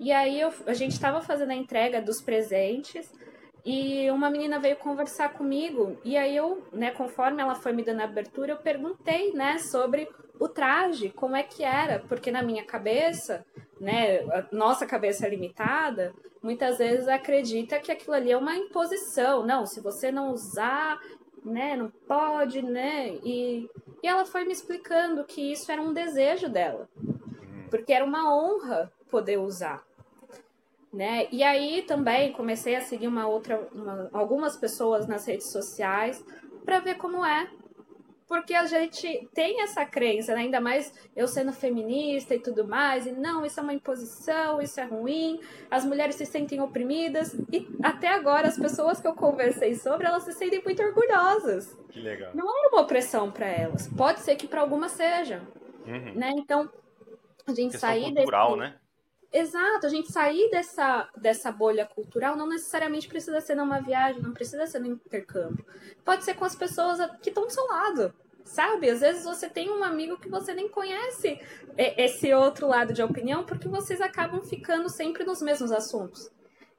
E 0.04 0.12
aí 0.12 0.41
eu, 0.41 0.54
a 0.68 0.74
gente 0.74 0.91
estava 0.91 1.22
fazendo 1.22 1.51
a 1.51 1.56
entrega 1.56 2.01
dos 2.01 2.22
presentes 2.22 3.10
e 3.64 4.12
uma 4.12 4.30
menina 4.30 4.60
veio 4.60 4.76
conversar 4.76 5.32
comigo, 5.32 5.97
e 6.04 6.18
aí 6.18 6.36
eu, 6.36 6.62
né, 6.74 6.91
conforme 6.91 7.41
ela 7.41 7.56
foi 7.56 7.72
me 7.72 7.84
dando 7.84 8.01
a 8.01 8.04
abertura, 8.04 8.51
eu 8.51 8.58
perguntei, 8.58 9.32
né, 9.32 9.60
sobre 9.60 10.10
o 10.38 10.49
traje, 10.49 11.10
como 11.12 11.38
é 11.38 11.43
que 11.43 11.64
era, 11.64 11.99
porque 11.99 12.32
na 12.32 12.43
minha 12.43 12.66
cabeça, 12.66 13.45
né, 13.80 14.20
nossa 14.51 14.86
cabeça 14.86 15.26
é 15.26 15.30
limitada, 15.30 16.14
muitas 16.41 16.80
vezes 16.80 17.08
acredita 17.08 17.80
que 17.80 17.89
aquilo 17.89 18.14
ali 18.14 18.34
é 18.34 18.38
uma 18.38 18.58
imposição. 18.58 19.45
Não, 19.45 19.66
se 19.66 19.80
você 19.80 20.12
não 20.12 20.34
usar, 20.34 20.99
né, 21.45 21.78
não 21.78 21.89
pode, 22.06 22.62
né? 22.62 23.18
E, 23.24 23.70
e 24.04 24.08
ela 24.08 24.26
foi 24.26 24.43
me 24.43 24.51
explicando 24.51 25.24
que 25.24 25.54
isso 25.54 25.72
era 25.72 25.82
um 25.82 25.93
desejo 25.93 26.49
dela, 26.49 26.89
uhum. 26.97 27.70
porque 27.70 27.93
era 27.93 28.04
uma 28.04 28.36
honra 28.36 28.91
poder 29.10 29.38
usar 29.38 29.82
né? 30.94 31.28
E 31.32 31.44
aí 31.44 31.82
também 31.82 32.32
comecei 32.32 32.76
a 32.76 32.82
seguir 32.82 33.08
uma 33.08 33.28
outra, 33.28 33.68
uma, 33.74 34.10
algumas 34.14 34.56
pessoas 34.56 35.08
nas 35.08 35.26
redes 35.26 35.48
sociais 35.52 36.24
para 36.64 36.80
ver 36.80 36.96
como 36.96 37.26
é, 37.26 37.50
porque 38.28 38.54
a 38.54 38.66
gente 38.66 39.30
tem 39.34 39.62
essa 39.62 39.86
crença, 39.86 40.34
né? 40.34 40.41
ainda 40.41 40.62
mais 40.62 40.94
eu 41.16 41.28
sendo 41.28 41.52
feminista 41.52 42.34
e 42.36 42.39
tudo 42.39 42.68
mais, 42.68 43.06
e 43.06 43.12
não, 43.12 43.46
isso 43.46 43.60
é 43.60 43.64
uma 43.64 43.74
imposição, 43.74 44.62
isso 44.62 44.80
é 44.80 44.86
ruim, 44.86 45.39
as 45.70 45.84
mulheres 45.84 46.16
se 46.16 46.26
sentem 46.26 46.62
oprimidas, 46.62 47.34
e 47.52 47.68
até 47.84 48.08
agora 48.08 48.48
as 48.48 48.58
pessoas 48.58 49.02
que 49.02 49.08
eu 49.08 49.14
conversei 49.14 49.76
sobre, 49.76 50.08
elas 50.08 50.24
se 50.24 50.34
sentem 50.34 50.64
muito 50.64 50.82
orgulhosas. 50.82 51.78
Que 51.89 52.00
legal. 52.00 52.32
Não 52.34 52.48
é 52.48 52.70
uma 52.70 52.82
opressão 52.82 53.32
para 53.32 53.48
elas, 53.48 53.88
pode 53.88 54.22
ser 54.22 54.36
que 54.36 54.48
para 54.48 54.62
algumas 54.62 54.91
seja, 54.94 55.41
uhum. 55.86 56.14
né? 56.16 56.32
Então, 56.38 56.70
a 57.46 57.54
gente 57.54 57.78
sair 57.78 58.14
cultural, 58.14 58.56
desse... 58.56 58.60
né? 58.60 58.80
Exato, 59.34 59.88
a 59.88 59.90
gente 59.90 60.12
sair 60.12 60.48
dessa, 60.52 61.10
dessa 61.18 61.52
bolha 61.52 61.88
cultural 61.88 62.38
não 62.38 62.48
necessariamente 62.48 63.08
precisa 63.08 63.42
ser 63.42 63.56
numa 63.56 63.80
viagem, 63.80 64.22
não 64.22 64.32
precisa 64.32 64.68
ser 64.68 64.78
no 64.78 64.86
intercâmbio. 64.86 65.66
Pode 66.06 66.24
ser 66.24 66.36
com 66.36 66.46
as 66.46 66.56
pessoas 66.56 67.00
que 67.20 67.30
estão 67.30 67.48
do 67.48 67.52
seu 67.52 67.66
lado, 67.66 68.14
sabe? 68.46 68.92
Às 68.92 69.00
vezes 69.00 69.24
você 69.26 69.50
tem 69.50 69.72
um 69.72 69.84
amigo 69.84 70.20
que 70.20 70.30
você 70.30 70.54
nem 70.54 70.70
conhece 70.70 71.42
esse 71.76 72.32
outro 72.32 72.68
lado 72.68 72.94
de 72.94 73.02
opinião 73.02 73.44
porque 73.44 73.68
vocês 73.68 74.00
acabam 74.02 74.44
ficando 74.44 74.88
sempre 74.88 75.24
nos 75.24 75.42
mesmos 75.42 75.72
assuntos. 75.72 76.30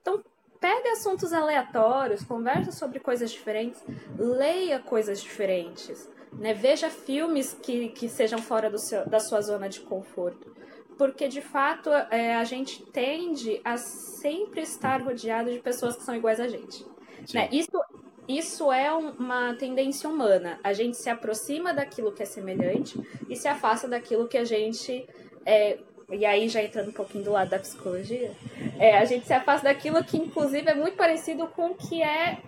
Então, 0.01 0.23
pegue 0.61 0.91
assuntos 0.91 1.33
aleatórios, 1.33 2.23
conversa 2.23 2.71
sobre 2.71 3.01
coisas 3.01 3.33
diferentes, 3.33 3.83
leia 4.17 4.79
coisas 4.79 5.21
diferentes, 5.21 6.09
né? 6.33 6.55
Veja 6.55 6.89
filmes 6.89 7.53
que, 7.53 7.89
que 7.89 8.09
sejam 8.09 8.39
fora 8.39 8.71
do 8.71 8.79
seu, 8.79 9.05
da 9.09 9.19
sua 9.19 9.41
zona 9.41 9.69
de 9.69 9.81
conforto 9.81 10.55
porque 10.97 11.29
de 11.29 11.41
fato 11.41 11.91
é, 11.91 12.35
a 12.35 12.45
gente 12.45 12.83
tende 12.87 13.61
a 13.65 13.77
sempre 13.77 14.63
estar 14.63 15.03
rodeado 15.03 15.51
de 15.51 15.59
pessoas 15.59 15.97
que 15.97 16.03
são 16.03 16.15
iguais 16.15 16.41
a 16.41 16.49
gente. 16.49 16.85
Né? 17.33 17.49
Isso 17.53 17.79
isso 18.27 18.73
é 18.73 18.91
uma 18.93 19.55
tendência 19.55 20.09
humana. 20.09 20.59
A 20.65 20.73
gente 20.73 20.97
se 20.97 21.11
aproxima 21.11 21.75
daquilo 21.75 22.13
que 22.13 22.23
é 22.23 22.27
semelhante 22.27 22.99
e 23.29 23.37
se 23.37 23.47
afasta 23.47 23.87
daquilo 23.87 24.27
que 24.27 24.39
a 24.39 24.45
gente. 24.45 25.07
É, 25.45 25.79
e 26.11 26.25
aí, 26.25 26.49
já 26.49 26.63
entrando 26.63 26.89
um 26.89 26.93
pouquinho 26.93 27.25
do 27.25 27.33
lado 27.33 27.51
da 27.51 27.59
psicologia, 27.59 28.33
é, 28.79 28.97
a 28.97 29.05
gente 29.05 29.27
se 29.27 29.33
afasta 29.33 29.69
daquilo 29.69 30.03
que, 30.05 30.17
inclusive, 30.17 30.69
é 30.71 30.75
muito 30.75 30.97
parecido 30.97 31.47
com 31.49 31.69
o 31.69 31.75
que 31.75 32.03
é. 32.03 32.39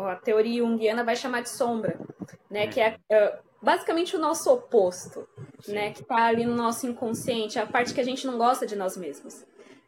A 0.00 0.16
teoria 0.16 0.62
junguiana 0.62 1.04
vai 1.04 1.14
chamar 1.14 1.42
de 1.42 1.50
sombra, 1.50 1.98
né? 2.50 2.66
Que 2.66 2.80
é, 2.80 2.96
é 3.08 3.38
basicamente 3.62 4.16
o 4.16 4.18
nosso 4.18 4.52
oposto, 4.52 5.26
Sim. 5.60 5.72
né? 5.72 5.92
Que 5.92 6.02
está 6.02 6.24
ali 6.24 6.44
no 6.44 6.54
nosso 6.54 6.86
inconsciente, 6.86 7.58
a 7.58 7.66
parte 7.66 7.94
que 7.94 8.00
a 8.00 8.04
gente 8.04 8.26
não 8.26 8.36
gosta 8.36 8.66
de 8.66 8.74
nós 8.74 8.96
mesmos, 8.96 9.44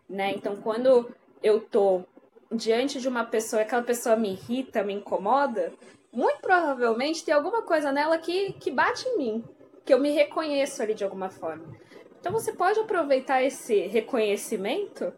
né? 0.08 0.32
Então, 0.34 0.56
quando 0.56 1.12
eu 1.42 1.60
tô 1.60 2.04
diante 2.52 3.00
de 3.00 3.08
uma 3.08 3.24
pessoa 3.24 3.62
aquela 3.62 3.82
pessoa 3.82 4.14
me 4.14 4.32
irrita, 4.32 4.84
me 4.84 4.94
incomoda, 4.94 5.72
muito 6.12 6.40
provavelmente 6.40 7.24
tem 7.24 7.34
alguma 7.34 7.62
coisa 7.62 7.90
nela 7.90 8.16
que, 8.18 8.52
que 8.54 8.70
bate 8.70 9.08
em 9.08 9.18
mim, 9.18 9.44
que 9.84 9.92
eu 9.92 9.98
me 9.98 10.10
reconheço 10.10 10.80
ali 10.82 10.94
de 10.94 11.02
alguma 11.02 11.28
forma. 11.28 11.74
Então 12.20 12.32
você 12.32 12.52
pode 12.52 12.78
aproveitar 12.78 13.42
esse 13.42 13.80
reconhecimento 13.88 15.12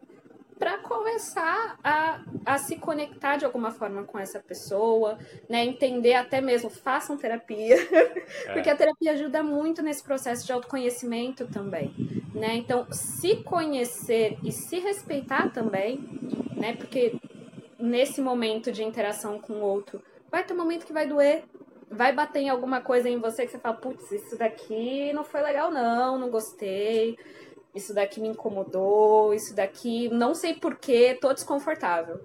para 0.58 0.78
começar 0.78 1.78
a, 1.84 2.20
a 2.44 2.58
se 2.58 2.76
conectar 2.76 3.36
de 3.36 3.44
alguma 3.44 3.70
forma 3.70 4.04
com 4.04 4.18
essa 4.18 4.40
pessoa, 4.40 5.18
né? 5.48 5.64
Entender 5.64 6.14
até 6.14 6.40
mesmo, 6.40 6.70
façam 6.70 7.16
terapia, 7.16 7.76
é. 8.46 8.52
porque 8.52 8.70
a 8.70 8.76
terapia 8.76 9.12
ajuda 9.12 9.42
muito 9.42 9.82
nesse 9.82 10.02
processo 10.02 10.46
de 10.46 10.52
autoconhecimento 10.52 11.46
também, 11.46 11.94
né? 12.34 12.54
Então, 12.54 12.86
se 12.90 13.36
conhecer 13.36 14.38
e 14.42 14.50
se 14.50 14.78
respeitar 14.78 15.50
também, 15.52 16.00
né? 16.56 16.74
Porque 16.74 17.14
nesse 17.78 18.20
momento 18.20 18.72
de 18.72 18.82
interação 18.82 19.38
com 19.38 19.54
o 19.54 19.62
outro, 19.62 20.02
vai 20.30 20.42
ter 20.42 20.54
um 20.54 20.56
momento 20.56 20.86
que 20.86 20.92
vai 20.92 21.06
doer, 21.06 21.44
vai 21.90 22.12
bater 22.12 22.40
em 22.40 22.48
alguma 22.48 22.80
coisa 22.80 23.08
em 23.08 23.18
você 23.18 23.44
que 23.44 23.52
você 23.52 23.58
fala, 23.58 23.76
putz, 23.76 24.10
isso 24.10 24.36
daqui 24.38 25.12
não 25.12 25.22
foi 25.22 25.40
legal 25.42 25.70
não, 25.70 26.18
não 26.18 26.30
gostei 26.30 27.16
isso 27.76 27.92
daqui 27.94 28.20
me 28.20 28.28
incomodou, 28.28 29.34
isso 29.34 29.54
daqui 29.54 30.08
não 30.08 30.34
sei 30.34 30.54
porquê, 30.54 31.16
tô 31.20 31.32
desconfortável. 31.32 32.20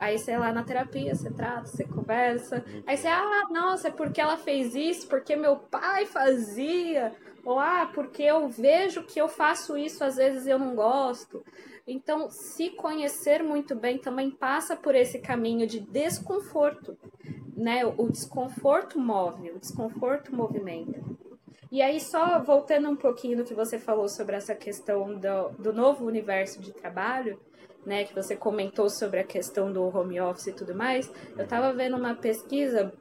Aí 0.00 0.18
você 0.18 0.36
lá 0.36 0.52
na 0.52 0.62
terapia, 0.62 1.14
você 1.14 1.30
trata, 1.30 1.66
você 1.66 1.84
conversa. 1.84 2.64
Aí 2.86 2.96
você, 2.96 3.08
ah, 3.08 3.46
nossa, 3.50 3.88
é 3.88 3.90
porque 3.90 4.20
ela 4.20 4.36
fez 4.36 4.74
isso, 4.74 5.08
porque 5.08 5.34
meu 5.34 5.56
pai 5.56 6.06
fazia. 6.06 7.12
Ou, 7.44 7.58
ah, 7.58 7.90
porque 7.92 8.22
eu 8.22 8.48
vejo 8.48 9.04
que 9.04 9.20
eu 9.20 9.28
faço 9.28 9.76
isso, 9.76 10.04
às 10.04 10.16
vezes 10.16 10.46
eu 10.46 10.58
não 10.58 10.74
gosto. 10.74 11.44
Então, 11.86 12.28
se 12.30 12.70
conhecer 12.70 13.42
muito 13.42 13.74
bem 13.74 13.98
também 13.98 14.30
passa 14.30 14.76
por 14.76 14.94
esse 14.94 15.18
caminho 15.18 15.66
de 15.66 15.80
desconforto, 15.80 16.96
né? 17.56 17.84
O 17.86 18.10
desconforto 18.10 19.00
move, 19.00 19.50
o 19.50 19.58
desconforto 19.58 20.34
movimenta. 20.34 21.00
E 21.70 21.82
aí, 21.82 22.00
só 22.00 22.42
voltando 22.42 22.88
um 22.88 22.96
pouquinho 22.96 23.36
do 23.36 23.44
que 23.44 23.52
você 23.52 23.78
falou 23.78 24.08
sobre 24.08 24.34
essa 24.34 24.54
questão 24.54 25.14
do, 25.14 25.50
do 25.58 25.72
novo 25.72 26.06
universo 26.06 26.60
de 26.60 26.72
trabalho, 26.72 27.38
né, 27.84 28.04
que 28.04 28.14
você 28.14 28.34
comentou 28.34 28.88
sobre 28.88 29.20
a 29.20 29.24
questão 29.24 29.70
do 29.70 29.82
home 29.84 30.18
office 30.18 30.46
e 30.46 30.52
tudo 30.52 30.74
mais, 30.74 31.10
eu 31.36 31.44
estava 31.44 31.72
vendo 31.72 31.96
uma 31.96 32.14
pesquisa 32.14 32.92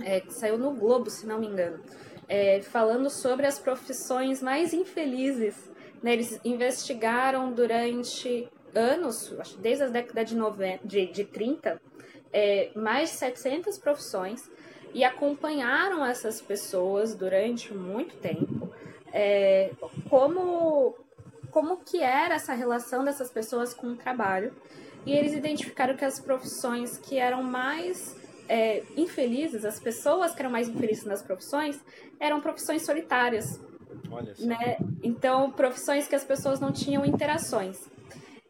é, 0.00 0.20
que 0.20 0.32
saiu 0.32 0.56
no 0.56 0.72
Globo, 0.72 1.10
se 1.10 1.26
não 1.26 1.38
me 1.38 1.46
engano, 1.46 1.80
é, 2.26 2.62
falando 2.62 3.10
sobre 3.10 3.46
as 3.46 3.58
profissões 3.58 4.42
mais 4.42 4.72
infelizes. 4.72 5.70
Né, 6.02 6.14
eles 6.14 6.40
investigaram 6.44 7.52
durante 7.52 8.48
anos, 8.74 9.34
acho 9.38 9.58
desde 9.58 9.84
as 9.84 9.90
décadas 9.90 10.30
de, 10.30 10.34
90, 10.34 10.86
de, 10.86 11.06
de 11.06 11.24
30, 11.24 11.80
é, 12.32 12.70
mais 12.74 13.10
de 13.10 13.16
700 13.16 13.78
profissões 13.78 14.50
e 14.94 15.04
acompanharam 15.04 16.04
essas 16.04 16.40
pessoas 16.40 17.14
durante 17.14 17.72
muito 17.72 18.16
tempo. 18.16 18.70
É, 19.12 19.70
como, 20.08 20.94
como 21.50 21.78
que 21.78 22.02
era 22.02 22.34
essa 22.34 22.54
relação 22.54 23.04
dessas 23.04 23.30
pessoas 23.30 23.74
com 23.74 23.88
o 23.88 23.96
trabalho. 23.96 24.54
E 25.04 25.12
eles 25.12 25.32
identificaram 25.32 25.96
que 25.96 26.04
as 26.04 26.20
profissões 26.20 26.96
que 26.96 27.18
eram 27.18 27.42
mais 27.42 28.16
é, 28.48 28.82
infelizes, 28.96 29.64
as 29.64 29.80
pessoas 29.80 30.34
que 30.34 30.40
eram 30.40 30.50
mais 30.50 30.68
infelizes 30.68 31.04
nas 31.04 31.22
profissões, 31.22 31.80
eram 32.20 32.40
profissões 32.40 32.84
solitárias. 32.84 33.60
Né? 34.38 34.76
Então, 35.02 35.50
profissões 35.50 36.06
que 36.06 36.14
as 36.14 36.24
pessoas 36.24 36.60
não 36.60 36.72
tinham 36.72 37.04
interações. 37.04 37.90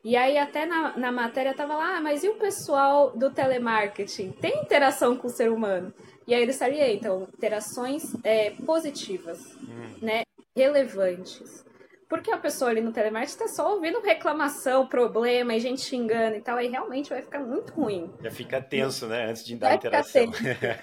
E 0.04 0.16
aí, 0.16 0.36
até 0.36 0.66
na, 0.66 0.96
na 0.96 1.12
matéria, 1.12 1.54
tava 1.54 1.74
lá, 1.74 1.96
ah, 1.96 2.00
mas 2.00 2.24
e 2.24 2.28
o 2.28 2.34
pessoal 2.34 3.16
do 3.16 3.30
telemarketing? 3.30 4.32
Tem 4.32 4.60
interação 4.60 5.16
com 5.16 5.28
o 5.28 5.30
ser 5.30 5.50
humano? 5.50 5.94
E 6.26 6.34
aí 6.34 6.42
ele 6.42 6.52
salienta 6.52 7.08
interações 7.34 8.14
é, 8.22 8.50
positivas, 8.50 9.40
hum. 9.56 9.96
né? 10.00 10.22
Relevantes. 10.54 11.64
Porque 12.08 12.30
a 12.30 12.36
pessoa 12.36 12.70
ali 12.70 12.82
no 12.82 12.92
telemarketing 12.92 13.42
está 13.42 13.48
só 13.48 13.72
ouvindo 13.74 13.98
reclamação, 14.02 14.86
problema 14.86 15.54
e 15.54 15.60
gente 15.60 15.80
xingando 15.80 16.36
e 16.36 16.42
tal, 16.42 16.58
aí 16.58 16.68
realmente 16.68 17.08
vai 17.08 17.22
ficar 17.22 17.40
muito 17.40 17.72
ruim. 17.72 18.12
Já 18.22 18.30
fica 18.30 18.60
tenso, 18.60 19.06
né? 19.06 19.30
Antes 19.30 19.42
de 19.42 19.56
dar 19.56 19.68
vai 19.68 19.76
interação. 19.76 20.30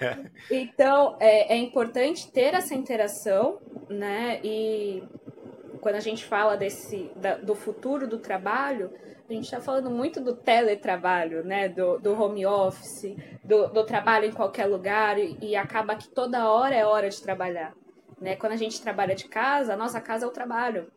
então, 0.50 1.16
é, 1.20 1.54
é 1.54 1.56
importante 1.56 2.28
ter 2.32 2.52
essa 2.54 2.74
interação, 2.74 3.60
né? 3.88 4.40
E 4.42 5.04
quando 5.80 5.94
a 5.94 6.00
gente 6.00 6.24
fala 6.24 6.56
desse, 6.56 7.12
da, 7.14 7.36
do 7.36 7.54
futuro 7.54 8.08
do 8.08 8.18
trabalho, 8.18 8.90
a 9.30 9.36
gente 9.36 9.44
está 9.44 9.60
falando 9.60 9.88
muito 9.88 10.20
do 10.20 10.34
teletrabalho, 10.34 11.44
né? 11.44 11.68
Do, 11.68 11.98
do 11.98 12.20
home 12.20 12.44
office, 12.44 13.14
do, 13.44 13.68
do, 13.68 13.84
trabalho 13.84 14.26
em 14.26 14.32
qualquer 14.32 14.66
lugar, 14.66 15.18
e, 15.18 15.38
e, 15.40 15.54
acaba 15.54 15.94
que 15.94 16.08
toda 16.08 16.50
hora 16.50 16.74
é 16.74 16.84
hora 16.84 17.08
de 17.08 17.22
trabalhar. 17.22 17.72
Né? 18.20 18.34
Quando 18.34 18.52
a 18.52 18.56
gente 18.56 18.82
trabalha 18.82 19.14
de 19.14 19.28
casa, 19.28 19.74
a 19.74 19.76
nossa 19.76 20.00
casa 20.00 20.24
é 20.24 20.28
o 20.28 20.32
trabalho. 20.32 20.90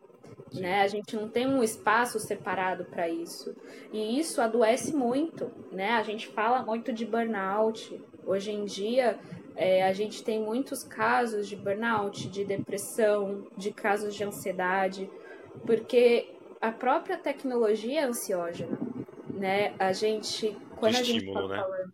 Né? 0.52 0.82
A 0.82 0.88
gente 0.88 1.14
não 1.14 1.28
tem 1.28 1.46
um 1.46 1.62
espaço 1.62 2.18
separado 2.18 2.84
para 2.84 3.08
isso. 3.08 3.54
E 3.92 4.18
isso 4.18 4.40
adoece 4.40 4.94
muito. 4.94 5.50
Né? 5.70 5.92
A 5.92 6.02
gente 6.02 6.26
fala 6.28 6.62
muito 6.62 6.92
de 6.92 7.06
burnout. 7.06 8.00
Hoje 8.26 8.50
em 8.50 8.64
dia, 8.64 9.18
é, 9.54 9.84
a 9.84 9.92
gente 9.92 10.24
tem 10.24 10.42
muitos 10.42 10.82
casos 10.82 11.48
de 11.48 11.54
burnout, 11.54 12.28
de 12.28 12.44
depressão, 12.44 13.46
de 13.56 13.72
casos 13.72 14.14
de 14.14 14.24
ansiedade, 14.24 15.08
porque 15.64 16.33
a 16.64 16.72
própria 16.72 17.18
tecnologia 17.18 18.00
é 18.00 18.04
ansiógena, 18.04 18.78
né? 19.28 19.74
A 19.78 19.92
gente, 19.92 20.56
quando 20.76 20.94
Estímulo, 20.94 21.38
a 21.38 21.42
gente 21.42 21.52
tá 21.52 21.54
né? 21.54 21.62
falando, 21.62 21.92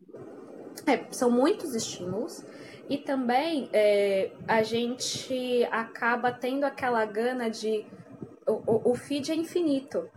é, 0.87 1.13
são 1.13 1.29
muitos 1.29 1.75
estímulos 1.75 2.45
e 2.89 2.97
também 2.97 3.69
é, 3.73 4.31
a 4.47 4.63
gente 4.63 5.67
acaba 5.73 6.31
tendo 6.31 6.63
aquela 6.63 7.05
gana 7.05 7.51
de 7.51 7.85
o, 8.47 8.93
o 8.93 8.95
feed 8.95 9.33
é 9.33 9.35
infinito. 9.35 10.09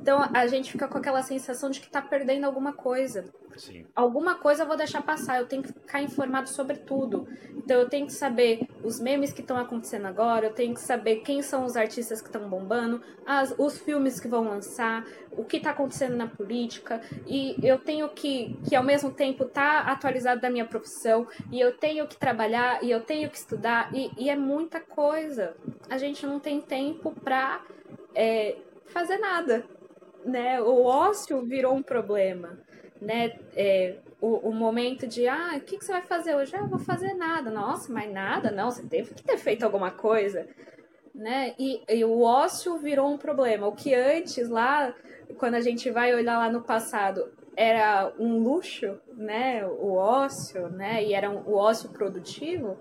Então 0.00 0.18
a 0.34 0.48
gente 0.48 0.72
fica 0.72 0.88
com 0.88 0.98
aquela 0.98 1.22
sensação 1.22 1.70
de 1.70 1.78
que 1.78 1.86
está 1.86 2.02
perdendo 2.02 2.44
alguma 2.44 2.72
coisa. 2.72 3.24
Sim. 3.56 3.86
Alguma 3.94 4.36
coisa 4.36 4.62
eu 4.62 4.66
vou 4.66 4.76
deixar 4.76 5.02
passar, 5.02 5.38
eu 5.38 5.46
tenho 5.46 5.62
que 5.62 5.72
ficar 5.72 6.02
informado 6.02 6.48
sobre 6.48 6.78
tudo. 6.78 7.26
Então 7.50 7.78
eu 7.78 7.88
tenho 7.88 8.06
que 8.06 8.12
saber 8.12 8.66
os 8.82 8.98
memes 8.98 9.32
que 9.32 9.40
estão 9.40 9.56
acontecendo 9.56 10.06
agora, 10.06 10.46
eu 10.46 10.52
tenho 10.52 10.74
que 10.74 10.80
saber 10.80 11.16
quem 11.16 11.42
são 11.42 11.64
os 11.64 11.76
artistas 11.76 12.20
que 12.20 12.28
estão 12.28 12.48
bombando, 12.48 13.02
as, 13.26 13.54
os 13.58 13.78
filmes 13.78 14.18
que 14.18 14.28
vão 14.28 14.44
lançar, 14.44 15.04
o 15.30 15.44
que 15.44 15.58
está 15.58 15.70
acontecendo 15.70 16.16
na 16.16 16.26
política, 16.26 17.00
e 17.26 17.56
eu 17.62 17.78
tenho 17.78 18.08
que, 18.08 18.58
que 18.68 18.74
ao 18.74 18.82
mesmo 18.82 19.10
tempo 19.10 19.44
estar 19.44 19.84
tá 19.84 19.92
atualizado 19.92 20.40
da 20.40 20.50
minha 20.50 20.66
profissão, 20.66 21.26
e 21.50 21.60
eu 21.60 21.76
tenho 21.76 22.06
que 22.06 22.16
trabalhar, 22.16 22.82
e 22.82 22.90
eu 22.90 23.00
tenho 23.00 23.30
que 23.30 23.36
estudar, 23.36 23.94
e, 23.94 24.10
e 24.16 24.30
é 24.30 24.36
muita 24.36 24.80
coisa. 24.80 25.54
A 25.88 25.98
gente 25.98 26.26
não 26.26 26.40
tem 26.40 26.60
tempo 26.60 27.12
para 27.22 27.62
é, 28.14 28.56
fazer 28.86 29.18
nada. 29.18 29.64
Né? 30.24 30.60
O 30.60 30.84
ócio 30.84 31.42
virou 31.42 31.74
um 31.74 31.82
problema 31.82 32.58
né, 33.02 33.32
é, 33.56 33.96
o, 34.20 34.48
o, 34.48 34.54
momento 34.54 35.06
de, 35.06 35.26
ah, 35.26 35.54
o 35.56 35.60
que, 35.60 35.76
que 35.76 35.84
você 35.84 35.92
vai 35.92 36.02
fazer 36.02 36.36
hoje? 36.36 36.54
Ah, 36.54 36.60
eu 36.60 36.68
vou 36.68 36.78
fazer 36.78 37.14
nada. 37.14 37.50
Nossa, 37.50 37.92
mas 37.92 38.10
nada, 38.10 38.50
não, 38.50 38.70
você 38.70 38.82
teve 38.84 39.12
que 39.12 39.22
ter 39.22 39.36
feito 39.36 39.64
alguma 39.64 39.90
coisa, 39.90 40.46
né? 41.12 41.54
E, 41.58 41.82
e 41.88 42.04
o 42.04 42.22
ócio 42.22 42.78
virou 42.78 43.12
um 43.12 43.18
problema. 43.18 43.66
O 43.66 43.74
que 43.74 43.92
antes, 43.92 44.48
lá, 44.48 44.94
quando 45.36 45.54
a 45.54 45.60
gente 45.60 45.90
vai 45.90 46.14
olhar 46.14 46.38
lá 46.38 46.48
no 46.48 46.62
passado, 46.62 47.32
era 47.56 48.12
um 48.18 48.38
luxo, 48.38 48.98
né, 49.14 49.66
o 49.66 49.94
ócio, 49.94 50.68
né, 50.70 51.04
e 51.04 51.12
era 51.12 51.28
um, 51.28 51.42
o 51.46 51.54
ócio 51.54 51.90
produtivo, 51.90 52.78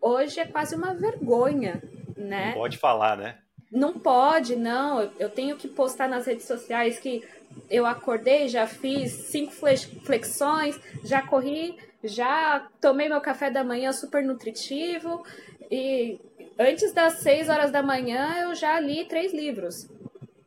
hoje 0.00 0.40
é 0.40 0.46
quase 0.46 0.74
uma 0.74 0.94
vergonha, 0.94 1.82
né? 2.16 2.46
Não 2.46 2.54
pode 2.54 2.78
falar, 2.78 3.16
né? 3.16 3.38
Não 3.70 3.92
pode, 3.92 4.56
não. 4.56 5.12
Eu 5.16 5.30
tenho 5.30 5.56
que 5.56 5.68
postar 5.68 6.08
nas 6.08 6.26
redes 6.26 6.44
sociais 6.44 6.98
que 6.98 7.22
eu 7.68 7.86
acordei, 7.86 8.48
já 8.48 8.66
fiz 8.66 9.12
cinco 9.30 9.52
flexões, 9.52 10.78
já 11.04 11.22
corri, 11.22 11.76
já 12.02 12.68
tomei 12.80 13.08
meu 13.08 13.20
café 13.20 13.50
da 13.50 13.62
manhã 13.62 13.92
super 13.92 14.24
nutritivo 14.24 15.24
e 15.70 16.18
antes 16.58 16.92
das 16.92 17.14
seis 17.20 17.48
horas 17.48 17.70
da 17.70 17.82
manhã 17.82 18.42
eu 18.42 18.54
já 18.54 18.78
li 18.80 19.04
três 19.04 19.32
livros, 19.32 19.88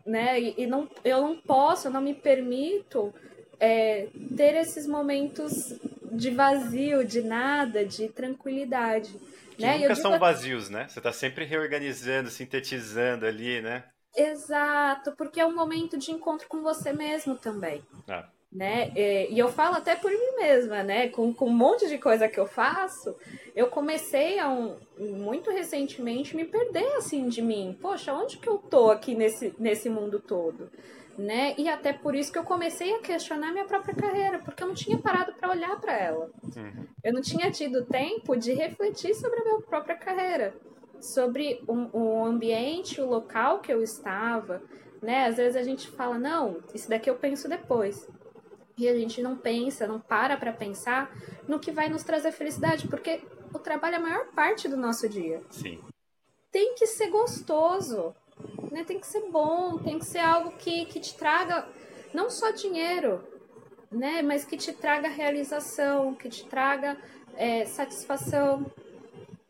né? 0.06 0.40
E, 0.40 0.56
e 0.58 0.68
não, 0.68 0.90
eu 1.04 1.22
não 1.22 1.36
posso, 1.38 1.88
eu 1.88 1.92
não 1.92 2.02
me 2.02 2.14
permito 2.14 3.14
é, 3.60 4.08
ter 4.36 4.56
esses 4.56 4.86
momentos 4.86 5.80
de 6.12 6.30
vazio, 6.30 7.06
de 7.06 7.22
nada, 7.22 7.86
de 7.86 8.10
tranquilidade. 8.10 9.14
Que 9.56 9.62
né? 9.62 9.78
nunca 9.78 9.96
são 9.96 10.20
vazios, 10.20 10.70
né? 10.70 10.88
Você 10.90 11.00
está 11.00 11.14
sempre 11.14 11.46
reorganizando, 11.46 12.30
sintetizando 12.30 13.26
ali, 13.26 13.62
né? 13.62 13.84
Exato, 14.16 15.14
porque 15.14 15.40
é 15.40 15.46
um 15.46 15.56
momento 15.56 15.98
de 15.98 16.12
encontro 16.12 16.48
com 16.48 16.62
você 16.62 16.94
mesmo 16.94 17.36
também. 17.36 17.82
Ah. 18.08 18.28
Né? 18.52 18.92
E 18.96 19.40
eu 19.40 19.52
falo 19.52 19.78
até 19.78 19.96
por 19.96 20.12
mim 20.12 20.36
mesma, 20.38 20.84
né? 20.84 21.10
Com, 21.10 21.34
com 21.34 21.48
um 21.48 21.54
monte 21.54 21.88
de 21.90 21.98
coisa 21.98 22.28
que 22.28 22.40
eu 22.40 22.46
faço, 22.46 23.16
eu 23.56 23.66
comecei 23.66 24.38
a 24.38 24.48
um, 24.48 24.78
muito 25.00 25.50
recentemente 25.50 26.36
me 26.36 26.46
perder 26.46 26.86
assim 26.98 27.28
de 27.28 27.42
mim. 27.42 27.76
Poxa, 27.82 28.14
onde 28.14 28.38
que 28.38 28.48
eu 28.48 28.60
tô 28.60 28.92
aqui 28.92 29.16
nesse, 29.16 29.56
nesse 29.58 29.90
mundo 29.90 30.20
todo? 30.20 30.70
Né? 31.18 31.56
E 31.58 31.68
até 31.68 31.94
por 31.94 32.14
isso 32.14 32.32
que 32.32 32.38
eu 32.38 32.44
comecei 32.44 32.94
a 32.94 33.00
questionar 33.00 33.52
minha 33.52 33.66
própria 33.66 33.96
carreira, 33.96 34.38
porque 34.38 34.62
eu 34.62 34.68
não 34.68 34.76
tinha 34.76 35.00
parado 35.00 35.34
para 35.34 35.50
olhar 35.50 35.80
para 35.82 35.98
ela. 35.98 36.30
Uhum. 36.56 36.86
Eu 37.04 37.14
não 37.14 37.22
tinha 37.22 37.50
tido 37.50 37.86
tempo 37.86 38.36
de 38.36 38.54
refletir 38.54 39.16
sobre 39.16 39.40
a 39.40 39.44
minha 39.44 39.62
própria 39.62 39.96
carreira 39.96 40.54
sobre 41.04 41.62
o, 41.68 41.98
o 41.98 42.26
ambiente, 42.26 43.02
o 43.02 43.10
local 43.10 43.60
que 43.60 43.72
eu 43.72 43.84
estava, 43.84 44.62
né? 45.02 45.28
Às 45.28 45.36
vezes 45.36 45.58
a 45.58 45.62
gente 45.62 45.90
fala, 45.90 46.18
não, 46.18 46.64
isso 46.74 46.90
daqui 46.90 47.10
eu 47.10 47.16
penso 47.16 47.50
depois. 47.50 48.08
E 48.78 48.88
a 48.88 48.96
gente 48.96 49.22
não 49.22 49.36
pensa, 49.38 49.86
não 49.86 50.00
para 50.00 50.38
para 50.38 50.54
pensar 50.54 51.14
no 51.48 51.60
que 51.60 51.72
vai 51.72 51.90
nos 51.90 52.04
trazer 52.04 52.32
felicidade, 52.32 52.88
porque 52.88 53.22
o 53.54 53.60
trabalho 53.60 53.96
é 53.96 53.98
a 53.98 54.02
maior 54.02 54.28
parte 54.28 54.68
do 54.68 54.78
nosso 54.78 55.08
dia. 55.10 55.42
Sim. 55.50 55.80
Tem 56.50 56.74
que 56.76 56.88
ser 56.88 57.10
gostoso, 57.10 58.16
né? 58.72 58.86
Tem 58.86 59.00
que 59.00 59.06
ser 59.06 59.30
bom, 59.30 59.78
tem 59.80 60.00
que 60.00 60.06
ser 60.06 60.20
algo 60.20 60.54
que, 60.54 60.86
que 60.86 61.02
te 61.02 61.16
traga 61.18 61.68
não 62.14 62.30
só 62.30 62.52
dinheiro, 62.52 63.22
né? 63.92 64.22
Mas 64.22 64.46
que 64.46 64.56
te 64.56 64.72
traga 64.72 65.10
realização, 65.10 66.16
que 66.16 66.30
te 66.30 66.48
traga 66.48 66.98
é, 67.36 67.66
satisfação, 67.66 68.66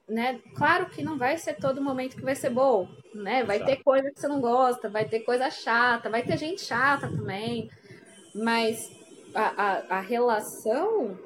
né? 0.08 0.40
Claro 0.56 0.90
que 0.90 1.04
não 1.04 1.18
vai 1.18 1.38
ser 1.38 1.56
todo 1.56 1.82
momento 1.82 2.16
que 2.16 2.24
vai 2.24 2.36
ser 2.36 2.50
bom, 2.50 2.90
né? 3.14 3.44
Vai 3.44 3.64
ter 3.64 3.78
coisa 3.78 4.12
que 4.12 4.20
você 4.20 4.28
não 4.28 4.42
gosta, 4.42 4.90
vai 4.90 5.06
ter 5.06 5.22
coisa 5.22 5.50
chata, 5.50 6.10
vai 6.10 6.24
ter 6.24 6.38
gente 6.38 6.62
chata 6.62 7.08
também, 7.08 7.70
mas 8.36 8.92
a, 9.34 9.64
a, 9.64 9.98
a 9.98 10.00
relação 10.02 11.18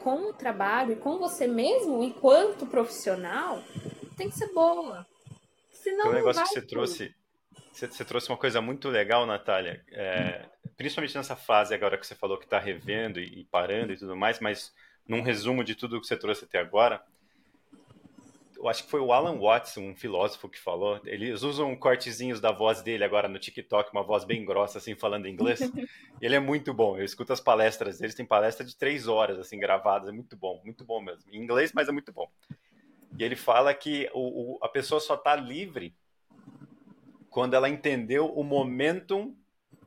com 0.00 0.30
o 0.30 0.32
trabalho 0.32 0.92
e 0.92 0.96
com 0.96 1.18
você 1.18 1.46
mesmo, 1.46 2.02
enquanto 2.02 2.66
profissional, 2.66 3.62
tem 4.16 4.28
que 4.28 4.36
ser 4.36 4.52
boa. 4.52 5.06
Senão, 5.70 6.10
o 6.10 6.12
negócio 6.12 6.42
que 6.42 6.48
você 6.48 6.62
trouxe, 6.62 7.14
você, 7.72 7.86
você, 7.86 8.04
trouxe 8.04 8.28
uma 8.28 8.38
coisa 8.38 8.60
muito 8.60 8.88
legal, 8.88 9.26
Natália, 9.26 9.84
é, 9.90 10.46
principalmente 10.76 11.16
nessa 11.16 11.36
fase 11.36 11.74
agora 11.74 11.98
que 11.98 12.06
você 12.06 12.14
falou 12.14 12.38
que 12.38 12.44
está 12.44 12.58
revendo 12.58 13.20
e, 13.20 13.40
e 13.40 13.44
parando 13.44 13.92
e 13.92 13.96
tudo 13.96 14.16
mais, 14.16 14.40
mas 14.40 14.72
num 15.06 15.22
resumo 15.22 15.64
de 15.64 15.74
tudo 15.74 16.00
que 16.00 16.06
você 16.06 16.16
trouxe 16.16 16.44
até 16.44 16.58
agora, 16.58 17.02
eu 18.62 18.68
acho 18.68 18.84
que 18.84 18.90
foi 18.90 19.00
o 19.00 19.12
Alan 19.12 19.36
Watts, 19.38 19.76
um 19.76 19.92
filósofo, 19.92 20.48
que 20.48 20.58
falou. 20.58 21.00
Eles 21.04 21.42
usam 21.42 21.74
cortezinhos 21.74 22.40
da 22.40 22.52
voz 22.52 22.80
dele 22.80 23.02
agora 23.02 23.26
no 23.26 23.36
TikTok, 23.36 23.90
uma 23.92 24.04
voz 24.04 24.24
bem 24.24 24.44
grossa, 24.44 24.78
assim, 24.78 24.94
falando 24.94 25.26
inglês. 25.26 25.60
Ele 26.22 26.36
é 26.36 26.38
muito 26.38 26.72
bom. 26.72 26.96
Eu 26.96 27.04
escuto 27.04 27.32
as 27.32 27.40
palestras 27.40 27.98
deles, 27.98 28.14
tem 28.14 28.24
palestra 28.24 28.64
de 28.64 28.76
três 28.76 29.08
horas, 29.08 29.36
assim, 29.40 29.58
gravadas. 29.58 30.08
É 30.08 30.12
muito 30.12 30.36
bom, 30.36 30.62
muito 30.64 30.84
bom 30.84 31.00
mesmo. 31.00 31.28
Em 31.32 31.42
inglês, 31.42 31.72
mas 31.74 31.88
é 31.88 31.92
muito 31.92 32.12
bom. 32.12 32.30
E 33.18 33.24
ele 33.24 33.34
fala 33.34 33.74
que 33.74 34.08
o, 34.14 34.54
o, 34.54 34.58
a 34.62 34.68
pessoa 34.68 35.00
só 35.00 35.16
está 35.16 35.34
livre 35.34 35.96
quando 37.28 37.54
ela 37.54 37.68
entendeu 37.68 38.26
o 38.26 38.44
momentum 38.44 39.36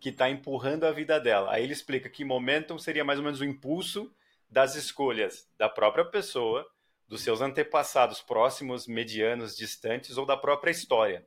que 0.01 0.09
está 0.09 0.30
empurrando 0.30 0.84
a 0.84 0.91
vida 0.91 1.17
dela. 1.17 1.53
Aí 1.53 1.63
ele 1.63 1.73
explica 1.73 2.09
que 2.09 2.26
momentum 2.26 2.78
seria 2.78 3.05
mais 3.05 3.19
ou 3.19 3.26
menos 3.26 3.39
o 3.39 3.45
impulso 3.45 4.13
das 4.49 4.76
escolhas 4.76 5.49
da 5.57 5.69
própria 5.69 6.03
pessoa 6.03 6.67
dos 7.08 7.22
seus 7.22 7.41
antepassados 7.41 8.22
próximos, 8.22 8.88
medianos, 8.88 9.56
distantes 9.56 10.18
ou 10.18 10.26
da 10.26 10.36
própria 10.36 10.72
história. 10.72 11.26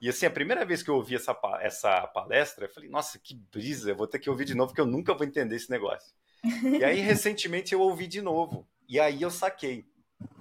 E 0.00 0.08
assim, 0.08 0.26
a 0.26 0.30
primeira 0.30 0.64
vez 0.64 0.82
que 0.82 0.90
eu 0.90 0.96
ouvi 0.96 1.14
essa, 1.14 1.36
essa 1.60 2.06
palestra, 2.08 2.66
eu 2.66 2.72
falei, 2.72 2.88
nossa, 2.88 3.18
que 3.18 3.34
brisa, 3.34 3.94
vou 3.94 4.06
ter 4.06 4.18
que 4.18 4.28
ouvir 4.28 4.44
de 4.44 4.54
novo, 4.54 4.68
porque 4.68 4.80
eu 4.80 4.86
nunca 4.86 5.14
vou 5.14 5.26
entender 5.26 5.56
esse 5.56 5.70
negócio. 5.70 6.14
e 6.78 6.84
aí, 6.84 7.00
recentemente, 7.00 7.72
eu 7.72 7.80
ouvi 7.80 8.06
de 8.06 8.20
novo. 8.20 8.66
E 8.88 9.00
aí 9.00 9.22
eu 9.22 9.30
saquei. 9.30 9.86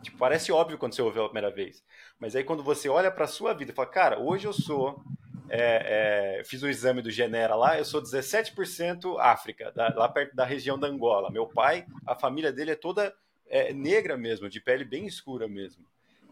Tipo, 0.02 0.18
parece 0.18 0.52
óbvio 0.52 0.78
quando 0.78 0.94
você 0.94 1.02
ouviu 1.02 1.24
a 1.24 1.30
primeira 1.30 1.54
vez. 1.54 1.84
Mas 2.20 2.36
aí 2.36 2.44
quando 2.44 2.64
você 2.64 2.88
olha 2.88 3.12
para 3.12 3.26
a 3.26 3.30
sua 3.30 3.54
vida 3.54 3.72
e 3.72 3.76
fala, 3.76 3.88
cara, 3.90 4.20
hoje 4.20 4.46
eu 4.46 4.54
sou. 4.54 5.04
É, 5.48 6.40
é, 6.40 6.44
fiz 6.44 6.64
o 6.64 6.66
um 6.66 6.70
exame 6.70 7.04
do 7.04 7.12
Genera 7.12 7.56
lá, 7.56 7.78
eu 7.78 7.86
sou 7.86 8.02
17% 8.02 9.20
África, 9.20 9.72
da, 9.74 9.94
lá 9.96 10.10
perto 10.10 10.36
da 10.36 10.44
região 10.44 10.78
da 10.78 10.88
Angola. 10.88 11.30
Meu 11.30 11.48
pai, 11.48 11.86
a 12.06 12.16
família 12.16 12.52
dele 12.52 12.72
é 12.72 12.76
toda 12.76 13.14
é, 13.48 13.74
negra 13.74 14.18
mesmo, 14.18 14.50
de 14.50 14.60
pele 14.60 14.84
bem 14.84 15.06
escura 15.06 15.48
mesmo. 15.48 15.86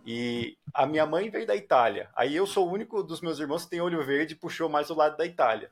E 0.05 0.57
a 0.73 0.85
minha 0.85 1.05
mãe 1.05 1.29
veio 1.29 1.47
da 1.47 1.55
Itália. 1.55 2.09
Aí 2.15 2.35
eu 2.35 2.45
sou 2.45 2.67
o 2.67 2.71
único 2.71 3.01
dos 3.01 3.21
meus 3.21 3.39
irmãos 3.39 3.63
que 3.63 3.69
tem 3.69 3.81
olho 3.81 4.03
verde 4.03 4.33
e 4.33 4.37
puxou 4.37 4.67
mais 4.67 4.89
o 4.89 4.95
lado 4.95 5.15
da 5.15 5.25
Itália. 5.25 5.69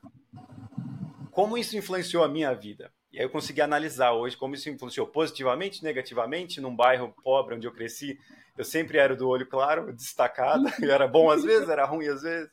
Como 1.30 1.58
isso 1.58 1.76
influenciou 1.76 2.24
a 2.24 2.28
minha 2.28 2.54
vida? 2.54 2.90
E 3.12 3.18
aí 3.18 3.24
eu 3.24 3.30
consegui 3.30 3.60
analisar 3.60 4.12
hoje 4.12 4.36
como 4.36 4.54
isso 4.54 4.70
influenciou 4.70 5.06
positivamente, 5.06 5.84
negativamente, 5.84 6.60
num 6.60 6.74
bairro 6.74 7.14
pobre 7.22 7.54
onde 7.54 7.66
eu 7.66 7.72
cresci. 7.72 8.18
Eu 8.56 8.64
sempre 8.64 8.96
era 8.96 9.14
do 9.14 9.28
olho 9.28 9.46
claro, 9.46 9.92
destacado. 9.92 10.64
Era 10.82 11.06
bom 11.06 11.30
às 11.30 11.42
vezes, 11.42 11.68
era 11.68 11.84
ruim 11.86 12.06
às 12.06 12.22
vezes. 12.22 12.50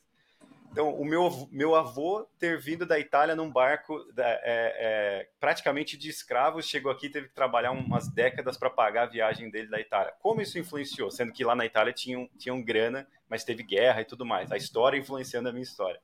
Então, 0.72 0.94
o 0.94 1.04
meu, 1.04 1.50
meu 1.52 1.76
avô 1.76 2.28
ter 2.38 2.60
vindo 2.60 2.86
da 2.86 3.00
Itália 3.00 3.36
num 3.36 3.52
barco 3.52 4.04
da, 4.14 4.28
é, 4.28 4.40
é, 4.44 5.30
praticamente 5.40 5.98
de 5.98 6.10
escravos, 6.10 6.68
chegou 6.68 6.92
aqui 6.92 7.08
e 7.08 7.10
teve 7.10 7.28
que 7.28 7.34
trabalhar 7.34 7.72
umas 7.72 8.08
décadas 8.08 8.56
para 8.56 8.70
pagar 8.70 9.04
a 9.04 9.08
viagem 9.08 9.50
dele 9.50 9.68
da 9.68 9.80
Itália. 9.80 10.14
Como 10.20 10.42
isso 10.42 10.60
influenciou? 10.60 11.10
Sendo 11.10 11.34
que 11.34 11.44
lá 11.44 11.56
na 11.56 11.66
Itália 11.66 11.92
tinham, 11.92 12.30
tinham 12.38 12.62
grana, 12.62 13.08
mas 13.28 13.44
teve 13.44 13.64
guerra 13.64 14.02
e 14.02 14.06
tudo 14.06 14.26
mais. 14.26 14.52
A 14.52 14.58
história 14.58 14.98
influenciando 14.98 15.50
a 15.50 15.52
minha 15.52 15.64
história. 15.64 16.00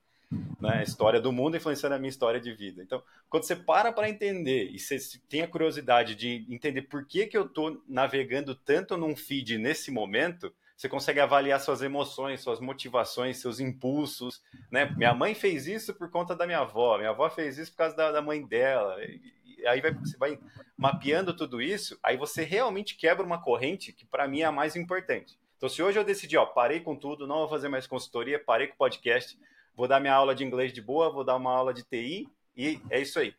Né? 0.60 0.80
A 0.80 0.84
história 0.84 1.22
do 1.22 1.32
mundo 1.32 1.58
influenciando 1.58 1.96
a 1.96 2.00
minha 2.00 2.10
história 2.10 2.40
de 2.40 2.52
vida. 2.52 2.82
Então, 2.82 3.04
quando 3.30 3.44
você 3.44 3.56
para 3.56 3.92
para 3.92 4.10
entender 4.10 4.72
e 4.72 4.80
você 4.80 4.98
tem 5.30 5.42
a 5.42 5.48
curiosidade 5.48 6.16
de 6.16 6.46
entender 6.50 6.84
por 6.84 7.06
que, 7.06 7.28
que 7.28 7.38
eu 7.38 7.46
estou 7.46 7.82
navegando 7.88 8.56
tanto 8.56 8.98
num 8.98 9.16
feed 9.16 9.58
nesse 9.58 9.92
momento, 9.92 10.54
você 10.76 10.90
consegue 10.90 11.20
avaliar 11.20 11.60
suas 11.60 11.82
emoções, 11.82 12.42
suas 12.42 12.60
motivações, 12.60 13.38
seus 13.38 13.60
impulsos, 13.60 14.44
né? 14.70 14.86
Minha 14.98 15.14
mãe 15.14 15.34
fez 15.34 15.68
isso 15.68 15.94
por 15.94 16.10
conta 16.12 16.36
da 16.36 16.46
minha 16.46 16.60
avó, 16.60 16.98
minha 16.98 17.12
avó 17.12 17.30
fez 17.30 17.58
isso 17.58 17.72
por 17.72 17.78
causa 17.78 17.96
da, 17.96 18.12
da 18.12 18.22
mãe 18.22 18.46
dela. 18.46 18.98
E 19.04 19.66
aí 19.66 19.80
vai, 19.80 19.94
você 19.94 20.18
vai 20.18 20.38
mapeando 20.78 21.36
tudo 21.36 21.62
isso, 21.62 21.98
aí 22.04 22.18
você 22.18 22.44
realmente 22.44 22.96
quebra 22.96 23.26
uma 23.26 23.42
corrente 23.42 23.94
que 23.94 24.06
para 24.06 24.28
mim 24.28 24.42
é 24.42 24.46
a 24.46 24.52
mais 24.52 24.76
importante. 24.76 25.40
Então, 25.58 25.70
se 25.70 25.82
hoje 25.82 25.98
eu 25.98 26.04
decidi, 26.04 26.36
ó, 26.36 26.46
parei 26.46 26.82
com 26.82 26.96
tudo, 26.96 27.26
não 27.26 27.38
vou 27.38 27.50
fazer 27.50 27.70
mais 27.70 27.88
consultoria, 27.88 28.38
parei 28.38 28.68
com 28.68 28.74
o 28.74 28.78
podcast, 28.78 29.40
vou 29.74 29.88
dar 29.88 30.02
minha 30.02 30.14
aula 30.14 30.36
de 30.36 30.44
inglês 30.44 30.74
de 30.74 30.82
boa, 30.82 31.10
vou 31.10 31.24
dar 31.24 31.38
uma 31.38 31.52
aula 31.52 31.74
de 31.74 31.84
TI 31.84 32.28
e 32.56 32.82
é 32.90 33.00
isso 33.00 33.18
aí. 33.18 33.34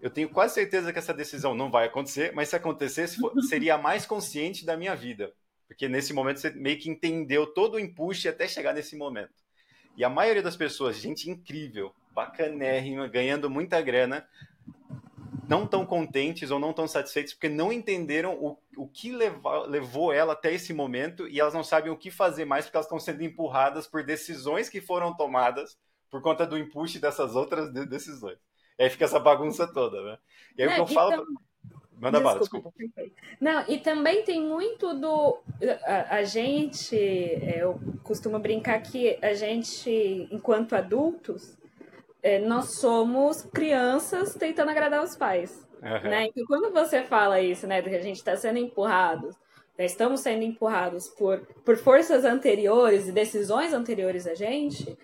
Eu 0.00 0.08
tenho 0.08 0.30
quase 0.30 0.54
certeza 0.54 0.92
que 0.92 0.98
essa 0.98 1.12
decisão 1.12 1.54
não 1.54 1.70
vai 1.70 1.86
acontecer, 1.86 2.32
mas 2.34 2.48
se 2.48 2.56
acontecesse, 2.56 3.18
seria 3.46 3.74
a 3.74 3.78
mais 3.78 4.06
consciente 4.06 4.64
da 4.64 4.76
minha 4.76 4.96
vida. 4.96 5.32
Porque 5.70 5.88
nesse 5.88 6.12
momento 6.12 6.40
você 6.40 6.50
meio 6.50 6.76
que 6.80 6.90
entendeu 6.90 7.46
todo 7.46 7.74
o 7.74 7.78
impulso 7.78 8.28
até 8.28 8.48
chegar 8.48 8.74
nesse 8.74 8.96
momento. 8.96 9.30
E 9.96 10.02
a 10.02 10.10
maioria 10.10 10.42
das 10.42 10.56
pessoas, 10.56 10.96
gente 10.96 11.30
incrível, 11.30 11.94
bacanérrima, 12.12 13.06
ganhando 13.06 13.48
muita 13.48 13.80
grana, 13.80 14.26
não 15.48 15.68
tão 15.68 15.86
contentes 15.86 16.50
ou 16.50 16.58
não 16.58 16.72
tão 16.72 16.88
satisfeitos 16.88 17.34
porque 17.34 17.48
não 17.48 17.72
entenderam 17.72 18.34
o, 18.34 18.58
o 18.76 18.88
que 18.88 19.12
levou, 19.12 19.64
levou 19.64 20.12
ela 20.12 20.32
até 20.32 20.52
esse 20.52 20.72
momento 20.72 21.28
e 21.28 21.38
elas 21.38 21.54
não 21.54 21.62
sabem 21.62 21.92
o 21.92 21.96
que 21.96 22.10
fazer 22.10 22.44
mais 22.44 22.64
porque 22.64 22.76
elas 22.76 22.86
estão 22.86 22.98
sendo 22.98 23.22
empurradas 23.22 23.86
por 23.86 24.02
decisões 24.02 24.68
que 24.68 24.80
foram 24.80 25.16
tomadas 25.16 25.78
por 26.10 26.20
conta 26.20 26.44
do 26.44 26.58
impulso 26.58 27.00
dessas 27.00 27.36
outras 27.36 27.72
decisões. 27.72 28.38
E 28.76 28.82
aí 28.82 28.90
fica 28.90 29.04
essa 29.04 29.20
bagunça 29.20 29.72
toda, 29.72 30.02
né? 30.02 30.18
E 30.58 30.62
aí 30.64 30.68
o 30.68 30.74
que 30.74 30.80
eu 30.80 30.86
falo. 30.88 31.24
Manda 32.00 32.18
desculpa, 32.18 32.70
bala, 32.70 32.72
desculpa. 32.72 32.72
Não, 33.38 33.64
e 33.68 33.78
também 33.78 34.22
tem 34.22 34.40
muito 34.40 34.94
do. 34.94 35.38
A, 35.84 36.16
a, 36.16 36.22
gente, 36.24 36.96
é, 36.96 37.62
eu 37.62 37.78
costumo 38.02 38.38
brincar 38.38 38.80
que 38.80 39.18
a 39.20 39.34
gente, 39.34 40.26
enquanto 40.32 40.74
adultos, 40.74 41.58
é, 42.22 42.38
nós 42.38 42.78
somos 42.80 43.42
crianças 43.42 44.34
tentando 44.34 44.70
agradar 44.70 45.04
os 45.04 45.14
pais. 45.14 45.68
Uhum. 45.82 46.10
Né? 46.10 46.26
Então, 46.28 46.44
quando 46.46 46.72
você 46.72 47.02
fala 47.02 47.40
isso, 47.40 47.66
né, 47.66 47.82
que 47.82 47.88
a 47.90 48.02
gente 48.02 48.16
está 48.16 48.34
sendo 48.34 48.58
empurrados, 48.58 49.36
né, 49.76 49.84
estamos 49.84 50.20
sendo 50.20 50.42
empurrados 50.42 51.06
por, 51.08 51.40
por 51.64 51.76
forças 51.76 52.24
anteriores 52.24 53.08
e 53.08 53.12
decisões 53.12 53.74
anteriores 53.74 54.26
a 54.26 54.34
gente, 54.34 54.96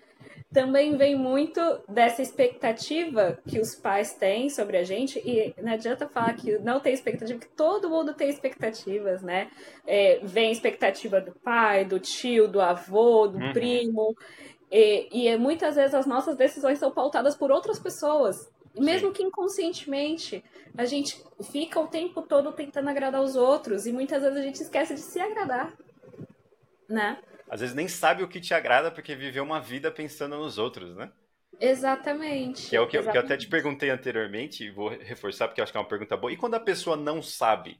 também 0.53 0.95
vem 0.95 1.15
muito 1.15 1.59
dessa 1.89 2.21
expectativa 2.21 3.37
que 3.47 3.59
os 3.59 3.75
pais 3.75 4.13
têm 4.13 4.49
sobre 4.49 4.77
a 4.77 4.83
gente, 4.83 5.19
e 5.19 5.53
não 5.61 5.73
adianta 5.73 6.07
falar 6.07 6.33
que 6.35 6.57
não 6.59 6.79
tem 6.79 6.93
expectativa, 6.93 7.39
que 7.39 7.49
todo 7.49 7.89
mundo 7.89 8.13
tem 8.13 8.29
expectativas, 8.29 9.21
né? 9.21 9.51
É, 9.85 10.19
vem 10.23 10.51
expectativa 10.51 11.19
do 11.19 11.33
pai, 11.33 11.83
do 11.83 11.99
tio, 11.99 12.47
do 12.47 12.61
avô, 12.61 13.27
do 13.27 13.37
uhum. 13.37 13.53
primo, 13.53 14.15
e, 14.71 15.09
e 15.11 15.37
muitas 15.37 15.75
vezes 15.75 15.93
as 15.93 16.05
nossas 16.05 16.35
decisões 16.35 16.79
são 16.79 16.91
pautadas 16.91 17.35
por 17.35 17.51
outras 17.51 17.79
pessoas. 17.79 18.49
Mesmo 18.77 19.11
que 19.11 19.23
inconscientemente, 19.23 20.43
a 20.77 20.85
gente 20.85 21.21
fica 21.51 21.79
o 21.79 21.87
tempo 21.87 22.21
todo 22.21 22.51
tentando 22.51 22.89
agradar 22.89 23.21
os 23.21 23.35
outros 23.35 23.87
e 23.87 23.91
muitas 23.91 24.21
vezes 24.21 24.37
a 24.37 24.41
gente 24.41 24.61
esquece 24.61 24.93
de 24.93 25.01
se 25.01 25.19
agradar, 25.19 25.73
né? 26.87 27.17
Às 27.49 27.61
vezes 27.61 27.75
nem 27.75 27.87
sabe 27.87 28.23
o 28.23 28.27
que 28.27 28.41
te 28.41 28.53
agrada 28.53 28.91
porque 28.91 29.15
viveu 29.15 29.43
uma 29.43 29.59
vida 29.59 29.89
pensando 29.91 30.37
nos 30.37 30.57
outros, 30.57 30.95
né? 30.95 31.11
Exatamente. 31.59 32.69
Que 32.69 32.75
é 32.75 32.81
o 32.81 32.87
que, 32.87 32.97
exatamente. 32.97 33.11
que 33.11 33.17
eu 33.17 33.25
até 33.25 33.37
te 33.37 33.47
perguntei 33.47 33.89
anteriormente, 33.89 34.65
e 34.65 34.71
vou 34.71 34.89
reforçar 34.89 35.47
porque 35.47 35.61
eu 35.61 35.63
acho 35.63 35.71
que 35.71 35.77
é 35.77 35.81
uma 35.81 35.87
pergunta 35.87 36.17
boa. 36.17 36.31
E 36.31 36.37
quando 36.37 36.55
a 36.55 36.59
pessoa 36.59 36.95
não 36.95 37.21
sabe? 37.21 37.79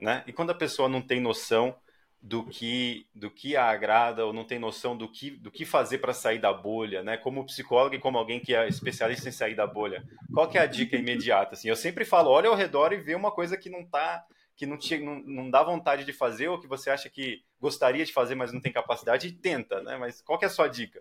Né? 0.00 0.22
E 0.26 0.32
quando 0.32 0.50
a 0.50 0.54
pessoa 0.54 0.88
não 0.88 1.00
tem 1.00 1.20
noção 1.20 1.74
do 2.20 2.44
que 2.44 3.06
do 3.14 3.30
que 3.30 3.56
a 3.56 3.66
agrada 3.66 4.26
ou 4.26 4.32
não 4.32 4.44
tem 4.44 4.58
noção 4.58 4.96
do 4.96 5.08
que 5.10 5.30
do 5.30 5.50
que 5.50 5.64
fazer 5.64 5.98
para 5.98 6.12
sair 6.12 6.38
da 6.38 6.52
bolha, 6.52 7.02
né? 7.02 7.16
Como 7.16 7.46
psicólogo 7.46 7.94
e 7.94 8.00
como 8.00 8.18
alguém 8.18 8.40
que 8.40 8.54
é 8.54 8.66
especialista 8.68 9.28
em 9.28 9.32
sair 9.32 9.54
da 9.54 9.66
bolha. 9.66 10.04
Qual 10.32 10.48
que 10.48 10.58
é 10.58 10.62
a 10.62 10.66
dica 10.66 10.96
imediata 10.96 11.54
assim? 11.54 11.68
Eu 11.68 11.76
sempre 11.76 12.04
falo, 12.04 12.30
olha 12.30 12.48
ao 12.48 12.56
redor 12.56 12.92
e 12.92 12.96
vê 13.00 13.14
uma 13.14 13.30
coisa 13.30 13.56
que 13.56 13.70
não 13.70 13.84
tá 13.84 14.24
que 14.56 14.66
não, 14.66 14.78
não, 15.00 15.20
não 15.20 15.50
dá 15.50 15.62
vontade 15.62 16.04
de 16.04 16.12
fazer 16.12 16.48
ou 16.48 16.58
que 16.58 16.66
você 16.66 16.90
acha 16.90 17.10
que 17.10 17.42
gostaria 17.60 18.04
de 18.04 18.12
fazer, 18.12 18.34
mas 18.34 18.52
não 18.52 18.60
tem 18.60 18.72
capacidade 18.72 19.30
tenta, 19.32 19.82
né? 19.82 19.96
Mas 19.96 20.22
qual 20.22 20.38
que 20.38 20.44
é 20.44 20.48
a 20.48 20.50
sua 20.50 20.68
dica? 20.68 21.00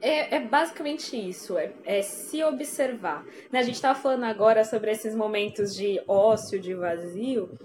É, 0.00 0.34
é, 0.34 0.40
basicamente 0.40 1.16
isso, 1.16 1.56
é, 1.56 1.72
é, 1.84 2.02
se 2.02 2.42
observar. 2.42 3.24
Né? 3.52 3.60
A 3.60 3.62
gente 3.62 3.76
estava 3.76 3.96
falando 3.98 4.24
agora 4.24 4.64
sobre 4.64 4.90
esses 4.90 5.14
momentos 5.14 5.76
de 5.76 6.02
ócio, 6.08 6.58
de 6.58 6.74
vazio, 6.74 7.56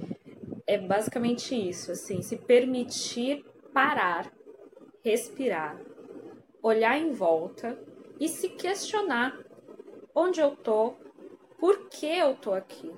é 0.68 0.78
basicamente 0.78 1.56
isso, 1.56 1.92
assim, 1.92 2.22
se 2.22 2.38
permitir 2.38 3.44
parar, 3.74 4.32
respirar, 5.04 5.80
olhar 6.62 6.98
em 7.00 7.12
volta 7.12 7.76
e 8.20 8.28
se 8.28 8.50
questionar 8.50 9.36
onde 10.14 10.40
eu 10.40 10.56
tô, 10.56 10.94
por 11.58 11.90
que 11.90 12.06
eu 12.06 12.36
tô 12.36 12.54
aqui, 12.54 12.94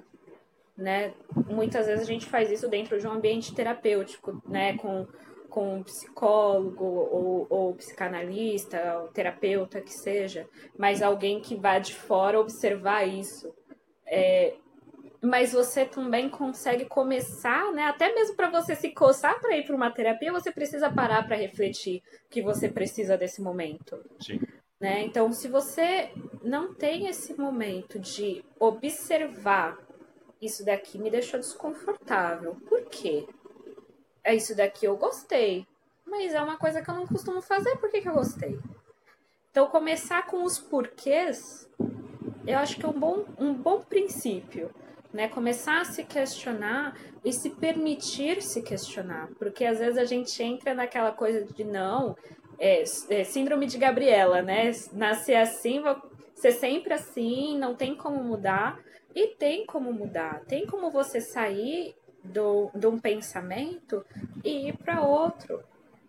né? 0.80 1.14
Muitas 1.48 1.88
vezes 1.88 2.04
a 2.04 2.08
gente 2.08 2.26
faz 2.26 2.52
isso 2.52 2.68
dentro 2.68 3.00
de 3.00 3.08
um 3.08 3.12
ambiente 3.12 3.54
terapêutico, 3.54 4.42
né, 4.48 4.78
com 4.78 5.08
com 5.50 5.78
um 5.78 5.84
psicólogo 5.84 6.86
ou, 6.86 7.48
ou 7.50 7.74
psicanalista, 7.74 9.00
ou 9.00 9.08
terapeuta 9.08 9.82
que 9.82 9.92
seja, 9.92 10.48
mas 10.78 11.02
alguém 11.02 11.42
que 11.42 11.56
vá 11.56 11.80
de 11.80 11.96
fora 11.96 12.40
observar 12.40 13.08
isso. 13.08 13.52
É, 14.06 14.54
mas 15.22 15.52
você 15.52 15.86
também 15.86 16.30
consegue 16.30 16.86
começar, 16.86 17.72
né? 17.74 17.84
Até 17.84 18.14
mesmo 18.14 18.36
para 18.36 18.50
você 18.50 18.76
se 18.76 18.92
coçar 18.92 19.40
para 19.42 19.58
ir 19.58 19.66
para 19.66 19.76
uma 19.76 19.92
terapia, 19.92 20.32
você 20.32 20.52
precisa 20.52 20.90
parar 20.90 21.28
para 21.28 21.36
refletir 21.36 22.02
que 22.30 22.42
você 22.42 22.70
precisa 22.70 23.18
desse 23.18 23.42
momento. 23.42 24.00
Sim. 24.20 24.40
Né? 24.80 25.04
Então, 25.04 25.34
se 25.34 25.50
você 25.50 26.10
não 26.42 26.74
tem 26.74 27.08
esse 27.08 27.38
momento 27.38 28.00
de 28.00 28.46
observar 28.58 29.78
isso 30.42 30.66
daqui 30.66 30.98
me 30.98 31.10
deixou 31.10 31.40
desconfortável. 31.40 32.56
Por 32.68 32.86
quê? 32.86 33.28
É 34.24 34.36
isso 34.36 34.56
daqui 34.56 34.86
eu 34.86 34.98
gostei, 34.98 35.66
mas 36.06 36.34
é 36.34 36.42
uma 36.42 36.58
coisa 36.58 36.82
que 36.82 36.90
eu 36.90 36.96
não 36.96 37.08
costumo 37.08 37.42
fazer, 37.42 37.78
por 37.78 37.90
que, 37.90 38.02
que 38.02 38.10
eu 38.10 38.14
gostei? 38.14 38.60
Então, 39.52 39.68
começar 39.68 40.26
com 40.28 40.44
os 40.44 40.60
porquês, 40.60 41.68
eu 42.46 42.58
acho 42.60 42.78
que 42.78 42.86
é 42.86 42.90
um 42.90 43.00
bom, 43.00 43.26
um 43.38 43.54
bom 43.54 43.82
princípio 43.82 44.70
né? 45.14 45.28
Começar 45.28 45.82
a 45.82 45.86
se 45.86 46.04
questionar 46.04 46.96
e 47.24 47.34
se 47.34 47.50
permitir 47.50 48.42
se 48.42 48.62
questionar, 48.62 49.30
porque 49.38 49.66
às 49.66 49.80
vezes 49.80 49.98
a 49.98 50.06
gente 50.06 50.42
entra 50.42 50.74
naquela 50.74 51.12
coisa 51.12 51.44
de 51.44 51.64
não, 51.64 52.16
é, 52.58 52.84
é 53.10 53.24
síndrome 53.24 53.66
de 53.66 53.78
Gabriela, 53.78 54.42
né? 54.42 54.72
Nascer 54.94 55.36
assim, 55.36 55.82
ser 56.36 56.52
sempre 56.54 56.94
assim, 56.94 57.58
não 57.58 57.76
tem 57.76 57.96
como 57.96 58.24
mudar. 58.24 58.80
E 59.14 59.28
tem 59.28 59.66
como 59.66 59.92
mudar, 59.92 60.44
tem 60.46 60.66
como 60.66 60.92
você 60.92 61.20
sair 61.20 61.96
do, 62.24 62.70
de 62.76 62.88
um 62.88 63.00
pensamento 63.00 64.06
e 64.44 64.70
ir 64.70 64.78
para 64.78 65.02
outro. 65.02 65.64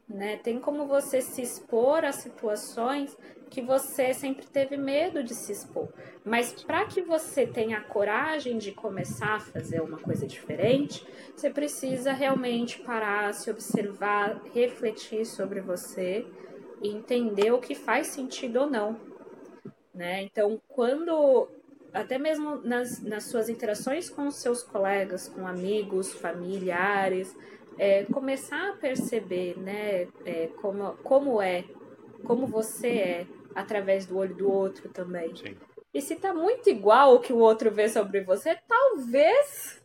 Né? 0.09 0.39
Tem 0.39 0.59
como 0.59 0.87
você 0.87 1.21
se 1.21 1.41
expor 1.41 2.05
a 2.05 2.13
situações 2.13 3.17
que 3.49 3.61
você 3.61 4.15
sempre 4.15 4.47
teve 4.47 4.77
medo 4.77 5.23
de 5.23 5.35
se 5.35 5.53
expor. 5.53 5.89
Mas 6.25 6.53
para 6.53 6.85
que 6.87 7.01
você 7.03 7.47
tenha 7.47 7.79
a 7.79 7.85
coragem 7.85 8.59
de 8.59 8.73
começar 8.73 9.37
a 9.37 9.41
fazer 9.41 9.81
uma 9.81 9.99
coisa 9.99 10.27
diferente, 10.27 11.07
você 11.35 11.51
precisa 11.51 12.13
realmente 12.13 12.79
parar, 12.81 13.35
se 13.35 13.51
observar, 13.51 14.41
refletir 14.53 15.25
sobre 15.27 15.61
você 15.61 16.27
e 16.81 16.89
entender 16.89 17.53
o 17.53 17.61
que 17.61 17.75
faz 17.75 18.09
sentido 18.09 18.61
ou 18.61 18.71
não. 18.71 19.01
Né? 19.93 20.23
Então, 20.23 20.61
quando 20.69 21.49
até 21.93 22.19
mesmo 22.19 22.57
nas, 22.63 23.03
nas 23.03 23.25
suas 23.25 23.49
interações 23.49 24.09
com 24.09 24.31
seus 24.31 24.63
colegas, 24.63 25.29
com 25.29 25.47
amigos, 25.47 26.13
familiares, 26.13 27.37
é, 27.79 28.05
começar 28.05 28.71
a 28.71 28.77
perceber 28.77 29.59
né, 29.59 30.09
é, 30.25 30.49
como, 30.61 30.93
como 31.03 31.41
é, 31.41 31.65
como 32.25 32.47
você 32.47 32.89
é, 32.89 33.27
através 33.55 34.07
do 34.07 34.19
olho 34.19 34.35
do 34.35 34.51
outro 34.51 34.89
também. 34.91 35.35
Sim. 35.37 35.57
E 35.93 36.01
se 36.01 36.15
tá 36.17 36.33
muito 36.33 36.71
igual 36.71 37.15
o 37.15 37.21
que 37.21 37.33
o 37.33 37.39
outro 37.39 37.71
vê 37.71 37.89
sobre 37.89 38.21
você, 38.21 38.57
talvez 38.69 39.83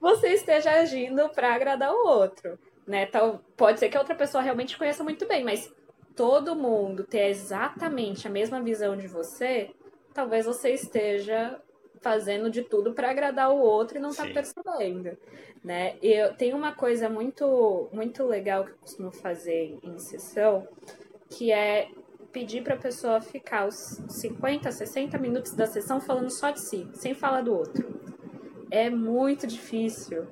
você 0.00 0.28
esteja 0.28 0.70
agindo 0.70 1.28
para 1.30 1.54
agradar 1.54 1.92
o 1.92 2.06
outro, 2.06 2.58
né? 2.86 3.06
Tal, 3.06 3.40
pode 3.56 3.78
ser 3.78 3.88
que 3.90 3.96
a 3.96 4.00
outra 4.00 4.14
pessoa 4.14 4.42
realmente 4.42 4.78
conheça 4.78 5.04
muito 5.04 5.26
bem, 5.26 5.44
mas 5.44 5.72
todo 6.16 6.56
mundo 6.56 7.04
ter 7.04 7.28
exatamente 7.28 8.26
a 8.26 8.30
mesma 8.30 8.60
visão 8.60 8.96
de 8.96 9.06
você, 9.06 9.70
talvez 10.18 10.46
você 10.46 10.70
esteja 10.70 11.62
fazendo 12.00 12.50
de 12.50 12.64
tudo 12.64 12.92
para 12.92 13.08
agradar 13.08 13.52
o 13.52 13.58
outro 13.60 13.98
e 13.98 14.00
não 14.00 14.12
tá 14.12 14.24
percebendo, 14.26 15.16
né? 15.62 15.96
Eu 16.02 16.34
tenho 16.34 16.56
uma 16.56 16.72
coisa 16.72 17.08
muito 17.08 17.88
muito 17.92 18.24
legal 18.24 18.64
que 18.64 18.72
eu 18.72 18.78
costumo 18.78 19.12
fazer 19.12 19.78
em 19.80 19.96
sessão, 20.00 20.66
que 21.30 21.52
é 21.52 21.88
pedir 22.32 22.64
para 22.64 22.74
a 22.74 22.78
pessoa 22.78 23.20
ficar 23.20 23.68
os 23.68 23.76
50, 24.08 24.72
60 24.72 25.16
minutos 25.18 25.52
da 25.52 25.68
sessão 25.68 26.00
falando 26.00 26.30
só 26.30 26.50
de 26.50 26.62
si, 26.62 26.88
sem 26.94 27.14
falar 27.14 27.42
do 27.42 27.54
outro. 27.54 28.00
É 28.72 28.90
muito 28.90 29.46
difícil. 29.46 30.26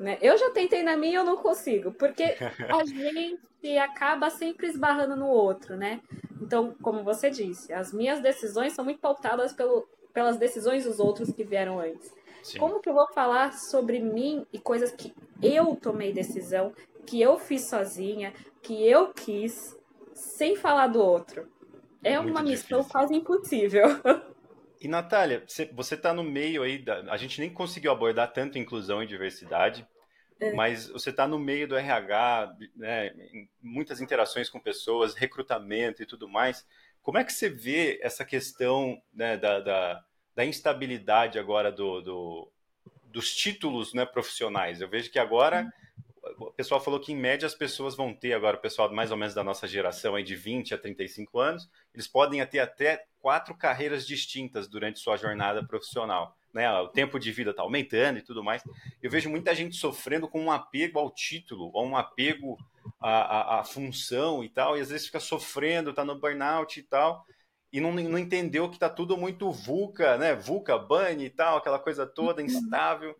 Né? 0.00 0.16
Eu 0.22 0.38
já 0.38 0.48
tentei 0.50 0.82
na 0.82 0.96
minha 0.96 1.12
e 1.12 1.16
eu 1.16 1.24
não 1.24 1.36
consigo, 1.36 1.92
porque 1.92 2.24
a 2.74 2.84
gente 2.86 3.76
acaba 3.76 4.30
sempre 4.30 4.66
esbarrando 4.66 5.14
no 5.14 5.26
outro, 5.28 5.76
né? 5.76 6.00
Então, 6.40 6.74
como 6.80 7.04
você 7.04 7.28
disse, 7.28 7.70
as 7.70 7.92
minhas 7.92 8.18
decisões 8.20 8.72
são 8.72 8.82
muito 8.82 8.98
pautadas 8.98 9.52
pelo, 9.52 9.86
pelas 10.14 10.38
decisões 10.38 10.84
dos 10.84 10.98
outros 10.98 11.30
que 11.30 11.44
vieram 11.44 11.78
antes. 11.78 12.10
Sim. 12.42 12.58
Como 12.58 12.80
que 12.80 12.88
eu 12.88 12.94
vou 12.94 13.06
falar 13.12 13.52
sobre 13.52 14.00
mim 14.00 14.46
e 14.50 14.58
coisas 14.58 14.90
que 14.90 15.12
eu 15.42 15.76
tomei 15.76 16.14
decisão, 16.14 16.72
que 17.06 17.20
eu 17.20 17.38
fiz 17.38 17.68
sozinha, 17.68 18.32
que 18.62 18.88
eu 18.88 19.12
quis, 19.12 19.76
sem 20.14 20.56
falar 20.56 20.86
do 20.86 21.00
outro. 21.02 21.46
É 22.02 22.16
Muito 22.16 22.30
uma 22.30 22.42
difícil. 22.42 22.78
missão 22.78 22.90
quase 22.90 23.14
impossível. 23.14 23.84
E 24.80 24.88
Natália, 24.88 25.44
você 25.72 25.94
está 25.94 26.14
no 26.14 26.24
meio 26.24 26.62
aí, 26.62 26.78
da, 26.78 27.00
a 27.12 27.16
gente 27.16 27.38
nem 27.38 27.50
conseguiu 27.50 27.92
abordar 27.92 28.32
tanto 28.32 28.58
inclusão 28.58 29.02
e 29.02 29.06
diversidade, 29.06 29.86
é. 30.40 30.54
mas 30.54 30.88
você 30.88 31.10
está 31.10 31.28
no 31.28 31.38
meio 31.38 31.68
do 31.68 31.76
RH, 31.76 32.56
né, 32.74 33.12
muitas 33.60 34.00
interações 34.00 34.48
com 34.48 34.58
pessoas, 34.58 35.14
recrutamento 35.14 36.02
e 36.02 36.06
tudo 36.06 36.26
mais. 36.26 36.66
Como 37.02 37.18
é 37.18 37.24
que 37.24 37.32
você 37.32 37.48
vê 37.48 38.00
essa 38.02 38.24
questão 38.24 39.00
né, 39.12 39.36
da, 39.36 39.60
da, 39.60 40.04
da, 40.34 40.44
instabilidade 40.46 41.38
agora 41.38 41.70
do, 41.70 42.00
do, 42.00 42.52
dos 43.04 43.34
títulos 43.34 43.92
né, 43.92 44.06
profissionais? 44.06 44.80
Eu 44.80 44.88
vejo 44.88 45.10
que 45.10 45.18
agora 45.18 45.62
hum 45.62 45.89
o 46.38 46.52
pessoal 46.52 46.80
falou 46.80 47.00
que 47.00 47.12
em 47.12 47.16
média 47.16 47.46
as 47.46 47.54
pessoas 47.54 47.96
vão 47.96 48.14
ter 48.14 48.32
agora, 48.32 48.56
o 48.56 48.60
pessoal 48.60 48.92
mais 48.92 49.10
ou 49.10 49.16
menos 49.16 49.34
da 49.34 49.44
nossa 49.44 49.66
geração 49.66 50.14
aí 50.14 50.22
de 50.22 50.36
20 50.36 50.74
a 50.74 50.78
35 50.78 51.38
anos, 51.38 51.70
eles 51.94 52.06
podem 52.06 52.44
ter 52.46 52.60
até 52.60 53.04
quatro 53.20 53.54
carreiras 53.54 54.06
distintas 54.06 54.68
durante 54.68 54.98
sua 54.98 55.16
jornada 55.16 55.64
profissional. 55.64 56.36
Né? 56.52 56.70
O 56.80 56.88
tempo 56.88 57.18
de 57.18 57.30
vida 57.30 57.50
está 57.50 57.62
aumentando 57.62 58.18
e 58.18 58.22
tudo 58.22 58.42
mais. 58.42 58.62
Eu 59.02 59.10
vejo 59.10 59.30
muita 59.30 59.54
gente 59.54 59.76
sofrendo 59.76 60.28
com 60.28 60.40
um 60.40 60.50
apego 60.50 60.98
ao 60.98 61.10
título, 61.10 61.70
ou 61.72 61.86
um 61.86 61.96
apego 61.96 62.58
à, 63.00 63.10
à, 63.10 63.60
à 63.60 63.64
função 63.64 64.42
e 64.42 64.48
tal, 64.48 64.76
e 64.76 64.80
às 64.80 64.90
vezes 64.90 65.06
fica 65.06 65.20
sofrendo, 65.20 65.90
está 65.90 66.04
no 66.04 66.18
burnout 66.18 66.78
e 66.78 66.82
tal, 66.82 67.24
e 67.72 67.80
não, 67.80 67.92
não 67.92 68.18
entendeu 68.18 68.68
que 68.68 68.76
está 68.76 68.88
tudo 68.88 69.16
muito 69.16 69.50
VUCA, 69.50 70.18
né? 70.18 70.34
VUCA, 70.34 70.76
bunny 70.76 71.26
e 71.26 71.30
tal, 71.30 71.58
aquela 71.58 71.78
coisa 71.78 72.04
toda 72.04 72.42
instável. 72.42 73.16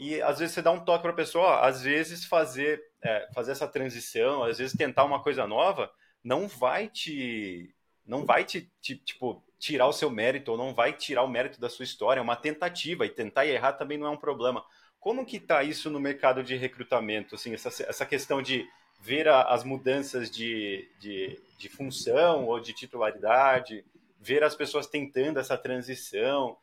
E 0.00 0.22
às 0.22 0.38
vezes 0.38 0.54
você 0.54 0.62
dá 0.62 0.70
um 0.70 0.80
toque 0.80 1.02
para 1.02 1.10
a 1.10 1.14
pessoa, 1.14 1.60
às 1.60 1.82
vezes 1.82 2.24
fazer, 2.24 2.82
é, 3.02 3.28
fazer 3.34 3.52
essa 3.52 3.68
transição, 3.68 4.42
às 4.42 4.56
vezes 4.56 4.74
tentar 4.74 5.04
uma 5.04 5.22
coisa 5.22 5.46
nova, 5.46 5.92
não 6.24 6.48
vai 6.48 6.88
te, 6.88 7.74
não 8.06 8.24
vai 8.24 8.42
te, 8.42 8.72
te, 8.80 8.96
tipo 8.96 9.44
tirar 9.58 9.86
o 9.86 9.92
seu 9.92 10.08
mérito 10.08 10.52
ou 10.52 10.56
não 10.56 10.72
vai 10.72 10.94
tirar 10.94 11.22
o 11.22 11.28
mérito 11.28 11.60
da 11.60 11.68
sua 11.68 11.84
história, 11.84 12.18
é 12.18 12.22
uma 12.22 12.34
tentativa 12.34 13.04
e 13.04 13.10
tentar 13.10 13.44
e 13.44 13.50
errar 13.50 13.74
também 13.74 13.98
não 13.98 14.06
é 14.06 14.10
um 14.10 14.16
problema. 14.16 14.64
Como 14.98 15.26
que 15.26 15.36
está 15.36 15.62
isso 15.62 15.90
no 15.90 16.00
mercado 16.00 16.42
de 16.42 16.56
recrutamento, 16.56 17.34
assim, 17.34 17.52
essa, 17.52 17.68
essa 17.82 18.06
questão 18.06 18.40
de 18.40 18.66
ver 19.02 19.28
a, 19.28 19.42
as 19.42 19.64
mudanças 19.64 20.30
de, 20.30 20.88
de, 20.98 21.38
de 21.58 21.68
função 21.68 22.46
ou 22.46 22.58
de 22.58 22.72
titularidade, 22.72 23.84
ver 24.18 24.42
as 24.42 24.54
pessoas 24.54 24.86
tentando 24.86 25.38
essa 25.38 25.58
transição. 25.58 26.56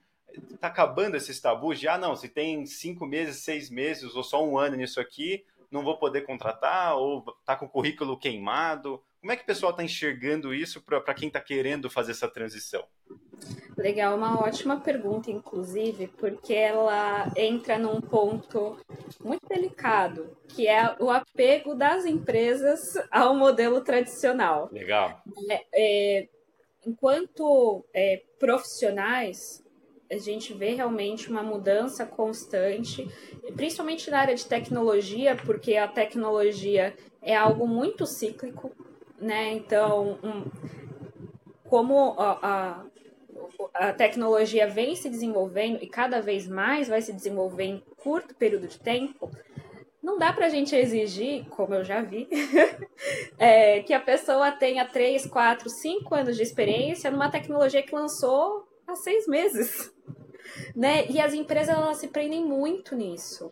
Está 0.53 0.67
acabando 0.67 1.17
esses 1.17 1.39
tabus 1.39 1.79
de, 1.79 1.87
ah, 1.87 1.97
não, 1.97 2.15
se 2.15 2.29
tem 2.29 2.65
cinco 2.65 3.05
meses, 3.05 3.37
seis 3.37 3.69
meses 3.69 4.15
ou 4.15 4.23
só 4.23 4.45
um 4.45 4.57
ano 4.57 4.75
nisso 4.75 4.99
aqui, 4.99 5.45
não 5.69 5.83
vou 5.83 5.97
poder 5.97 6.21
contratar, 6.21 6.97
ou 6.97 7.23
está 7.39 7.55
com 7.55 7.65
o 7.65 7.69
currículo 7.69 8.17
queimado. 8.17 9.01
Como 9.19 9.31
é 9.31 9.35
que 9.35 9.43
o 9.43 9.45
pessoal 9.47 9.71
está 9.71 9.83
enxergando 9.83 10.53
isso 10.53 10.81
para 10.81 11.13
quem 11.13 11.27
está 11.27 11.41
querendo 11.41 11.89
fazer 11.89 12.11
essa 12.11 12.27
transição? 12.27 12.83
Legal, 13.77 14.15
uma 14.15 14.41
ótima 14.41 14.79
pergunta, 14.79 15.29
inclusive, 15.29 16.07
porque 16.07 16.53
ela 16.53 17.31
entra 17.35 17.77
num 17.77 18.01
ponto 18.01 18.77
muito 19.23 19.47
delicado, 19.47 20.35
que 20.47 20.67
é 20.67 20.95
o 20.99 21.11
apego 21.11 21.75
das 21.75 22.05
empresas 22.05 22.95
ao 23.11 23.35
modelo 23.35 23.81
tradicional. 23.81 24.69
Legal. 24.71 25.21
É, 25.49 25.65
é, 25.73 26.29
enquanto 26.85 27.85
é, 27.93 28.23
profissionais, 28.39 29.63
a 30.09 30.17
gente 30.17 30.53
vê 30.53 30.73
realmente 30.73 31.29
uma 31.29 31.43
mudança 31.43 32.05
constante, 32.05 33.07
principalmente 33.55 34.09
na 34.09 34.19
área 34.19 34.35
de 34.35 34.45
tecnologia, 34.45 35.35
porque 35.35 35.75
a 35.75 35.87
tecnologia 35.87 36.95
é 37.21 37.35
algo 37.35 37.67
muito 37.67 38.05
cíclico, 38.05 38.71
né? 39.19 39.51
Então, 39.51 40.17
um, 40.23 40.45
como 41.63 42.15
a, 42.17 42.39
a, 42.41 42.85
a, 43.73 43.93
tecnologia 43.93 44.67
vem 44.67 44.95
se 44.95 45.09
desenvolvendo 45.09 45.79
e 45.81 45.87
cada 45.87 46.21
vez 46.21 46.47
mais 46.47 46.87
vai 46.87 47.01
se 47.01 47.11
desenvolver 47.11 47.65
em 47.65 47.83
curto 47.97 48.33
período 48.35 48.67
de 48.67 48.79
tempo, 48.79 49.29
não 50.01 50.17
dá 50.17 50.31
para 50.31 50.45
a 50.45 50.49
gente 50.49 50.73
exigir, 50.73 51.45
como 51.49 51.73
eu 51.73 51.83
já 51.83 52.01
vi, 52.01 52.29
é, 53.37 53.81
que 53.81 53.93
a 53.93 53.99
pessoa 53.99 54.51
tenha 54.51 54.85
3, 54.85 55.25
4, 55.25 55.69
5 55.69 56.15
anos 56.15 56.37
de 56.37 56.43
experiência 56.43 57.11
numa 57.11 57.29
tecnologia 57.29 57.83
que 57.83 57.93
lançou 57.93 58.66
há 58.87 58.95
seis 58.95 59.27
meses. 59.27 59.93
Né? 60.73 61.05
E 61.07 61.19
as 61.19 61.33
empresas 61.33 61.75
elas 61.75 61.97
se 61.97 62.07
prendem 62.07 62.43
muito 62.45 62.95
nisso. 62.95 63.51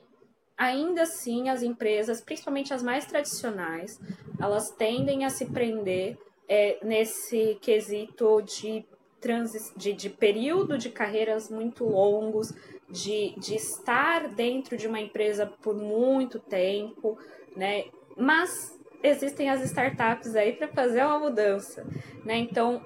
Ainda 0.57 1.03
assim, 1.03 1.49
as 1.49 1.61
empresas, 1.61 2.21
principalmente 2.21 2.73
as 2.73 2.81
mais 2.81 3.05
tradicionais, 3.05 3.99
elas 4.39 4.71
tendem 4.71 5.25
a 5.25 5.29
se 5.29 5.45
prender 5.45 6.17
é, 6.47 6.79
nesse 6.81 7.57
quesito 7.61 8.41
de, 8.43 8.85
transi 9.19 9.73
de, 9.75 9.91
de 9.91 10.09
período 10.09 10.77
de 10.77 10.89
carreiras 10.89 11.49
muito 11.49 11.83
longos, 11.83 12.53
de, 12.89 13.35
de 13.37 13.55
estar 13.55 14.29
dentro 14.29 14.77
de 14.77 14.87
uma 14.87 14.99
empresa 14.99 15.45
por 15.45 15.75
muito 15.75 16.39
tempo, 16.39 17.17
né? 17.55 17.85
Mas 18.15 18.79
existem 19.03 19.49
as 19.49 19.61
startups 19.63 20.35
aí 20.35 20.53
para 20.53 20.67
fazer 20.69 21.03
uma 21.03 21.19
mudança, 21.19 21.85
né? 22.23 22.37
Então, 22.37 22.85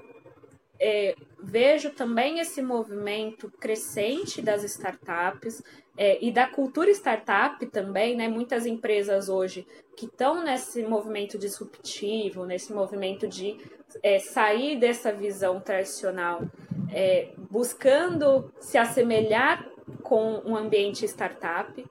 é, 0.80 1.14
vejo 1.42 1.92
também 1.92 2.40
esse 2.40 2.62
movimento 2.62 3.52
crescente 3.60 4.42
das 4.42 4.64
startups 4.64 5.62
é, 5.98 6.24
e 6.24 6.32
da 6.32 6.48
cultura 6.48 6.90
startup 6.92 7.66
também, 7.68 8.16
né? 8.16 8.30
Muitas 8.30 8.66
empresas 8.66 9.28
hoje 9.28 9.68
que 9.98 10.06
estão 10.06 10.42
nesse 10.44 10.82
movimento 10.84 11.38
disruptivo, 11.38 12.46
nesse 12.46 12.72
movimento 12.72 13.28
de 13.28 13.58
é, 14.02 14.20
sair 14.20 14.80
dessa 14.80 15.12
visão 15.12 15.60
tradicional, 15.60 16.42
é, 16.94 17.30
buscando 17.50 18.50
se 18.62 18.78
assemelhar 18.78 19.68
com 20.02 20.42
um 20.46 20.56
ambiente 20.56 21.04
startup. 21.06 21.86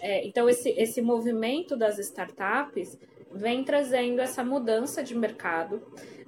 É, 0.00 0.26
então, 0.26 0.48
esse, 0.48 0.70
esse 0.70 1.02
movimento 1.02 1.76
das 1.76 1.98
startups 1.98 2.98
vem 3.32 3.62
trazendo 3.62 4.20
essa 4.20 4.42
mudança 4.42 5.02
de 5.02 5.14
mercado 5.14 5.82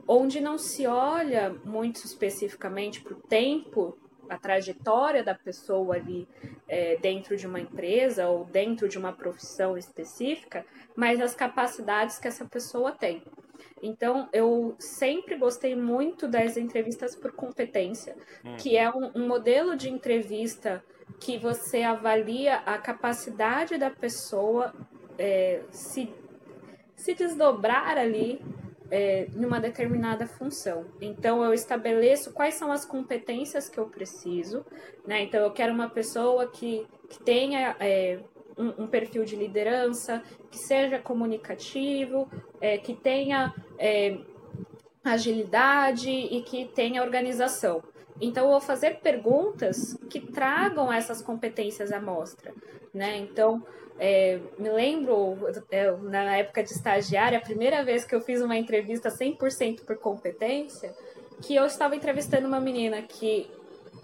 onde 0.06 0.40
não 0.40 0.58
se 0.58 0.86
olha 0.86 1.54
muito 1.64 2.04
especificamente 2.04 3.00
para 3.00 3.14
o 3.14 3.20
tempo, 3.20 3.96
a 4.28 4.38
trajetória 4.38 5.22
da 5.22 5.34
pessoa 5.34 5.96
ali 5.96 6.26
é, 6.68 6.96
dentro 6.96 7.36
de 7.36 7.46
uma 7.46 7.60
empresa 7.60 8.28
ou 8.28 8.44
dentro 8.44 8.88
de 8.88 8.96
uma 8.98 9.12
profissão 9.12 9.76
específica, 9.76 10.64
mas 10.96 11.20
as 11.20 11.34
capacidades 11.34 12.18
que 12.18 12.28
essa 12.28 12.44
pessoa 12.44 12.92
tem. 12.92 13.22
Então, 13.82 14.28
eu 14.32 14.74
sempre 14.78 15.36
gostei 15.36 15.74
muito 15.74 16.28
das 16.28 16.56
entrevistas 16.56 17.16
por 17.16 17.32
competência, 17.32 18.16
hum. 18.44 18.56
que 18.56 18.76
é 18.76 18.88
um, 18.88 19.10
um 19.14 19.26
modelo 19.26 19.76
de 19.76 19.90
entrevista 19.90 20.82
que 21.20 21.36
você 21.36 21.82
avalia 21.82 22.56
a 22.58 22.78
capacidade 22.78 23.76
da 23.76 23.90
pessoa 23.90 24.72
é, 25.18 25.62
se, 25.70 26.12
se 26.96 27.14
desdobrar 27.14 27.98
ali 27.98 28.40
é, 28.92 29.26
numa 29.32 29.58
determinada 29.58 30.26
função. 30.26 30.84
Então, 31.00 31.42
eu 31.42 31.54
estabeleço 31.54 32.30
quais 32.30 32.56
são 32.56 32.70
as 32.70 32.84
competências 32.84 33.66
que 33.66 33.80
eu 33.80 33.86
preciso, 33.86 34.66
né? 35.06 35.22
Então, 35.22 35.40
eu 35.40 35.50
quero 35.50 35.72
uma 35.72 35.88
pessoa 35.88 36.46
que, 36.48 36.86
que 37.08 37.18
tenha 37.22 37.74
é, 37.80 38.20
um, 38.56 38.84
um, 38.84 38.86
perfil 38.86 39.24
de 39.24 39.34
liderança, 39.34 40.22
que 40.50 40.58
seja 40.58 40.98
comunicativo, 40.98 42.30
é, 42.60 42.76
que 42.76 42.94
tenha 42.94 43.54
é, 43.78 44.18
agilidade 45.02 46.10
e 46.10 46.42
que 46.42 46.66
tenha 46.66 47.02
organização. 47.02 47.82
Então, 48.20 48.44
eu 48.44 48.50
vou 48.50 48.60
fazer 48.60 49.00
perguntas 49.00 49.96
que 50.08 50.20
tragam 50.20 50.92
essas 50.92 51.20
competências 51.20 51.92
à 51.92 52.00
mostra, 52.00 52.54
né? 52.94 53.16
Então, 53.18 53.64
é, 53.98 54.40
me 54.58 54.70
lembro, 54.70 55.38
é, 55.70 55.90
na 55.92 56.36
época 56.36 56.62
de 56.62 56.70
estagiária, 56.70 57.38
a 57.38 57.42
primeira 57.42 57.84
vez 57.84 58.04
que 58.04 58.14
eu 58.14 58.20
fiz 58.20 58.40
uma 58.40 58.56
entrevista 58.56 59.08
100% 59.10 59.84
por 59.84 59.96
competência, 59.98 60.94
que 61.40 61.54
eu 61.54 61.66
estava 61.66 61.96
entrevistando 61.96 62.46
uma 62.46 62.60
menina 62.60 63.02
que 63.02 63.50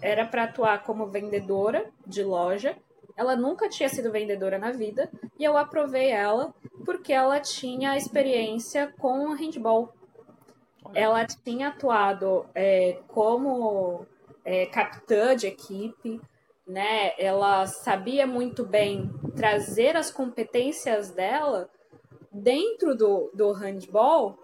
era 0.01 0.25
para 0.25 0.43
atuar 0.43 0.83
como 0.83 1.07
vendedora 1.07 1.85
de 2.05 2.23
loja. 2.23 2.77
Ela 3.15 3.35
nunca 3.35 3.67
tinha 3.67 3.89
sido 3.89 4.11
vendedora 4.11 4.57
na 4.57 4.71
vida 4.71 5.09
e 5.37 5.43
eu 5.43 5.57
aprovei 5.57 6.09
ela 6.09 6.53
porque 6.85 7.11
ela 7.11 7.39
tinha 7.39 7.97
experiência 7.97 8.93
com 8.97 9.33
handball. 9.33 9.93
Ela 10.93 11.25
tinha 11.25 11.69
atuado 11.69 12.45
é, 12.53 12.99
como 13.07 14.05
é, 14.43 14.65
capitã 14.67 15.35
de 15.35 15.47
equipe, 15.47 16.19
né? 16.67 17.13
Ela 17.17 17.65
sabia 17.67 18.25
muito 18.27 18.65
bem 18.65 19.11
trazer 19.35 19.95
as 19.95 20.11
competências 20.11 21.11
dela 21.11 21.69
dentro 22.31 22.95
do, 22.95 23.31
do 23.33 23.51
handball 23.51 24.37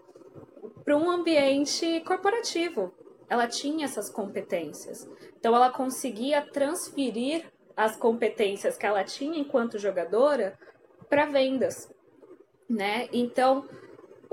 para 0.83 0.97
um 0.97 1.09
ambiente 1.09 2.01
corporativo. 2.01 2.93
Ela 3.29 3.47
tinha 3.47 3.85
essas 3.85 4.09
competências. 4.09 5.09
Então, 5.37 5.55
ela 5.55 5.71
conseguia 5.71 6.41
transferir 6.41 7.51
as 7.75 7.95
competências 7.95 8.77
que 8.77 8.85
ela 8.85 9.03
tinha 9.03 9.39
enquanto 9.39 9.79
jogadora 9.79 10.57
para 11.09 11.25
vendas, 11.25 11.91
né? 12.69 13.09
Então, 13.11 13.67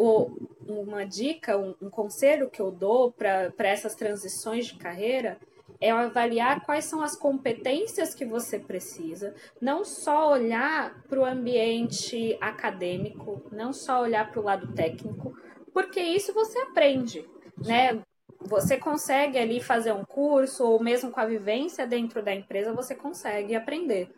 o, 0.03 0.49
uma 0.67 1.05
dica, 1.05 1.57
um, 1.57 1.75
um 1.81 1.89
conselho 1.89 2.51
que 2.51 2.61
eu 2.61 2.73
dou 2.73 3.13
para 3.13 3.53
essas 3.59 3.95
transições 3.95 4.67
de 4.67 4.75
carreira 4.75 5.39
é 5.81 5.91
avaliar 5.91 6.65
quais 6.65 6.85
são 6.85 7.03
as 7.03 7.17
competências 7.17 8.15
que 8.15 8.25
você 8.25 8.59
precisa, 8.59 9.35
não 9.61 9.85
só 9.85 10.31
olhar 10.31 11.03
para 11.09 11.21
o 11.21 11.25
ambiente 11.25 12.37
acadêmico, 12.41 13.43
não 13.51 13.73
só 13.73 14.01
olhar 14.01 14.31
para 14.31 14.41
o 14.41 14.45
lado 14.45 14.73
técnico, 14.75 15.37
porque 15.73 16.01
isso 16.01 16.33
você 16.33 16.59
aprende, 16.61 17.29
né? 17.65 18.01
Você 18.41 18.77
consegue 18.77 19.39
ali 19.39 19.61
fazer 19.61 19.93
um 19.93 20.05
curso, 20.05 20.65
ou 20.65 20.83
mesmo 20.83 21.11
com 21.11 21.21
a 21.21 21.27
vivência 21.27 21.87
dentro 21.87 22.23
da 22.23 22.35
empresa, 22.35 22.73
você 22.73 22.95
consegue 22.95 23.55
aprender. 23.55 24.13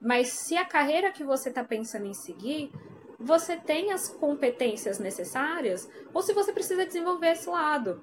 Mas 0.00 0.28
se 0.28 0.56
a 0.56 0.64
carreira 0.64 1.10
que 1.10 1.24
você 1.24 1.48
está 1.48 1.64
pensando 1.64 2.06
em 2.06 2.14
seguir, 2.14 2.70
você 3.18 3.56
tem 3.56 3.92
as 3.92 4.08
competências 4.08 4.98
necessárias, 4.98 5.88
ou 6.12 6.22
se 6.22 6.32
você 6.32 6.52
precisa 6.52 6.86
desenvolver 6.86 7.32
esse 7.32 7.48
lado. 7.48 8.00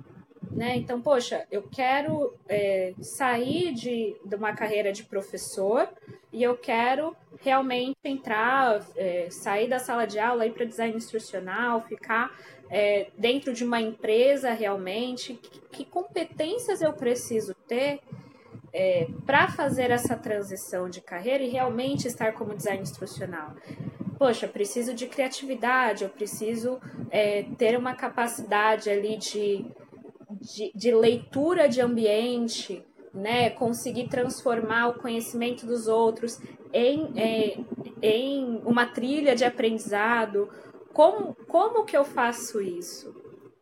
Né? 0.52 0.76
Então, 0.76 1.02
poxa, 1.02 1.48
eu 1.52 1.64
quero 1.64 2.36
é, 2.48 2.94
sair 3.02 3.74
de, 3.74 4.16
de 4.24 4.36
uma 4.36 4.54
carreira 4.54 4.92
de 4.92 5.04
professor 5.04 5.90
e 6.32 6.44
eu 6.44 6.56
quero 6.58 7.16
realmente 7.42 7.98
entrar, 8.04 8.86
é, 8.96 9.30
sair 9.32 9.68
da 9.68 9.80
sala 9.80 10.06
de 10.06 10.20
aula, 10.20 10.48
para 10.50 10.66
design 10.66 10.96
instrucional, 10.96 11.82
ficar 11.82 12.32
é, 12.70 13.08
dentro 13.18 13.54
de 13.54 13.64
uma 13.64 13.82
empresa 13.82 14.52
realmente. 14.52 15.34
Que, 15.36 15.60
que 15.72 15.86
competências 15.86 16.82
eu 16.82 16.94
preciso 16.94 17.56
ter 17.68 18.00
é, 18.72 19.08
para 19.26 19.48
fazer 19.48 19.92
essa 19.92 20.16
transição 20.16 20.90
de 20.90 21.02
carreira 21.02 21.44
e 21.44 21.50
realmente 21.50 22.08
estar 22.08 22.34
como 22.34 22.56
design 22.56 22.82
instrucional? 22.82 23.56
Poxa, 24.18 24.48
preciso 24.48 24.94
de 24.94 25.08
criatividade, 25.08 26.04
eu 26.04 26.10
preciso 26.10 26.80
é, 27.10 27.44
ter 27.58 27.78
uma 27.78 27.96
capacidade 27.96 28.90
ali 28.90 29.18
de 29.18 29.66
de, 30.42 30.72
de 30.76 30.94
leitura 30.94 31.70
de 31.70 31.82
ambiente, 31.82 32.86
né, 33.14 33.50
conseguir 33.52 34.08
transformar 34.08 34.88
o 34.88 34.96
conhecimento 34.96 35.66
dos 35.66 35.88
outros 35.88 36.40
em, 36.74 37.14
é, 37.16 37.58
em 38.02 38.62
uma 38.66 38.86
trilha 38.86 39.36
de 39.36 39.46
aprendizado. 39.46 40.50
Como, 40.92 41.36
como 41.48 41.86
que 41.86 41.96
eu 41.96 42.04
faço 42.04 42.62
isso? 42.62 43.16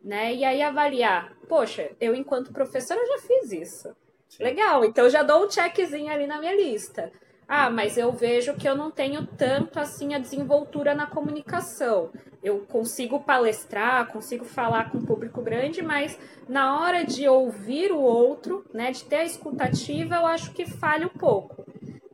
Né? 0.03 0.33
E 0.33 0.43
aí 0.43 0.61
avaliar, 0.61 1.35
poxa, 1.47 1.91
eu 1.99 2.15
enquanto 2.15 2.51
professora 2.51 2.99
já 3.05 3.19
fiz 3.19 3.51
isso. 3.51 3.95
Sim. 4.27 4.43
Legal, 4.43 4.83
então 4.85 5.03
eu 5.03 5.09
já 5.09 5.21
dou 5.21 5.45
um 5.45 5.49
checkzinho 5.49 6.11
ali 6.11 6.25
na 6.25 6.39
minha 6.39 6.55
lista. 6.55 7.11
Ah, 7.53 7.69
mas 7.69 7.97
eu 7.97 8.13
vejo 8.13 8.55
que 8.55 8.65
eu 8.65 8.77
não 8.77 8.89
tenho 8.89 9.27
tanto 9.27 9.77
assim 9.77 10.13
a 10.13 10.17
desenvoltura 10.17 10.95
na 10.95 11.05
comunicação. 11.05 12.09
Eu 12.41 12.59
consigo 12.59 13.19
palestrar, 13.19 14.09
consigo 14.09 14.45
falar 14.45 14.89
com 14.89 14.99
um 14.99 15.05
público 15.05 15.41
grande, 15.41 15.81
mas 15.81 16.17
na 16.47 16.79
hora 16.79 17.03
de 17.03 17.27
ouvir 17.27 17.91
o 17.91 17.99
outro, 17.99 18.63
né, 18.73 18.93
de 18.93 19.03
ter 19.03 19.17
a 19.17 19.25
escutativa, 19.25 20.15
eu 20.15 20.25
acho 20.25 20.53
que 20.53 20.65
falha 20.65 21.07
um 21.07 21.19
pouco. 21.19 21.65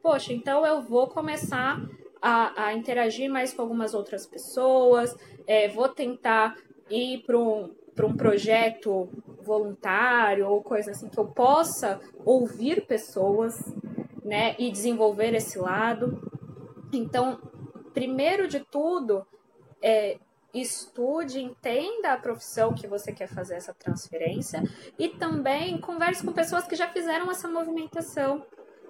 Poxa, 0.02 0.34
então 0.34 0.66
eu 0.66 0.82
vou 0.82 1.06
começar 1.06 1.88
a, 2.20 2.70
a 2.70 2.74
interagir 2.74 3.30
mais 3.30 3.54
com 3.54 3.62
algumas 3.62 3.94
outras 3.94 4.26
pessoas, 4.26 5.16
é, 5.46 5.68
vou 5.68 5.88
tentar 5.88 6.58
ir 6.90 7.22
para 7.28 7.38
um, 7.38 7.76
para 7.96 8.08
um 8.08 8.18
projeto 8.18 9.08
voluntário 9.44 10.48
ou 10.48 10.64
coisa 10.64 10.90
assim 10.90 11.08
que 11.08 11.20
eu 11.20 11.28
possa 11.28 12.02
ouvir 12.26 12.88
pessoas, 12.88 13.54
né, 14.28 14.56
e 14.60 14.70
desenvolver 14.70 15.34
esse 15.34 15.58
lado. 15.58 16.22
Então, 16.92 17.40
primeiro 17.94 18.46
de 18.46 18.60
tudo, 18.60 19.26
é, 19.82 20.20
estude, 20.54 21.42
entenda 21.42 22.12
a 22.12 22.18
profissão 22.18 22.74
que 22.74 22.88
você 22.88 23.14
quer 23.14 23.28
fazer 23.28 23.56
essa 23.56 23.74
transferência 23.74 24.62
e 25.00 25.08
também 25.08 25.80
converse 25.80 26.26
com 26.26 26.34
pessoas 26.34 26.68
que 26.68 26.76
já 26.76 26.90
fizeram 26.90 27.32
essa 27.32 27.48
movimentação. 27.48 28.46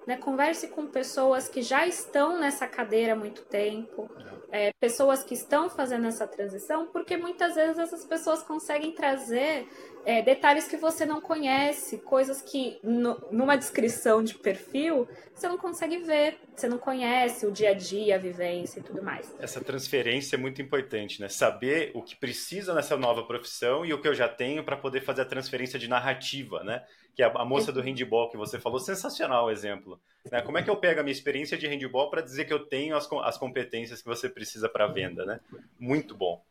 Né? 0.08 0.16
Converse 0.16 0.70
com 0.70 0.88
pessoas 0.88 1.50
que 1.50 1.62
já 1.62 1.86
estão 1.86 2.40
nessa 2.40 2.66
cadeira 2.66 3.12
há 3.12 3.16
muito 3.16 3.42
tempo, 3.42 4.10
é, 4.50 4.72
pessoas 4.80 5.22
que 5.22 5.34
estão 5.34 5.70
fazendo 5.70 6.08
essa 6.08 6.26
transição, 6.26 6.88
porque 6.88 7.18
muitas 7.18 7.56
vezes 7.56 7.78
essas 7.78 8.06
pessoas 8.06 8.42
conseguem 8.42 8.94
trazer 8.94 9.68
é, 10.06 10.22
detalhes 10.22 10.66
que 10.66 10.78
você 10.78 11.06
não 11.06 11.20
conhece, 11.20 11.98
coisas 11.98 12.42
que 12.42 12.80
no, 12.82 13.22
numa 13.30 13.58
descrição 13.58 14.24
de 14.24 14.36
perfil 14.36 15.06
você 15.36 15.50
não 15.50 15.58
consegue 15.58 15.98
ver, 15.98 16.40
você 16.56 16.70
não 16.70 16.78
conhece 16.78 17.46
o 17.46 17.52
dia 17.52 17.72
a 17.72 17.74
dia, 17.74 18.16
a 18.16 18.18
vivência 18.18 18.80
e 18.80 18.84
tudo 18.84 19.04
mais. 19.04 19.36
Essa 19.38 19.60
transferência 19.60 20.38
é 20.38 20.40
muito 20.40 20.62
importante, 20.62 21.20
né? 21.20 21.28
Saber 21.28 21.92
o 21.94 22.02
que 22.02 22.16
precisa 22.16 22.74
nessa 22.74 22.96
nova 22.96 23.24
profissão 23.24 23.86
e 23.86 23.94
o 23.94 24.02
que 24.02 24.08
eu 24.08 24.16
já 24.16 24.30
tenho 24.30 24.64
para 24.64 24.78
poder 24.78 25.02
fazer 25.02 25.24
a 25.24 25.26
transferência 25.26 25.78
de 25.78 25.90
narrativa, 25.90 26.64
né? 26.64 26.84
Que 27.18 27.24
a, 27.24 27.28
a 27.28 27.44
moça 27.44 27.74
do 27.74 27.82
handball 27.82 28.30
que 28.30 28.38
você 28.38 28.60
falou, 28.60 28.80
sensacional 28.80 29.48
o 29.48 29.52
exemplo. 29.52 30.00
Né? 30.32 30.42
Como 30.42 30.58
é 30.58 30.64
que 30.64 30.70
eu 30.70 30.78
pego 30.78 31.02
a 31.02 31.04
minha 31.04 31.12
experiência 31.12 31.58
de 31.58 31.68
handball 31.68 32.10
para 32.10 32.22
dizer 32.22 32.46
que 32.46 32.54
eu 32.54 32.60
tenho 32.60 32.96
as, 32.96 33.10
as 33.12 33.38
competências 33.38 34.02
que 34.02 34.08
você 34.08 34.30
precisa 34.30 34.70
para 34.70 34.88
venda, 34.88 35.26
né? 35.26 35.40
Muito 35.80 36.16
bom. 36.16 36.42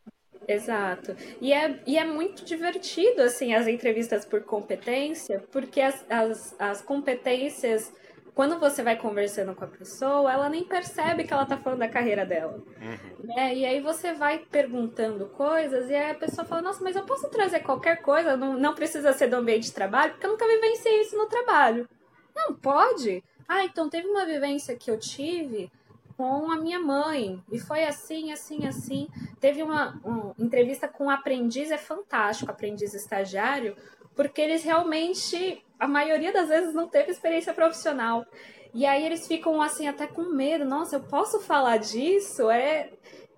Exato. 0.49 1.17
E 1.41 1.53
é, 1.53 1.81
e 1.87 1.99
é 1.99 2.05
muito 2.05 2.45
divertido, 2.45 3.23
assim, 3.23 3.55
as 3.55 3.67
entrevistas 3.67 4.25
por 4.25 4.43
competência, 4.43 5.43
porque 5.51 5.81
as, 5.81 6.05
as, 6.09 6.57
as 6.59 6.83
competências, 6.83 7.93
quando 8.37 8.59
você 8.59 8.83
vai 8.83 8.97
conversando 8.97 9.55
com 9.55 9.65
a 9.65 9.67
pessoa, 9.67 10.31
ela 10.31 10.51
nem 10.51 10.63
percebe 10.63 11.25
que 11.25 11.33
ela 11.33 11.45
está 11.45 11.57
falando 11.57 11.79
da 11.79 11.89
carreira 11.89 12.27
dela. 12.27 12.53
Uhum. 12.53 13.27
Né? 13.27 13.55
E 13.55 13.65
aí 13.65 13.81
você 13.81 14.13
vai 14.13 14.41
perguntando 14.41 15.25
coisas 15.29 15.89
e 15.89 15.95
aí 15.95 16.11
a 16.11 16.15
pessoa 16.15 16.47
fala, 16.47 16.61
nossa, 16.61 16.85
mas 16.85 16.95
eu 16.95 17.05
posso 17.05 17.31
trazer 17.31 17.61
qualquer 17.61 18.03
coisa, 18.03 18.37
não, 18.37 18.53
não 18.59 18.75
precisa 18.75 19.15
ser 19.15 19.29
do 19.29 19.37
ambiente 19.37 19.65
de 19.65 19.73
trabalho, 19.73 20.13
porque 20.13 20.27
eu 20.27 20.33
nunca 20.33 20.47
vivenciei 20.47 21.01
isso 21.01 21.17
no 21.17 21.25
trabalho. 21.25 21.89
Não, 22.35 22.55
pode. 22.55 23.25
Ah, 23.49 23.65
então 23.65 23.89
teve 23.89 24.07
uma 24.07 24.27
vivência 24.27 24.77
que 24.77 24.91
eu 24.91 24.99
tive 24.99 25.73
com 26.15 26.51
a 26.51 26.57
minha 26.57 26.79
mãe. 26.79 27.43
E 27.51 27.59
foi 27.59 27.85
assim, 27.85 28.33
assim, 28.33 28.67
assim. 28.67 29.09
Teve 29.41 29.63
uma, 29.63 29.99
uma 30.05 30.35
entrevista 30.39 30.87
com 30.87 31.07
um 31.07 31.11
aprendiz, 31.11 31.71
é 31.71 31.79
fantástico, 31.79 32.51
aprendiz 32.51 32.93
estagiário, 32.93 33.75
porque 34.15 34.43
eles 34.43 34.63
realmente, 34.63 35.65
a 35.79 35.87
maioria 35.87 36.33
das 36.33 36.49
vezes, 36.49 36.75
não 36.75 36.89
teve 36.89 37.11
experiência 37.11 37.53
profissional. 37.53 38.25
E 38.73 38.85
aí 38.85 39.05
eles 39.05 39.27
ficam 39.27 39.61
assim, 39.63 39.89
até 39.89 40.07
com 40.07 40.23
medo. 40.23 40.65
Nossa, 40.65 40.97
eu 40.97 41.01
posso 41.01 41.41
falar 41.41 41.79
disso? 41.79 42.51
É, 42.51 42.91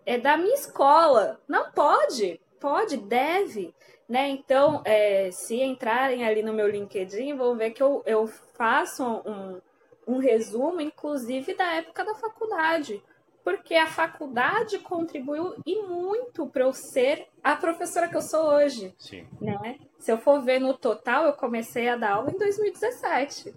é 0.04 0.18
da 0.18 0.36
minha 0.36 0.54
escola. 0.54 1.40
Não 1.46 1.70
pode, 1.70 2.40
pode, 2.60 2.96
deve. 2.96 3.74
Né? 4.08 4.28
Então, 4.30 4.82
é, 4.84 5.30
se 5.30 5.60
entrarem 5.60 6.26
ali 6.26 6.42
no 6.42 6.52
meu 6.52 6.68
LinkedIn, 6.68 7.36
vão 7.36 7.56
ver 7.56 7.70
que 7.70 7.82
eu, 7.82 8.02
eu 8.06 8.26
faço 8.26 9.04
um, 9.04 9.60
um 10.06 10.18
resumo, 10.18 10.80
inclusive, 10.80 11.54
da 11.54 11.74
época 11.74 12.04
da 12.04 12.14
faculdade. 12.14 13.02
Porque 13.44 13.74
a 13.74 13.86
faculdade 13.86 14.78
contribuiu 14.80 15.54
e 15.64 15.82
muito 15.82 16.46
para 16.46 16.64
eu 16.64 16.72
ser 16.72 17.28
a 17.42 17.56
professora 17.56 18.08
que 18.08 18.16
eu 18.16 18.22
sou 18.22 18.46
hoje. 18.46 18.94
Sim. 18.98 19.26
Né? 19.40 19.78
Se 19.98 20.12
eu 20.12 20.18
for 20.18 20.42
ver 20.42 20.60
no 20.60 20.74
total, 20.74 21.24
eu 21.24 21.32
comecei 21.32 21.88
a 21.88 21.96
dar 21.96 22.12
aula 22.12 22.30
em 22.30 22.36
2017. 22.38 23.54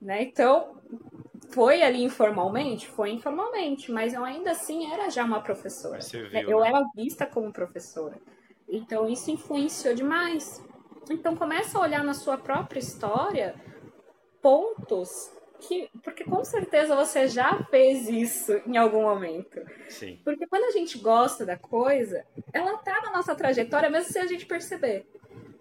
Né? 0.00 0.22
Então, 0.22 0.76
foi 1.50 1.82
ali 1.82 2.02
informalmente? 2.02 2.88
Foi 2.88 3.10
informalmente, 3.10 3.92
mas 3.92 4.14
eu 4.14 4.24
ainda 4.24 4.52
assim 4.52 4.90
era 4.92 5.10
já 5.10 5.24
uma 5.24 5.40
professora. 5.40 6.00
Viu, 6.00 6.26
eu 6.48 6.60
né? 6.60 6.68
era 6.68 6.84
vista 6.94 7.26
como 7.26 7.52
professora. 7.52 8.16
Então, 8.68 9.08
isso 9.08 9.30
influenciou 9.30 9.94
demais. 9.94 10.64
Então, 11.10 11.36
começa 11.36 11.76
a 11.76 11.82
olhar 11.82 12.04
na 12.04 12.14
sua 12.14 12.38
própria 12.38 12.78
história 12.78 13.54
pontos 14.40 15.30
que, 15.60 15.88
porque 16.02 16.24
com 16.24 16.44
certeza 16.44 16.96
você 16.96 17.28
já 17.28 17.62
fez 17.70 18.08
isso 18.08 18.60
em 18.66 18.76
algum 18.76 19.02
momento. 19.02 19.60
Sim. 19.88 20.18
Porque 20.24 20.46
quando 20.46 20.64
a 20.64 20.70
gente 20.70 20.98
gosta 20.98 21.46
da 21.46 21.56
coisa, 21.56 22.24
ela 22.52 22.76
tá 22.78 23.00
na 23.02 23.12
nossa 23.12 23.34
trajetória, 23.34 23.90
mesmo 23.90 24.12
sem 24.12 24.22
a 24.22 24.26
gente 24.26 24.46
perceber. 24.46 25.06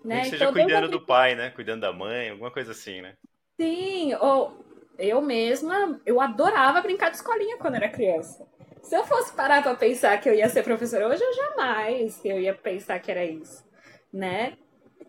Né? 0.03 0.23
seja 0.23 0.45
então, 0.45 0.53
cuidando 0.53 0.87
do 0.87 1.05
pai, 1.05 1.35
né? 1.35 1.49
Cuidando 1.49 1.81
da 1.81 1.91
mãe, 1.91 2.29
alguma 2.29 2.49
coisa 2.49 2.71
assim, 2.71 3.01
né? 3.01 3.15
Sim, 3.59 4.15
ou 4.15 4.65
eu 4.97 5.21
mesma, 5.21 5.99
eu 6.05 6.21
adorava 6.21 6.81
brincar 6.81 7.09
de 7.09 7.17
escolinha 7.17 7.57
quando 7.57 7.75
era 7.75 7.89
criança. 7.89 8.47
Se 8.81 8.95
eu 8.95 9.03
fosse 9.03 9.33
parar 9.33 9.61
para 9.61 9.75
pensar 9.75 10.19
que 10.19 10.29
eu 10.29 10.33
ia 10.33 10.49
ser 10.49 10.63
professora 10.63 11.07
hoje, 11.07 11.21
eu 11.21 11.33
jamais 11.33 12.19
eu 12.23 12.39
ia 12.39 12.53
pensar 12.53 12.99
que 12.99 13.11
era 13.11 13.25
isso, 13.25 13.63
né? 14.11 14.57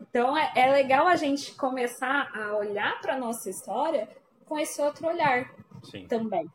Então 0.01 0.37
é, 0.37 0.53
é 0.57 0.73
legal 0.73 1.07
a 1.07 1.17
gente 1.17 1.55
começar 1.55 2.31
a 2.35 2.57
olhar 2.57 3.01
para 3.01 3.17
nossa 3.17 3.49
história 3.49 4.09
com 4.51 4.59
esse 4.59 4.83
outro 4.83 5.07
olhar 5.07 5.49
Sim. 5.85 6.09
também. 6.09 6.51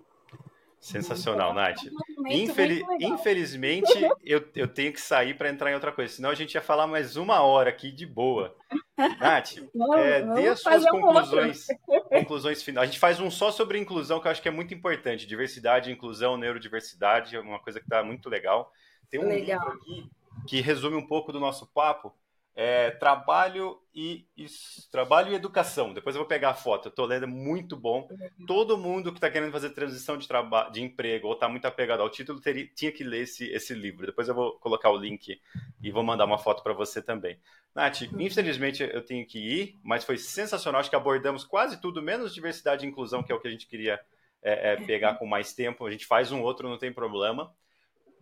Sensacional, 0.81 1.51
então, 1.51 1.63
Nath. 1.63 1.79
Um 2.19 2.27
Infeliz... 2.27 2.83
Infelizmente, 2.99 3.87
eu, 4.21 4.45
eu 4.53 4.67
tenho 4.67 4.91
que 4.91 4.99
sair 4.99 5.33
para 5.33 5.49
entrar 5.49 5.71
em 5.71 5.75
outra 5.75 5.93
coisa, 5.93 6.13
senão 6.13 6.29
a 6.29 6.35
gente 6.35 6.53
ia 6.53 6.61
falar 6.61 6.85
mais 6.87 7.15
uma 7.15 7.41
hora 7.41 7.69
aqui 7.69 7.93
de 7.93 8.05
boa. 8.05 8.53
Nath, 8.97 9.55
não, 9.73 9.97
é, 9.97 10.21
dê 10.21 10.49
as 10.49 10.59
suas 10.59 10.85
conclusões, 10.85 11.67
conclusões 12.11 12.61
finais. 12.61 12.83
A 12.83 12.91
gente 12.91 12.99
faz 12.99 13.17
um 13.21 13.31
só 13.31 13.49
sobre 13.49 13.79
inclusão, 13.79 14.19
que 14.19 14.27
eu 14.27 14.31
acho 14.31 14.41
que 14.41 14.49
é 14.49 14.51
muito 14.51 14.73
importante. 14.73 15.25
Diversidade, 15.25 15.89
inclusão, 15.89 16.35
neurodiversidade, 16.35 17.37
é 17.37 17.39
uma 17.39 17.59
coisa 17.59 17.79
que 17.79 17.85
está 17.85 18.03
muito 18.03 18.29
legal. 18.29 18.69
Tem 19.09 19.21
um 19.21 19.29
legal. 19.29 19.57
livro 19.57 19.81
aqui 19.81 20.11
que 20.45 20.59
resume 20.59 20.97
um 20.97 21.07
pouco 21.07 21.31
do 21.31 21.39
nosso 21.39 21.65
papo, 21.65 22.13
é, 22.55 22.89
trabalho 22.91 23.77
e 23.93 24.25
isso, 24.37 24.89
trabalho 24.89 25.31
e 25.31 25.35
educação. 25.35 25.93
Depois 25.93 26.15
eu 26.15 26.21
vou 26.21 26.27
pegar 26.27 26.51
a 26.51 26.53
foto. 26.53 26.89
Tô 26.89 27.05
lendo, 27.05 27.23
é 27.23 27.27
muito 27.27 27.75
bom. 27.75 28.07
Todo 28.47 28.77
mundo 28.77 29.11
que 29.11 29.17
está 29.17 29.29
querendo 29.29 29.51
fazer 29.51 29.71
transição 29.71 30.17
de 30.17 30.25
trabalho, 30.25 30.71
de 30.71 30.81
emprego 30.81 31.27
ou 31.27 31.33
está 31.33 31.49
muito 31.49 31.65
apegado 31.65 32.01
ao 32.01 32.09
título 32.09 32.39
teria, 32.39 32.65
tinha 32.73 32.93
que 32.93 33.03
ler 33.03 33.23
esse, 33.23 33.45
esse 33.51 33.73
livro. 33.73 34.05
Depois 34.05 34.29
eu 34.29 34.33
vou 34.33 34.53
colocar 34.59 34.89
o 34.89 34.97
link 34.97 35.39
e 35.83 35.91
vou 35.91 36.03
mandar 36.03 36.23
uma 36.23 36.37
foto 36.37 36.63
para 36.63 36.73
você 36.73 37.01
também. 37.01 37.37
Nath, 37.73 38.03
infelizmente 38.17 38.83
eu 38.83 39.03
tenho 39.03 39.27
que 39.27 39.39
ir, 39.39 39.77
mas 39.83 40.05
foi 40.05 40.17
sensacional. 40.17 40.79
Acho 40.79 40.89
que 40.89 40.95
abordamos 40.95 41.43
quase 41.43 41.81
tudo, 41.81 42.01
menos 42.01 42.33
diversidade 42.33 42.85
e 42.85 42.89
inclusão, 42.89 43.21
que 43.21 43.33
é 43.33 43.35
o 43.35 43.39
que 43.39 43.49
a 43.49 43.51
gente 43.51 43.67
queria 43.67 43.99
é, 44.41 44.73
é, 44.73 44.75
pegar 44.77 45.15
com 45.15 45.25
mais 45.25 45.53
tempo. 45.53 45.85
A 45.85 45.91
gente 45.91 46.05
faz 46.05 46.31
um 46.31 46.41
outro, 46.41 46.69
não 46.69 46.77
tem 46.77 46.93
problema 46.93 47.53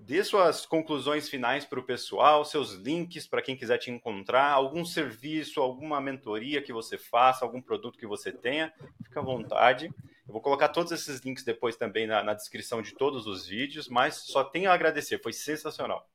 dê 0.06 0.24
suas 0.24 0.66
conclusões 0.66 1.30
finais 1.30 1.66
para 1.66 1.80
o 1.80 1.84
pessoal, 1.84 2.44
seus 2.44 2.74
links 2.74 3.26
para 3.26 3.42
quem 3.42 3.56
quiser 3.56 3.78
te 3.78 3.90
encontrar, 3.90 4.52
algum 4.52 4.84
serviço, 4.84 5.62
alguma 5.62 6.02
mentoria 6.02 6.62
que 6.62 6.74
você 6.74 6.98
faça, 6.98 7.46
algum 7.46 7.62
produto 7.62 7.98
que 7.98 8.06
você 8.06 8.32
tenha, 8.32 8.74
fica 9.04 9.22
à 9.22 9.24
vontade. 9.24 9.90
Eu 10.28 10.34
vou 10.34 10.42
colocar 10.42 10.70
todos 10.70 10.92
esses 10.92 11.22
links 11.22 11.44
depois 11.44 11.76
também 11.78 12.06
na, 12.06 12.22
na 12.22 12.34
descrição 12.34 12.82
de 12.82 12.94
todos 12.94 13.28
os 13.28 13.48
vídeos, 13.48 13.88
mas 13.88 14.16
só 14.16 14.44
tenho 14.44 14.70
a 14.70 14.74
agradecer, 14.74 15.22
foi 15.22 15.32
sensacional. 15.32 16.06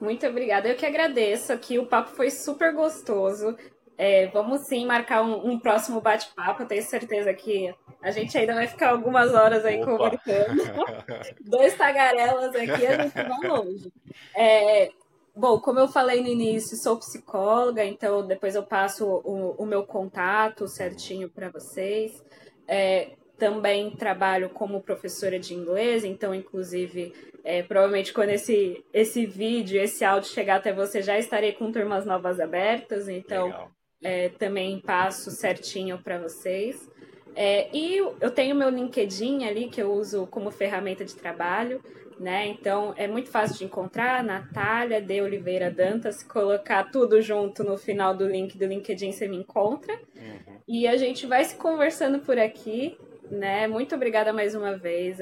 Muito 0.00 0.26
obrigada, 0.26 0.68
eu 0.68 0.76
que 0.76 0.84
agradeço 0.84 1.52
aqui, 1.52 1.78
o 1.78 1.86
papo 1.86 2.10
foi 2.10 2.30
super 2.30 2.74
gostoso. 2.74 3.56
É, 3.98 4.26
vamos 4.26 4.66
sim 4.66 4.84
marcar 4.84 5.22
um, 5.22 5.52
um 5.52 5.58
próximo 5.58 6.00
bate-papo. 6.00 6.66
Tenho 6.66 6.82
certeza 6.82 7.32
que 7.32 7.74
a 8.02 8.10
gente 8.10 8.36
ainda 8.36 8.54
vai 8.54 8.66
ficar 8.66 8.90
algumas 8.90 9.32
horas 9.32 9.64
aí 9.64 9.82
Opa. 9.82 9.90
conversando. 9.90 10.62
Dois 11.40 11.74
tagarelas 11.74 12.54
aqui, 12.54 12.86
a 12.86 13.02
gente 13.02 13.14
vai 13.14 13.48
longe. 13.48 13.92
É, 14.34 14.90
bom, 15.34 15.58
como 15.60 15.78
eu 15.78 15.88
falei 15.88 16.20
no 16.20 16.28
início, 16.28 16.76
sou 16.76 16.98
psicóloga, 16.98 17.82
então 17.84 18.26
depois 18.26 18.54
eu 18.54 18.62
passo 18.62 19.06
o, 19.06 19.52
o 19.52 19.64
meu 19.64 19.84
contato 19.84 20.68
certinho 20.68 21.30
para 21.30 21.48
vocês. 21.48 22.22
É, 22.68 23.12
também 23.38 23.90
trabalho 23.90 24.50
como 24.50 24.82
professora 24.82 25.38
de 25.38 25.54
inglês, 25.54 26.04
então, 26.04 26.34
inclusive, 26.34 27.14
é, 27.44 27.62
provavelmente 27.62 28.12
quando 28.12 28.30
esse, 28.30 28.82
esse 28.92 29.26
vídeo, 29.26 29.80
esse 29.80 30.04
áudio 30.04 30.30
chegar 30.30 30.56
até 30.56 30.72
você, 30.72 31.02
já 31.02 31.18
estarei 31.18 31.52
com 31.52 31.70
turmas 31.70 32.06
novas 32.06 32.40
abertas. 32.40 33.08
Então, 33.08 33.46
Legal 33.46 33.75
é, 34.02 34.28
também 34.30 34.80
passo 34.80 35.30
certinho 35.30 35.98
para 35.98 36.18
vocês. 36.18 36.88
É, 37.34 37.68
e 37.76 37.98
eu 37.98 38.30
tenho 38.30 38.56
meu 38.56 38.70
LinkedIn 38.70 39.44
ali 39.44 39.68
que 39.68 39.80
eu 39.80 39.92
uso 39.92 40.26
como 40.26 40.50
ferramenta 40.50 41.04
de 41.04 41.14
trabalho, 41.14 41.82
né? 42.18 42.46
Então 42.46 42.94
é 42.96 43.06
muito 43.06 43.28
fácil 43.30 43.58
de 43.58 43.64
encontrar, 43.64 44.24
Natália 44.24 45.02
de 45.02 45.20
Oliveira 45.20 45.70
Dantas, 45.70 46.22
colocar 46.22 46.90
tudo 46.90 47.20
junto 47.20 47.62
no 47.62 47.76
final 47.76 48.16
do 48.16 48.26
link 48.26 48.56
do 48.56 48.64
LinkedIn 48.64 49.12
você 49.12 49.28
me 49.28 49.36
encontra. 49.36 49.92
Uhum. 50.16 50.56
E 50.66 50.88
a 50.88 50.96
gente 50.96 51.26
vai 51.26 51.44
se 51.44 51.56
conversando 51.56 52.20
por 52.20 52.38
aqui, 52.38 52.98
né? 53.30 53.66
Muito 53.66 53.94
obrigada 53.94 54.32
mais 54.32 54.54
uma 54.54 54.76
vez. 54.76 55.20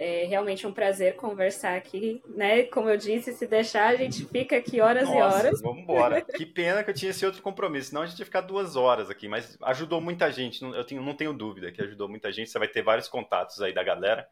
É 0.00 0.26
realmente 0.26 0.64
um 0.64 0.72
prazer 0.72 1.16
conversar 1.16 1.76
aqui, 1.76 2.22
né? 2.28 2.62
Como 2.62 2.88
eu 2.88 2.96
disse, 2.96 3.32
se 3.32 3.48
deixar, 3.48 3.88
a 3.88 3.96
gente 3.96 4.24
fica 4.26 4.56
aqui 4.56 4.80
horas 4.80 5.08
Nossa, 5.08 5.18
e 5.18 5.20
horas. 5.20 5.60
Vamos 5.60 5.82
embora. 5.82 6.20
que 6.36 6.46
pena 6.46 6.84
que 6.84 6.90
eu 6.90 6.94
tinha 6.94 7.10
esse 7.10 7.26
outro 7.26 7.42
compromisso, 7.42 7.88
senão 7.88 8.02
a 8.02 8.06
gente 8.06 8.20
ia 8.20 8.24
ficar 8.24 8.42
duas 8.42 8.76
horas 8.76 9.10
aqui, 9.10 9.26
mas 9.26 9.58
ajudou 9.60 10.00
muita 10.00 10.30
gente, 10.30 10.62
eu 10.62 10.84
tenho, 10.84 11.02
não 11.02 11.14
tenho 11.14 11.32
dúvida 11.32 11.72
que 11.72 11.82
ajudou 11.82 12.08
muita 12.08 12.30
gente. 12.30 12.48
Você 12.48 12.58
vai 12.60 12.68
ter 12.68 12.80
vários 12.80 13.08
contatos 13.08 13.60
aí 13.60 13.74
da 13.74 13.82
galera. 13.82 14.28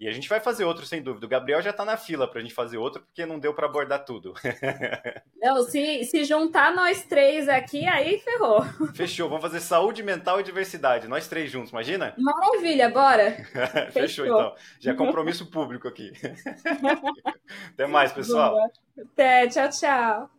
E 0.00 0.08
a 0.08 0.12
gente 0.12 0.30
vai 0.30 0.40
fazer 0.40 0.64
outro, 0.64 0.86
sem 0.86 1.02
dúvida. 1.02 1.26
O 1.26 1.28
Gabriel 1.28 1.60
já 1.60 1.68
está 1.68 1.84
na 1.84 1.94
fila 1.94 2.26
para 2.26 2.40
a 2.40 2.42
gente 2.42 2.54
fazer 2.54 2.78
outro, 2.78 3.02
porque 3.02 3.26
não 3.26 3.38
deu 3.38 3.52
para 3.52 3.66
abordar 3.66 4.02
tudo. 4.02 4.32
Não, 5.42 5.62
se, 5.62 6.04
se 6.04 6.24
juntar 6.24 6.74
nós 6.74 7.04
três 7.04 7.48
aqui, 7.48 7.86
aí 7.86 8.18
ferrou. 8.18 8.62
Fechou. 8.94 9.28
Vamos 9.28 9.42
fazer 9.42 9.60
saúde 9.60 10.02
mental 10.02 10.38
e 10.38 10.42
diversidade. 10.42 11.08
Nós 11.08 11.28
três 11.28 11.50
juntos, 11.50 11.70
imagina? 11.70 12.14
Maravilha, 12.18 12.90
bora. 12.90 13.32
Fechou, 13.32 13.92
Fechou, 13.92 14.26
então. 14.26 14.54
Já 14.78 14.92
é 14.92 14.94
compromisso 14.94 15.50
público 15.50 15.88
aqui. 15.88 16.12
Até 17.72 17.86
mais, 17.86 18.12
pessoal. 18.12 18.54
Até, 18.98 19.48
tchau, 19.48 19.70
tchau. 19.70 20.30